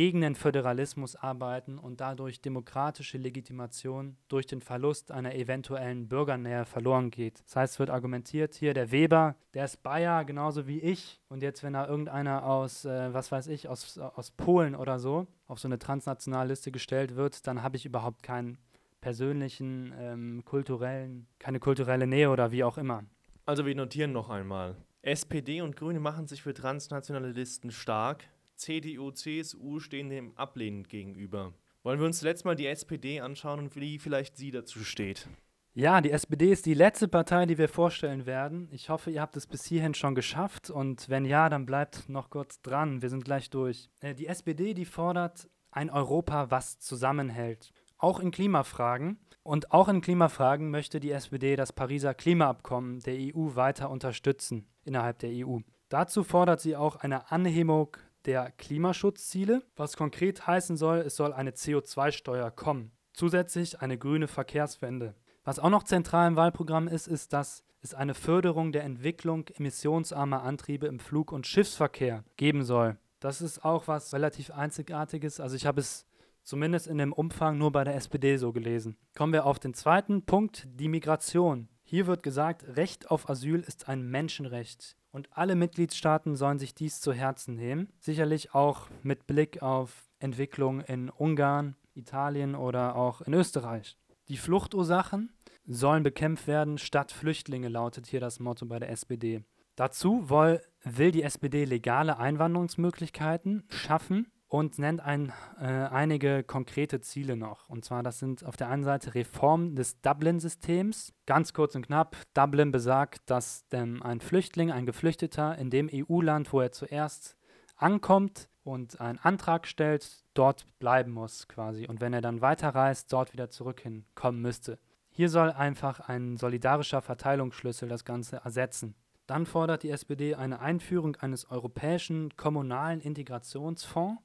gegen 0.00 0.22
den 0.22 0.34
Föderalismus 0.34 1.14
arbeiten 1.14 1.76
und 1.76 2.00
dadurch 2.00 2.40
demokratische 2.40 3.18
Legitimation 3.18 4.16
durch 4.28 4.46
den 4.46 4.62
Verlust 4.62 5.12
einer 5.12 5.34
eventuellen 5.34 6.08
Bürgernähe 6.08 6.64
verloren 6.64 7.10
geht. 7.10 7.42
Das 7.44 7.56
heißt, 7.56 7.74
es 7.74 7.78
wird 7.80 7.90
argumentiert, 7.90 8.54
hier 8.54 8.72
der 8.72 8.92
Weber, 8.92 9.36
der 9.52 9.66
ist 9.66 9.82
Bayer 9.82 10.24
genauso 10.24 10.66
wie 10.66 10.80
ich 10.80 11.20
und 11.28 11.42
jetzt, 11.42 11.62
wenn 11.62 11.74
da 11.74 11.86
irgendeiner 11.86 12.46
aus, 12.46 12.86
äh, 12.86 13.12
was 13.12 13.30
weiß 13.30 13.48
ich, 13.48 13.68
aus, 13.68 13.98
aus 13.98 14.30
Polen 14.30 14.74
oder 14.74 14.98
so 14.98 15.26
auf 15.46 15.58
so 15.58 15.68
eine 15.68 15.78
transnationale 15.78 16.48
Liste 16.48 16.72
gestellt 16.72 17.14
wird, 17.14 17.46
dann 17.46 17.62
habe 17.62 17.76
ich 17.76 17.84
überhaupt 17.84 18.22
keinen 18.22 18.56
persönlichen, 19.02 19.92
ähm, 19.98 20.42
kulturellen, 20.46 21.26
keine 21.38 21.60
kulturelle 21.60 22.06
Nähe 22.06 22.30
oder 22.30 22.52
wie 22.52 22.64
auch 22.64 22.78
immer. 22.78 23.04
Also 23.44 23.66
wir 23.66 23.74
notieren 23.74 24.12
noch 24.12 24.30
einmal. 24.30 24.76
SPD 25.02 25.60
und 25.60 25.76
Grüne 25.76 26.00
machen 26.00 26.26
sich 26.26 26.42
für 26.42 26.54
transnationale 26.54 27.32
Listen 27.32 27.70
stark. 27.70 28.24
CDU, 28.60 29.10
CSU 29.10 29.80
stehen 29.80 30.10
dem 30.10 30.36
ablehnend 30.36 30.88
gegenüber. 30.88 31.54
Wollen 31.82 31.98
wir 31.98 32.06
uns 32.06 32.18
zuletzt 32.18 32.44
mal 32.44 32.56
die 32.56 32.66
SPD 32.66 33.20
anschauen 33.20 33.58
und 33.58 33.76
wie 33.76 33.98
vielleicht 33.98 34.36
sie 34.36 34.50
dazu 34.50 34.84
steht? 34.84 35.28
Ja, 35.72 36.00
die 36.00 36.10
SPD 36.10 36.50
ist 36.50 36.66
die 36.66 36.74
letzte 36.74 37.08
Partei, 37.08 37.46
die 37.46 37.56
wir 37.56 37.68
vorstellen 37.68 38.26
werden. 38.26 38.68
Ich 38.72 38.90
hoffe, 38.90 39.10
ihr 39.10 39.22
habt 39.22 39.36
es 39.36 39.46
bis 39.46 39.64
hierhin 39.64 39.94
schon 39.94 40.14
geschafft 40.14 40.68
und 40.68 41.08
wenn 41.08 41.24
ja, 41.24 41.48
dann 41.48 41.64
bleibt 41.64 42.08
noch 42.08 42.28
kurz 42.28 42.60
dran. 42.60 43.00
Wir 43.00 43.08
sind 43.08 43.24
gleich 43.24 43.48
durch. 43.48 43.88
Äh, 44.00 44.14
die 44.14 44.26
SPD, 44.26 44.74
die 44.74 44.84
fordert 44.84 45.48
ein 45.70 45.88
Europa, 45.88 46.50
was 46.50 46.80
zusammenhält. 46.80 47.72
Auch 47.96 48.20
in 48.20 48.30
Klimafragen. 48.30 49.18
Und 49.42 49.72
auch 49.72 49.88
in 49.88 50.00
Klimafragen 50.02 50.70
möchte 50.70 51.00
die 51.00 51.12
SPD 51.12 51.56
das 51.56 51.72
Pariser 51.72 52.12
Klimaabkommen 52.12 53.00
der 53.00 53.14
EU 53.14 53.54
weiter 53.54 53.88
unterstützen 53.90 54.66
innerhalb 54.84 55.20
der 55.20 55.30
EU. 55.46 55.60
Dazu 55.88 56.24
fordert 56.24 56.60
sie 56.60 56.76
auch 56.76 56.96
eine 56.96 57.30
Anhebung 57.30 57.96
der 58.26 58.52
Klimaschutzziele, 58.52 59.62
was 59.76 59.96
konkret 59.96 60.46
heißen 60.46 60.76
soll, 60.76 60.98
es 60.98 61.16
soll 61.16 61.32
eine 61.32 61.52
CO2-Steuer 61.52 62.50
kommen. 62.50 62.92
Zusätzlich 63.12 63.80
eine 63.80 63.98
grüne 63.98 64.28
Verkehrswende. 64.28 65.14
Was 65.44 65.58
auch 65.58 65.70
noch 65.70 65.84
zentral 65.84 66.28
im 66.28 66.36
Wahlprogramm 66.36 66.88
ist, 66.88 67.08
ist, 67.08 67.32
dass 67.32 67.64
es 67.82 67.94
eine 67.94 68.14
Förderung 68.14 68.72
der 68.72 68.84
Entwicklung 68.84 69.48
emissionsarmer 69.48 70.42
Antriebe 70.42 70.86
im 70.86 71.00
Flug- 71.00 71.32
und 71.32 71.46
Schiffsverkehr 71.46 72.24
geben 72.36 72.62
soll. 72.62 72.98
Das 73.20 73.40
ist 73.40 73.64
auch 73.64 73.88
was 73.88 74.12
relativ 74.12 74.50
Einzigartiges. 74.50 75.40
Also 75.40 75.56
ich 75.56 75.66
habe 75.66 75.80
es 75.80 76.06
zumindest 76.42 76.86
in 76.86 76.98
dem 76.98 77.12
Umfang 77.12 77.58
nur 77.58 77.72
bei 77.72 77.84
der 77.84 77.94
SPD 77.94 78.36
so 78.36 78.52
gelesen. 78.52 78.96
Kommen 79.14 79.32
wir 79.32 79.46
auf 79.46 79.58
den 79.58 79.74
zweiten 79.74 80.24
Punkt, 80.24 80.66
die 80.68 80.88
Migration. 80.88 81.68
Hier 81.84 82.06
wird 82.06 82.22
gesagt, 82.22 82.64
Recht 82.76 83.10
auf 83.10 83.28
Asyl 83.28 83.60
ist 83.60 83.88
ein 83.88 84.02
Menschenrecht 84.02 84.96
und 85.12 85.28
alle 85.36 85.56
Mitgliedstaaten 85.56 86.36
sollen 86.36 86.58
sich 86.58 86.74
dies 86.74 87.00
zu 87.00 87.12
Herzen 87.12 87.54
nehmen. 87.54 87.88
Sicherlich 87.98 88.54
auch 88.54 88.88
mit 89.02 89.26
Blick 89.26 89.62
auf 89.62 90.08
Entwicklung 90.18 90.80
in 90.80 91.10
Ungarn, 91.10 91.76
Italien 91.94 92.54
oder 92.54 92.96
auch 92.96 93.20
in 93.20 93.34
Österreich. 93.34 93.96
Die 94.28 94.36
Fluchtursachen 94.36 95.32
sollen 95.66 96.02
bekämpft 96.02 96.46
werden 96.46 96.78
statt 96.78 97.12
Flüchtlinge, 97.12 97.68
lautet 97.68 98.06
hier 98.06 98.20
das 98.20 98.40
Motto 98.40 98.66
bei 98.66 98.78
der 98.78 98.90
SPD. 98.90 99.42
Dazu 99.76 100.28
will, 100.28 101.10
die 101.10 101.22
SPD 101.22 101.64
legale 101.64 102.18
Einwanderungsmöglichkeiten 102.18 103.64
schaffen 103.68 104.30
und 104.50 104.80
nennt 104.80 105.00
ein, 105.00 105.32
äh, 105.60 105.64
einige 105.64 106.42
konkrete 106.42 107.00
Ziele 107.00 107.36
noch. 107.36 107.68
Und 107.68 107.84
zwar, 107.84 108.02
das 108.02 108.18
sind 108.18 108.44
auf 108.44 108.56
der 108.56 108.68
einen 108.68 108.82
Seite 108.82 109.14
Reform 109.14 109.76
des 109.76 110.00
Dublin-Systems. 110.00 111.14
Ganz 111.24 111.54
kurz 111.54 111.76
und 111.76 111.86
knapp, 111.86 112.16
Dublin 112.34 112.72
besagt, 112.72 113.30
dass 113.30 113.64
ähm, 113.70 114.02
ein 114.02 114.20
Flüchtling, 114.20 114.72
ein 114.72 114.86
Geflüchteter 114.86 115.56
in 115.56 115.70
dem 115.70 115.88
EU-Land, 115.92 116.52
wo 116.52 116.60
er 116.60 116.72
zuerst 116.72 117.36
ankommt 117.76 118.48
und 118.64 119.00
einen 119.00 119.20
Antrag 119.20 119.68
stellt, 119.68 120.24
dort 120.34 120.66
bleiben 120.80 121.12
muss 121.12 121.46
quasi. 121.46 121.86
Und 121.86 122.00
wenn 122.00 122.12
er 122.12 122.20
dann 122.20 122.40
weiterreist, 122.40 123.12
dort 123.12 123.32
wieder 123.32 123.50
zurück 123.50 123.80
hinkommen 123.80 124.42
müsste. 124.42 124.80
Hier 125.10 125.28
soll 125.28 125.52
einfach 125.52 126.00
ein 126.00 126.36
solidarischer 126.36 127.02
Verteilungsschlüssel 127.02 127.88
das 127.88 128.04
Ganze 128.04 128.38
ersetzen. 128.38 128.96
Dann 129.28 129.46
fordert 129.46 129.84
die 129.84 129.90
SPD 129.90 130.34
eine 130.34 130.58
Einführung 130.58 131.14
eines 131.14 131.48
europäischen 131.48 132.36
kommunalen 132.36 133.00
Integrationsfonds 133.00 134.20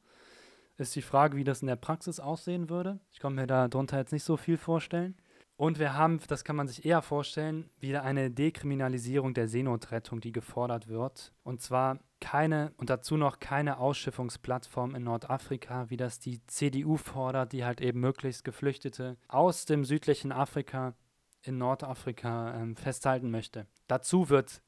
ist 0.77 0.95
die 0.95 1.01
Frage, 1.01 1.37
wie 1.37 1.43
das 1.43 1.61
in 1.61 1.67
der 1.67 1.75
Praxis 1.75 2.19
aussehen 2.19 2.69
würde. 2.69 2.99
Ich 3.11 3.19
kann 3.19 3.35
mir 3.35 3.47
darunter 3.47 3.97
jetzt 3.97 4.11
nicht 4.11 4.23
so 4.23 4.37
viel 4.37 4.57
vorstellen. 4.57 5.15
Und 5.57 5.79
wir 5.79 5.93
haben, 5.93 6.19
das 6.27 6.43
kann 6.43 6.57
man 6.57 6.67
sich 6.67 6.83
eher 6.83 7.01
vorstellen, 7.01 7.69
wieder 7.79 8.03
eine 8.03 8.29
Dekriminalisierung 8.29 9.33
der 9.33 9.47
Seenotrettung, 9.47 10.19
die 10.19 10.33
gefordert 10.33 10.89
wird. 10.89 11.33
Und 11.43 11.61
zwar 11.61 11.99
keine 12.19 12.73
und 12.77 12.89
dazu 12.89 13.15
noch 13.15 13.39
keine 13.39 13.77
Ausschiffungsplattform 13.77 14.95
in 14.95 15.03
Nordafrika, 15.03 15.89
wie 15.89 15.97
das 15.97 16.19
die 16.19 16.45
CDU 16.47 16.97
fordert, 16.97 17.53
die 17.53 17.63
halt 17.63 17.79
eben 17.79 18.01
möglichst 18.01 18.43
Geflüchtete 18.43 19.17
aus 19.29 19.65
dem 19.65 19.85
südlichen 19.85 20.33
Afrika 20.33 20.93
in 21.41 21.57
Nordafrika 21.57 22.59
ähm, 22.59 22.75
festhalten 22.75 23.31
möchte. 23.31 23.67
Dazu 23.87 24.29
wird 24.29 24.61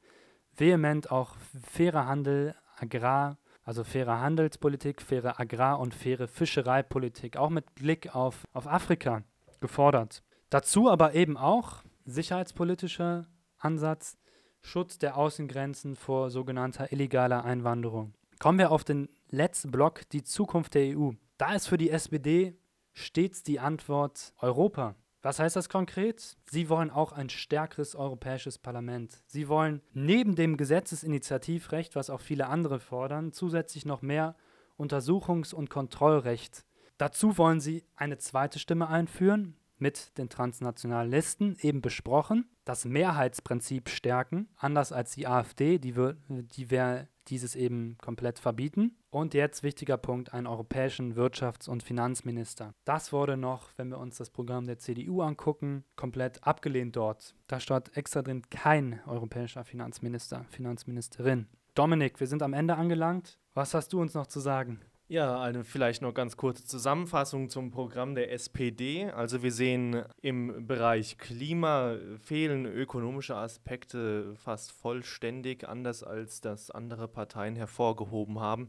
vehement 0.56 1.10
auch 1.10 1.36
fairer 1.70 2.06
Handel, 2.06 2.54
Agrar, 2.76 3.36
also 3.68 3.84
faire 3.84 4.22
Handelspolitik, 4.22 5.02
faire 5.02 5.38
Agrar- 5.38 5.78
und 5.78 5.94
faire 5.94 6.26
Fischereipolitik, 6.26 7.36
auch 7.36 7.50
mit 7.50 7.74
Blick 7.74 8.14
auf, 8.16 8.44
auf 8.54 8.66
Afrika 8.66 9.24
gefordert. 9.60 10.22
Dazu 10.48 10.88
aber 10.88 11.14
eben 11.14 11.36
auch 11.36 11.82
sicherheitspolitischer 12.06 13.26
Ansatz, 13.58 14.16
Schutz 14.62 14.98
der 14.98 15.18
Außengrenzen 15.18 15.96
vor 15.96 16.30
sogenannter 16.30 16.92
illegaler 16.92 17.44
Einwanderung. 17.44 18.14
Kommen 18.38 18.58
wir 18.58 18.72
auf 18.72 18.84
den 18.84 19.10
letzten 19.28 19.70
Block, 19.70 20.08
die 20.12 20.22
Zukunft 20.22 20.72
der 20.72 20.96
EU. 20.96 21.10
Da 21.36 21.54
ist 21.54 21.66
für 21.66 21.76
die 21.76 21.90
SPD 21.90 22.58
stets 22.94 23.42
die 23.42 23.60
Antwort 23.60 24.32
Europa. 24.38 24.94
Was 25.20 25.40
heißt 25.40 25.56
das 25.56 25.68
konkret? 25.68 26.36
Sie 26.48 26.68
wollen 26.68 26.90
auch 26.90 27.12
ein 27.12 27.28
stärkeres 27.28 27.96
europäisches 27.96 28.58
Parlament. 28.58 29.18
Sie 29.26 29.48
wollen 29.48 29.82
neben 29.92 30.36
dem 30.36 30.56
Gesetzesinitiativrecht, 30.56 31.96
was 31.96 32.08
auch 32.08 32.20
viele 32.20 32.46
andere 32.46 32.78
fordern, 32.78 33.32
zusätzlich 33.32 33.84
noch 33.84 34.00
mehr 34.00 34.36
Untersuchungs- 34.78 35.54
und 35.54 35.70
Kontrollrecht. 35.70 36.64
Dazu 36.98 37.36
wollen 37.36 37.60
sie 37.60 37.84
eine 37.96 38.18
zweite 38.18 38.58
Stimme 38.58 38.88
einführen, 38.88 39.56
mit 39.76 40.16
den 40.18 40.28
transnationalen 40.28 41.10
Listen 41.10 41.56
eben 41.60 41.80
besprochen, 41.80 42.48
das 42.68 42.84
Mehrheitsprinzip 42.84 43.88
stärken, 43.88 44.46
anders 44.56 44.92
als 44.92 45.12
die 45.12 45.26
AfD, 45.26 45.78
die, 45.78 45.94
die 46.28 46.70
wäre 46.70 47.08
dieses 47.28 47.56
eben 47.56 47.96
komplett 47.98 48.38
verbieten. 48.38 48.94
Und 49.10 49.32
jetzt 49.32 49.62
wichtiger 49.62 49.96
Punkt, 49.96 50.34
einen 50.34 50.46
europäischen 50.46 51.14
Wirtschafts- 51.14 51.68
und 51.68 51.82
Finanzminister. 51.82 52.74
Das 52.84 53.10
wurde 53.10 53.38
noch, 53.38 53.70
wenn 53.76 53.88
wir 53.88 53.98
uns 53.98 54.18
das 54.18 54.28
Programm 54.28 54.66
der 54.66 54.78
CDU 54.78 55.22
angucken, 55.22 55.84
komplett 55.96 56.46
abgelehnt 56.46 56.94
dort. 56.96 57.34
Da 57.46 57.58
steht 57.58 57.96
extra 57.96 58.20
drin 58.20 58.42
kein 58.50 59.00
europäischer 59.06 59.64
Finanzminister, 59.64 60.44
Finanzministerin. 60.50 61.46
Dominik, 61.74 62.20
wir 62.20 62.26
sind 62.26 62.42
am 62.42 62.52
Ende 62.52 62.76
angelangt. 62.76 63.38
Was 63.54 63.72
hast 63.72 63.94
du 63.94 64.00
uns 64.00 64.12
noch 64.12 64.26
zu 64.26 64.40
sagen? 64.40 64.80
Ja, 65.10 65.40
eine 65.40 65.64
vielleicht 65.64 66.02
noch 66.02 66.12
ganz 66.12 66.36
kurze 66.36 66.66
Zusammenfassung 66.66 67.48
zum 67.48 67.70
Programm 67.70 68.14
der 68.14 68.30
SPD. 68.30 69.06
Also 69.06 69.42
wir 69.42 69.52
sehen 69.52 70.04
im 70.20 70.66
Bereich 70.66 71.16
Klima 71.16 71.96
fehlen 72.20 72.66
ökonomische 72.66 73.34
Aspekte 73.34 74.34
fast 74.36 74.70
vollständig, 74.70 75.66
anders 75.66 76.02
als 76.02 76.42
das 76.42 76.70
andere 76.70 77.08
Parteien 77.08 77.56
hervorgehoben 77.56 78.38
haben. 78.38 78.68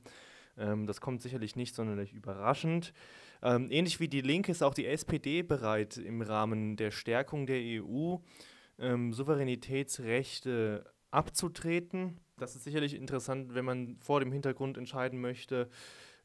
Ähm, 0.57 0.87
das 0.87 1.01
kommt 1.01 1.21
sicherlich 1.21 1.57
nicht 1.57 1.75
sonderlich 1.75 2.13
überraschend. 2.13 2.93
Ähm, 3.43 3.67
ähnlich 3.69 3.99
wie 3.99 4.07
die 4.07 4.21
Linke 4.21 4.53
ist 4.53 4.63
auch 4.63 4.73
die 4.73 4.85
SPD 4.85 5.41
bereit, 5.41 5.97
im 5.97 6.21
Rahmen 6.21 6.77
der 6.77 6.91
Stärkung 6.91 7.47
der 7.47 7.59
EU 7.83 8.15
ähm, 8.79 9.11
Souveränitätsrechte 9.11 10.85
abzutreten. 11.11 12.21
Das 12.37 12.55
ist 12.55 12.63
sicherlich 12.63 12.93
interessant, 12.93 13.53
wenn 13.55 13.65
man 13.65 13.97
vor 13.99 14.21
dem 14.21 14.31
Hintergrund 14.31 14.77
entscheiden 14.77 15.19
möchte, 15.19 15.69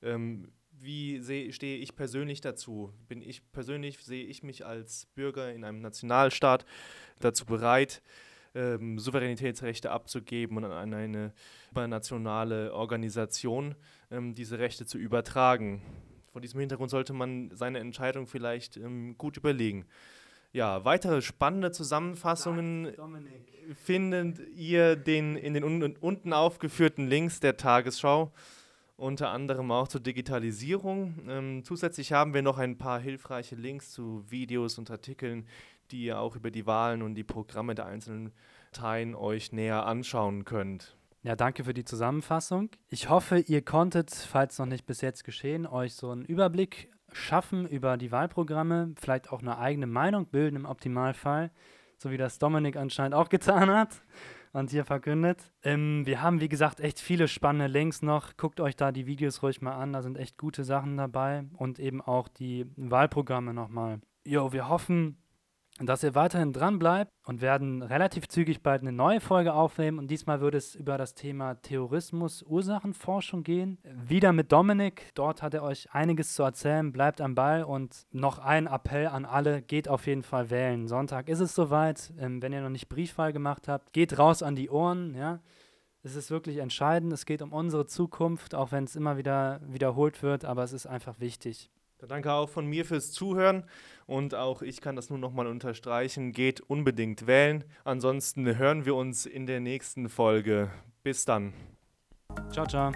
ähm, 0.05 0.53
wie 0.85 1.23
stehe 1.53 1.79
ich 1.79 1.97
persönlich 1.97 2.41
dazu? 2.41 2.93
Bin 3.09 3.23
ich 3.23 3.51
persönlich, 3.53 3.99
sehe 3.99 4.25
ich 4.25 4.43
mich 4.43 4.67
als 4.67 5.07
Bürger 5.15 5.53
in 5.53 5.65
einem 5.65 5.81
Nationalstaat 5.81 6.67
dazu 7.21 7.47
bereit, 7.47 8.03
ähm, 8.55 8.99
Souveränitätsrechte 8.99 9.91
abzugeben 9.91 10.59
und 10.59 10.65
an 10.65 10.95
eine 10.95 11.33
übernationale 11.71 12.75
Organisation 12.75 13.75
ähm, 14.11 14.35
diese 14.35 14.59
Rechte 14.59 14.85
zu 14.85 14.99
übertragen? 14.99 15.83
Vor 16.33 16.41
diesem 16.41 16.61
Hintergrund 16.61 16.91
sollte 16.91 17.13
man 17.13 17.51
seine 17.55 17.79
Entscheidung 17.79 18.27
vielleicht 18.27 18.77
ähm, 18.77 19.17
gut 19.17 19.37
überlegen. 19.37 19.87
Ja, 20.53 20.85
weitere 20.85 21.21
spannende 21.21 21.73
Zusammenfassungen 21.73 22.93
findet 23.83 24.41
ihr 24.55 24.95
den, 24.95 25.37
in 25.37 25.55
den 25.55 25.65
un 25.65 25.97
unten 25.97 26.33
aufgeführten 26.33 27.09
Links 27.09 27.41
der 27.41 27.57
Tagesschau 27.57 28.33
unter 28.97 29.31
anderem 29.31 29.71
auch 29.71 29.89
zur 29.89 30.01
Digitalisierung. 30.01 31.19
Ähm, 31.29 31.65
zusätzlich 31.65 32.13
haben 32.13 32.35
wir 32.35 32.43
noch 32.43 32.59
ein 32.59 32.79
paar 32.79 33.01
hilfreiche 33.01 33.57
Links 33.57 33.91
zu 33.91 34.25
Videos 34.31 34.79
und 34.79 34.91
Artikeln, 34.91 35.47
die 35.91 36.05
ihr 36.05 36.19
auch 36.19 36.37
über 36.37 36.51
die 36.51 36.67
Wahlen 36.67 37.03
und 37.03 37.15
die 37.15 37.25
Programme 37.25 37.75
der 37.75 37.87
einzelnen 37.87 38.33
Parteien 38.73 39.15
euch 39.15 39.53
näher 39.53 39.87
anschauen 39.87 40.45
könnt. 40.45 40.97
Ja, 41.23 41.37
danke 41.37 41.65
für 41.65 41.75
die 41.75 41.85
Zusammenfassung. 41.85 42.71
Ich 42.91 43.09
hoffe, 43.09 43.39
ihr 43.39 43.63
konntet, 43.63 44.13
falls 44.13 44.59
noch 44.59 44.67
nicht 44.67 44.85
bis 44.85 45.01
jetzt 45.01 45.23
geschehen, 45.23 45.67
euch 45.67 45.95
so 45.95 46.11
einen 46.11 46.25
Überblick 46.25 46.91
schaffen 47.13 47.69
über 47.69 47.97
die 47.97 48.11
Wahlprogramme, 48.11 48.95
vielleicht 49.01 49.31
auch 49.31 49.41
eine 49.41 49.59
eigene 49.59 49.87
Meinung 49.87 50.27
bilden 50.27 50.57
im 50.57 50.65
Optimalfall, 50.65 51.53
so 51.99 52.11
wie 52.11 52.17
das 52.17 52.41
Dominik 52.41 52.77
anscheinend 52.77 53.15
auch 53.15 53.29
getan 53.29 53.71
hat 53.71 54.03
und 54.55 54.71
hier 54.71 54.85
verkündet. 54.85 55.53
Ähm, 55.63 56.07
wir 56.07 56.23
haben, 56.23 56.41
wie 56.41 56.49
gesagt, 56.49 56.81
echt 56.81 57.01
viele 57.01 57.29
spannende 57.29 57.67
Links 57.67 58.03
noch. 58.03 58.37
Guckt 58.37 58.61
euch 58.61 58.77
da 58.77 58.93
die 58.93 59.07
Videos 59.07 59.43
ruhig 59.43 59.61
mal 59.61 59.75
an, 59.75 59.93
da 59.93 60.01
sind 60.01 60.17
echt 60.17 60.39
gute 60.39 60.65
Sachen 60.65 60.97
dabei 60.97 61.45
und 61.55 61.79
eben 61.79 62.01
auch 62.01 62.29
die 62.29 62.65
Wahlprogramme 62.77 63.53
nochmal. 63.53 64.01
Jo, 64.25 64.53
wir 64.53 64.69
hoffen, 64.69 65.19
dass 65.81 66.05
ihr 66.05 66.15
weiterhin 66.15 66.53
dran 66.53 66.79
bleibt 66.79 67.11
und 67.25 67.41
werden 67.41 67.83
relativ 67.83 68.29
zügig 68.29 68.63
bald 68.63 68.83
eine 68.83 68.93
neue 68.93 69.21
Folge 69.21 69.55
aufnehmen. 69.55 69.99
Und 69.99 70.09
diesmal 70.09 70.41
wird 70.41 70.55
es 70.55 70.77
über 70.77 70.99
das 70.99 71.15
Thema 71.15 71.55
Terrorismus, 71.55 72.45
Ursachenforschung 72.45 73.43
gehen. 73.43 73.79
Wieder 74.07 74.33
mit 74.33 74.53
Dominik. 74.53 75.11
Dort 75.15 75.43
hat 75.43 75.53
er 75.53 75.65
euch 75.65 75.93
einiges 75.93 76.35
zu 76.35 76.45
erzählen. 76.45 76.93
Bleibt 76.93 77.21
am 77.21 77.35
Ball 77.35 77.65
und 77.65 78.07
noch 78.13 78.39
ein 78.39 78.69
Appell 78.69 79.09
an 79.09 79.25
alle: 79.25 79.63
geht 79.63 79.89
auf 79.89 80.07
jeden 80.07 80.23
Fall 80.23 80.51
wählen. 80.51 80.87
Sonntag 80.87 81.29
ist 81.29 81.41
es 81.41 81.57
soweit. 81.57 82.13
Ähm, 82.19 82.41
wenn 82.41 82.53
ihr 82.53 82.63
noch 82.63 82.69
nicht 82.69 82.89
Briefwahl 82.89 83.33
gemacht 83.33 83.67
habt, 83.67 83.93
geht 83.93 84.17
raus 84.17 84.45
an 84.45 84.55
die 84.55 84.71
Ohren. 84.71 85.15
Ja. 85.17 85.41
Es 86.05 86.15
ist 86.15 86.31
wirklich 86.31 86.59
entscheidend. 86.59 87.13
Es 87.13 87.27
geht 87.27 87.43
um 87.43 87.53
unsere 87.53 87.87
Zukunft, 87.87 88.55
auch 88.55 88.71
wenn 88.71 88.85
es 88.85 88.95
immer 88.95 89.17
wieder 89.17 89.61
wiederholt 89.67 90.23
wird, 90.23 90.45
aber 90.45 90.63
es 90.63 90.73
ist 90.73 90.87
einfach 90.87 91.19
wichtig. 91.19 91.71
Danke 92.07 92.33
auch 92.33 92.49
von 92.49 92.67
mir 92.67 92.85
fürs 92.85 93.13
Zuhören 93.13 93.65
und 94.07 94.35
auch 94.35 94.63
ich 94.63 94.81
kann 94.81 94.97
das 94.97 95.11
nur 95.11 95.19
nochmal 95.19 95.47
unterstreichen. 95.47 96.33
Geht 96.33 96.61
unbedingt 96.61 97.27
wählen. 97.27 97.65
Ansonsten 97.85 98.59
hören 98.59 98.85
wir 98.85 98.95
uns 98.95 99.27
in 99.27 99.47
der 99.47 99.61
nächsten 99.61 100.09
Folge. 100.09 100.71
Bis 101.03 101.25
dann. 101.25 101.53
Ciao, 102.51 102.67
ciao. 102.67 102.93